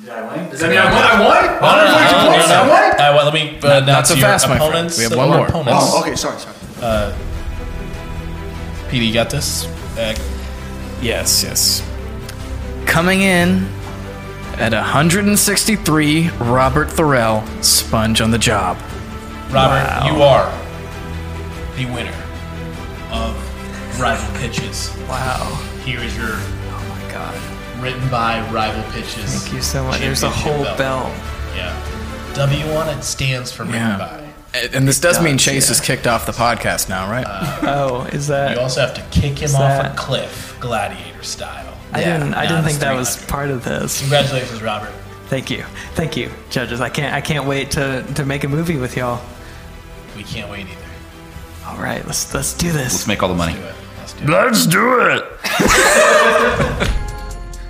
Did 0.00 0.08
I 0.08 0.34
win? 0.34 0.48
Does 0.48 0.60
that 0.60 0.70
mean 0.70 0.78
I 0.78 0.84
won? 0.86 0.94
I 1.04 1.20
won? 1.20 1.44
No, 1.60 1.76
no, 1.76 1.84
no, 1.84 2.22
no, 2.22 2.32
points? 2.32 2.48
no, 2.48 2.54
I 2.54 2.64
no. 2.64 2.70
won? 2.70 2.92
Uh, 2.92 3.14
well, 3.14 3.24
let 3.26 3.34
me 3.34 3.58
uh, 3.58 3.60
Not- 3.60 3.60
not 3.60 3.82
announce 3.82 4.08
so 4.08 4.14
your 4.14 4.22
fast, 4.22 4.48
my 4.48 4.56
friend. 4.56 4.70
opponents. 4.72 4.96
We 4.96 5.04
have 5.04 5.12
uh, 5.12 5.16
one 5.16 5.28
more. 5.28 5.46
Opponents. 5.46 5.84
Oh, 5.88 6.00
okay, 6.00 6.16
sorry, 6.16 6.38
sorry. 6.40 7.14
PD, 8.88 9.08
you 9.08 9.12
got 9.12 9.28
this. 9.28 9.66
Uh, 9.98 10.14
Yes, 11.02 11.42
yes. 11.42 11.86
Coming 12.86 13.20
in 13.20 13.66
at 14.56 14.72
163, 14.72 16.30
Robert 16.40 16.88
Thorell, 16.88 17.44
sponge 17.62 18.22
on 18.22 18.30
the 18.30 18.38
job. 18.38 18.78
Robert, 19.50 19.84
Wow. 19.86 20.06
you 20.06 20.22
are 20.22 20.52
the 21.76 21.86
winner 21.94 22.14
of 23.12 24.00
Rival 24.00 24.38
Pitches. 24.40 24.94
Wow. 25.08 25.44
Here 25.84 26.00
is 26.00 26.16
your 26.16 26.30
Oh 26.32 26.86
my 27.06 27.12
god. 27.12 27.34
written 27.82 28.08
by 28.10 28.40
Rival 28.50 28.82
Pitches. 28.92 29.42
Thank 29.42 29.54
you 29.54 29.62
so 29.62 29.84
much. 29.84 30.00
There's 30.00 30.22
a 30.22 30.30
whole 30.30 30.64
belt. 30.64 30.78
belt. 30.78 31.12
Yeah. 31.54 31.74
W 32.34 32.70
on 32.72 32.88
it 32.88 33.02
stands 33.02 33.52
for 33.52 33.64
written 33.64 33.98
by. 33.98 34.22
And 34.72 34.88
this 34.88 34.98
does 34.98 35.20
mean 35.22 35.36
Chase 35.38 35.66
yeah. 35.68 35.72
is 35.72 35.80
kicked 35.80 36.06
off 36.06 36.24
the 36.26 36.32
podcast 36.32 36.88
now, 36.88 37.10
right? 37.10 37.26
Uh, 37.26 37.58
oh, 37.62 38.02
is 38.12 38.26
that? 38.28 38.56
You 38.56 38.62
also 38.62 38.80
have 38.80 38.94
to 38.94 39.02
kick 39.10 39.38
him 39.38 39.50
off 39.54 39.60
that- 39.60 39.92
a 39.92 39.96
cliff, 39.96 40.56
gladiator 40.60 41.22
style. 41.22 41.74
I 41.92 42.00
Yeah, 42.00 42.18
didn't. 42.18 42.34
I 42.34 42.46
didn't 42.46 42.64
think 42.64 42.78
that 42.80 42.94
was 42.94 43.22
part 43.26 43.50
of 43.50 43.64
this. 43.64 44.00
Congratulations, 44.00 44.60
Robert. 44.62 44.90
Thank 45.28 45.50
you. 45.50 45.64
Thank 45.94 46.16
you, 46.16 46.30
judges. 46.50 46.80
I 46.80 46.88
can't. 46.88 47.14
I 47.14 47.20
can't 47.20 47.44
wait 47.46 47.70
to 47.72 48.02
to 48.14 48.24
make 48.24 48.44
a 48.44 48.48
movie 48.48 48.76
with 48.76 48.96
y'all. 48.96 49.20
We 50.16 50.22
can't 50.24 50.50
wait 50.50 50.66
either. 50.66 50.80
All 51.66 51.76
right. 51.78 52.04
Let's 52.06 52.32
let's 52.34 52.54
do 52.54 52.72
this. 52.72 52.92
Let's 52.92 53.06
make 53.06 53.22
all 53.22 53.28
the 53.28 53.34
money. 53.34 53.54
Do 53.54 53.60
it. 53.60 53.74
Let's 53.98 54.14
do 54.14 54.24
it. 54.24 54.42
Let's 54.44 54.66
do 54.66 55.04
it. 55.04 55.24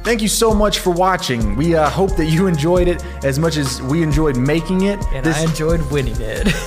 Thank 0.05 0.23
you 0.23 0.29
so 0.29 0.55
much 0.55 0.79
for 0.79 0.91
watching. 0.91 1.57
We 1.57 1.75
uh, 1.75 1.91
hope 1.91 2.15
that 2.17 2.27
you 2.27 2.47
enjoyed 2.47 2.87
it 2.87 3.05
as 3.25 3.39
much 3.41 3.57
as 3.57 3.83
we 3.83 4.03
enjoyed 4.05 4.37
making 4.37 4.83
it. 4.83 5.05
and 5.13 5.27
This- 5.27 5.37
I 5.39 5.43
enjoyed 5.43 5.81
winning 5.91 6.21
it. 6.21 6.49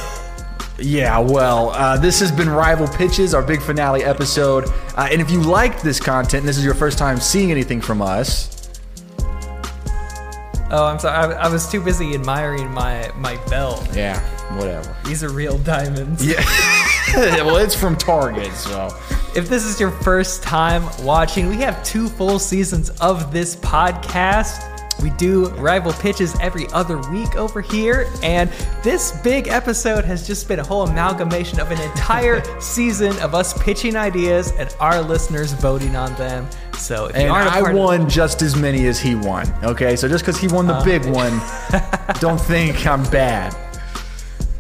Yeah, 0.82 1.20
well, 1.20 1.72
uh, 1.72 1.98
this 1.98 2.22
has 2.22 2.32
been 2.32 2.48
Rival 2.50 2.88
Pitches, 2.88 3.34
our 3.34 3.42
big 3.44 3.62
finale 3.62 4.02
episode. 4.06 4.64
Uh, 4.96 5.10
and 5.12 5.20
if 5.20 5.30
you 5.30 5.42
liked 5.42 5.84
this 5.84 6.00
content 6.00 6.44
and 6.44 6.48
this 6.48 6.58
is 6.58 6.64
your 6.64 6.74
first 6.74 6.98
time 6.98 7.20
seeing 7.20 7.52
anything 7.52 7.82
from 7.82 8.02
us, 8.02 8.70
oh, 10.72 10.86
I'm 10.86 10.98
sorry. 10.98 11.36
I, 11.36 11.48
I 11.48 11.50
was 11.50 11.70
too 11.70 11.82
busy 11.82 12.14
admiring 12.16 12.72
my 12.72 13.12
my 13.18 13.36
belt. 13.48 13.94
yeah, 13.94 14.22
whatever. 14.58 14.96
These 15.06 15.24
are 15.24 15.30
real 15.30 15.58
diamonds. 15.60 16.26
Yeah. 17.12 17.42
well, 17.42 17.58
it's 17.58 17.74
from 17.74 17.96
Target, 17.96 18.54
so. 18.54 18.96
If 19.36 19.50
this 19.50 19.66
is 19.66 19.80
your 19.80 19.90
first 19.90 20.44
time 20.44 20.84
watching, 21.04 21.48
we 21.50 21.56
have 21.56 21.84
two 21.84 22.08
full 22.08 22.38
seasons 22.38 22.92
of 23.02 23.34
this 23.34 23.56
podcast. 23.56 24.64
We 25.02 25.12
do 25.12 25.48
rival 25.52 25.94
pitches 25.94 26.38
every 26.40 26.68
other 26.68 26.98
week 27.10 27.36
over 27.36 27.62
here, 27.62 28.12
and 28.22 28.50
this 28.84 29.12
big 29.22 29.48
episode 29.48 30.04
has 30.06 30.28
just 30.28 30.48
been 30.48 30.60
a 30.60 30.64
whole 30.64 30.84
amalgamation 30.84 31.60
of 31.60 31.72
an 31.72 31.80
entire 31.82 32.44
season 32.62 33.18
of 33.20 33.34
us 33.34 33.58
pitching 33.64 33.96
ideas 33.96 34.52
and 34.60 34.74
our 34.80 35.02
listeners 35.02 35.54
voting 35.54 35.96
on 35.96 36.14
them. 36.16 36.48
So 36.78 37.08
And 37.08 37.32
I 37.32 37.74
won 37.74 38.02
of, 38.02 38.08
just 38.08 38.42
as 38.42 38.56
many 38.56 38.88
as 38.88 39.00
he 39.00 39.16
won. 39.16 39.52
Okay, 39.64 39.96
so 39.96 40.08
just 40.08 40.26
because 40.26 40.40
he 40.40 40.48
won 40.48 40.68
the 40.68 40.80
oh. 40.80 40.84
big 40.84 41.06
one, 41.06 41.40
don't 42.20 42.40
think 42.40 42.86
I'm 42.86 43.04
bad. 43.10 43.56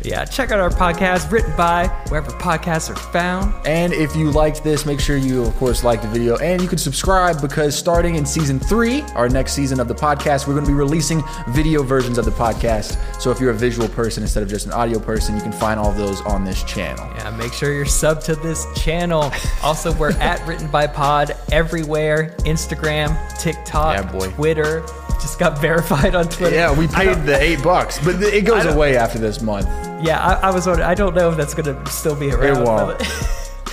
Yeah, 0.09 0.25
check 0.25 0.51
out 0.51 0.59
our 0.59 0.69
podcast 0.71 1.31
written 1.31 1.55
by 1.55 1.87
wherever 2.09 2.31
podcasts 2.31 2.89
are 2.89 2.95
found. 2.95 3.53
And 3.65 3.93
if 3.93 4.15
you 4.15 4.31
liked 4.31 4.63
this, 4.63 4.85
make 4.85 4.99
sure 4.99 5.17
you, 5.17 5.43
of 5.45 5.55
course, 5.57 5.83
like 5.83 6.01
the 6.01 6.07
video 6.07 6.37
and 6.37 6.61
you 6.61 6.67
can 6.67 6.77
subscribe 6.79 7.41
because 7.41 7.77
starting 7.77 8.15
in 8.15 8.25
season 8.25 8.59
three, 8.59 9.01
our 9.15 9.29
next 9.29 9.53
season 9.53 9.79
of 9.79 9.87
the 9.87 9.93
podcast, 9.93 10.47
we're 10.47 10.53
going 10.55 10.65
to 10.65 10.71
be 10.71 10.75
releasing 10.75 11.21
video 11.49 11.83
versions 11.83 12.17
of 12.17 12.25
the 12.25 12.31
podcast. 12.31 12.97
So 13.21 13.29
if 13.29 13.39
you're 13.39 13.51
a 13.51 13.55
visual 13.55 13.87
person 13.89 14.23
instead 14.23 14.41
of 14.41 14.49
just 14.49 14.65
an 14.65 14.71
audio 14.71 14.99
person, 14.99 15.35
you 15.35 15.41
can 15.41 15.51
find 15.51 15.79
all 15.79 15.91
of 15.91 15.97
those 15.97 16.21
on 16.21 16.43
this 16.43 16.63
channel. 16.63 17.05
Yeah, 17.17 17.29
make 17.31 17.53
sure 17.53 17.71
you're 17.71 17.85
sub 17.85 18.21
to 18.23 18.35
this 18.35 18.65
channel. 18.75 19.31
Also, 19.61 19.91
we're 19.93 20.11
at 20.13 20.45
Written 20.47 20.67
by 20.67 20.87
Pod 20.87 21.35
everywhere 21.51 22.33
Instagram, 22.39 23.09
TikTok, 23.39 23.97
Yeah. 24.13 24.29
Twitter. 24.31 24.85
Just 25.19 25.37
got 25.39 25.59
verified 25.59 26.15
on 26.15 26.29
Twitter. 26.29 26.55
Yeah, 26.55 26.77
we 26.77 26.87
paid 26.87 27.25
the 27.25 27.39
eight 27.41 27.61
bucks, 27.61 27.99
but 28.03 28.21
it 28.21 28.45
goes 28.45 28.65
away 28.65 28.95
after 28.97 29.19
this 29.19 29.41
month. 29.41 29.67
Yeah, 30.01 30.19
I, 30.19 30.49
I 30.49 30.51
was 30.51 30.65
wondering. 30.65 30.87
I 30.87 30.95
don't 30.95 31.13
know 31.13 31.29
if 31.31 31.37
that's 31.37 31.53
going 31.53 31.65
to 31.65 31.91
still 31.91 32.15
be 32.15 32.31
around. 32.31 32.57
It 32.57 32.65
won't. 32.65 33.01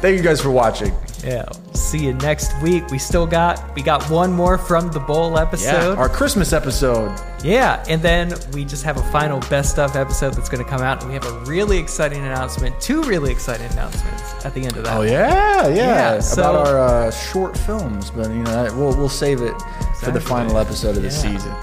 Thank 0.00 0.16
you 0.16 0.22
guys 0.22 0.40
for 0.40 0.50
watching. 0.50 0.92
Yeah, 1.24 1.44
see 1.74 2.04
you 2.06 2.14
next 2.14 2.52
week. 2.62 2.86
We 2.90 2.98
still 2.98 3.26
got 3.26 3.74
we 3.74 3.82
got 3.82 4.02
one 4.10 4.32
more 4.32 4.56
from 4.58 4.90
the 4.90 5.00
bowl 5.00 5.38
episode. 5.38 5.94
Yeah, 5.94 6.00
our 6.00 6.08
Christmas 6.08 6.52
episode. 6.52 7.14
Yeah, 7.44 7.84
and 7.88 8.00
then 8.02 8.34
we 8.52 8.64
just 8.64 8.84
have 8.84 8.96
a 8.96 9.02
final 9.12 9.40
best 9.50 9.78
of 9.78 9.96
episode 9.96 10.34
that's 10.34 10.48
going 10.48 10.62
to 10.64 10.68
come 10.70 10.80
out, 10.82 11.00
and 11.02 11.08
we 11.08 11.14
have 11.14 11.26
a 11.26 11.38
really 11.44 11.78
exciting 11.78 12.20
announcement. 12.20 12.78
Two 12.80 13.02
really 13.02 13.30
exciting 13.32 13.70
announcements 13.72 14.44
at 14.44 14.54
the 14.54 14.62
end 14.62 14.76
of 14.76 14.84
that. 14.84 14.96
Oh 14.96 15.02
yeah, 15.02 15.68
yeah, 15.68 15.74
Yeah, 15.74 16.20
so- 16.20 16.42
about 16.42 16.66
our 16.66 16.78
uh, 16.78 17.10
short 17.10 17.56
films, 17.58 18.10
but 18.10 18.28
you 18.30 18.42
know 18.42 18.64
we'll 18.76 18.96
we'll 18.96 19.08
save 19.08 19.42
it 19.42 19.54
for 20.00 20.10
the 20.10 20.20
final 20.20 20.58
episode 20.58 20.96
of 20.96 21.02
the 21.02 21.08
Yeah. 21.08 21.14
season. 21.38 21.54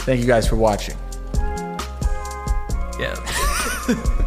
Thank 0.00 0.20
you 0.20 0.26
guys 0.26 0.48
for 0.48 0.56
watching. 0.56 0.96
yeah. 2.98 3.14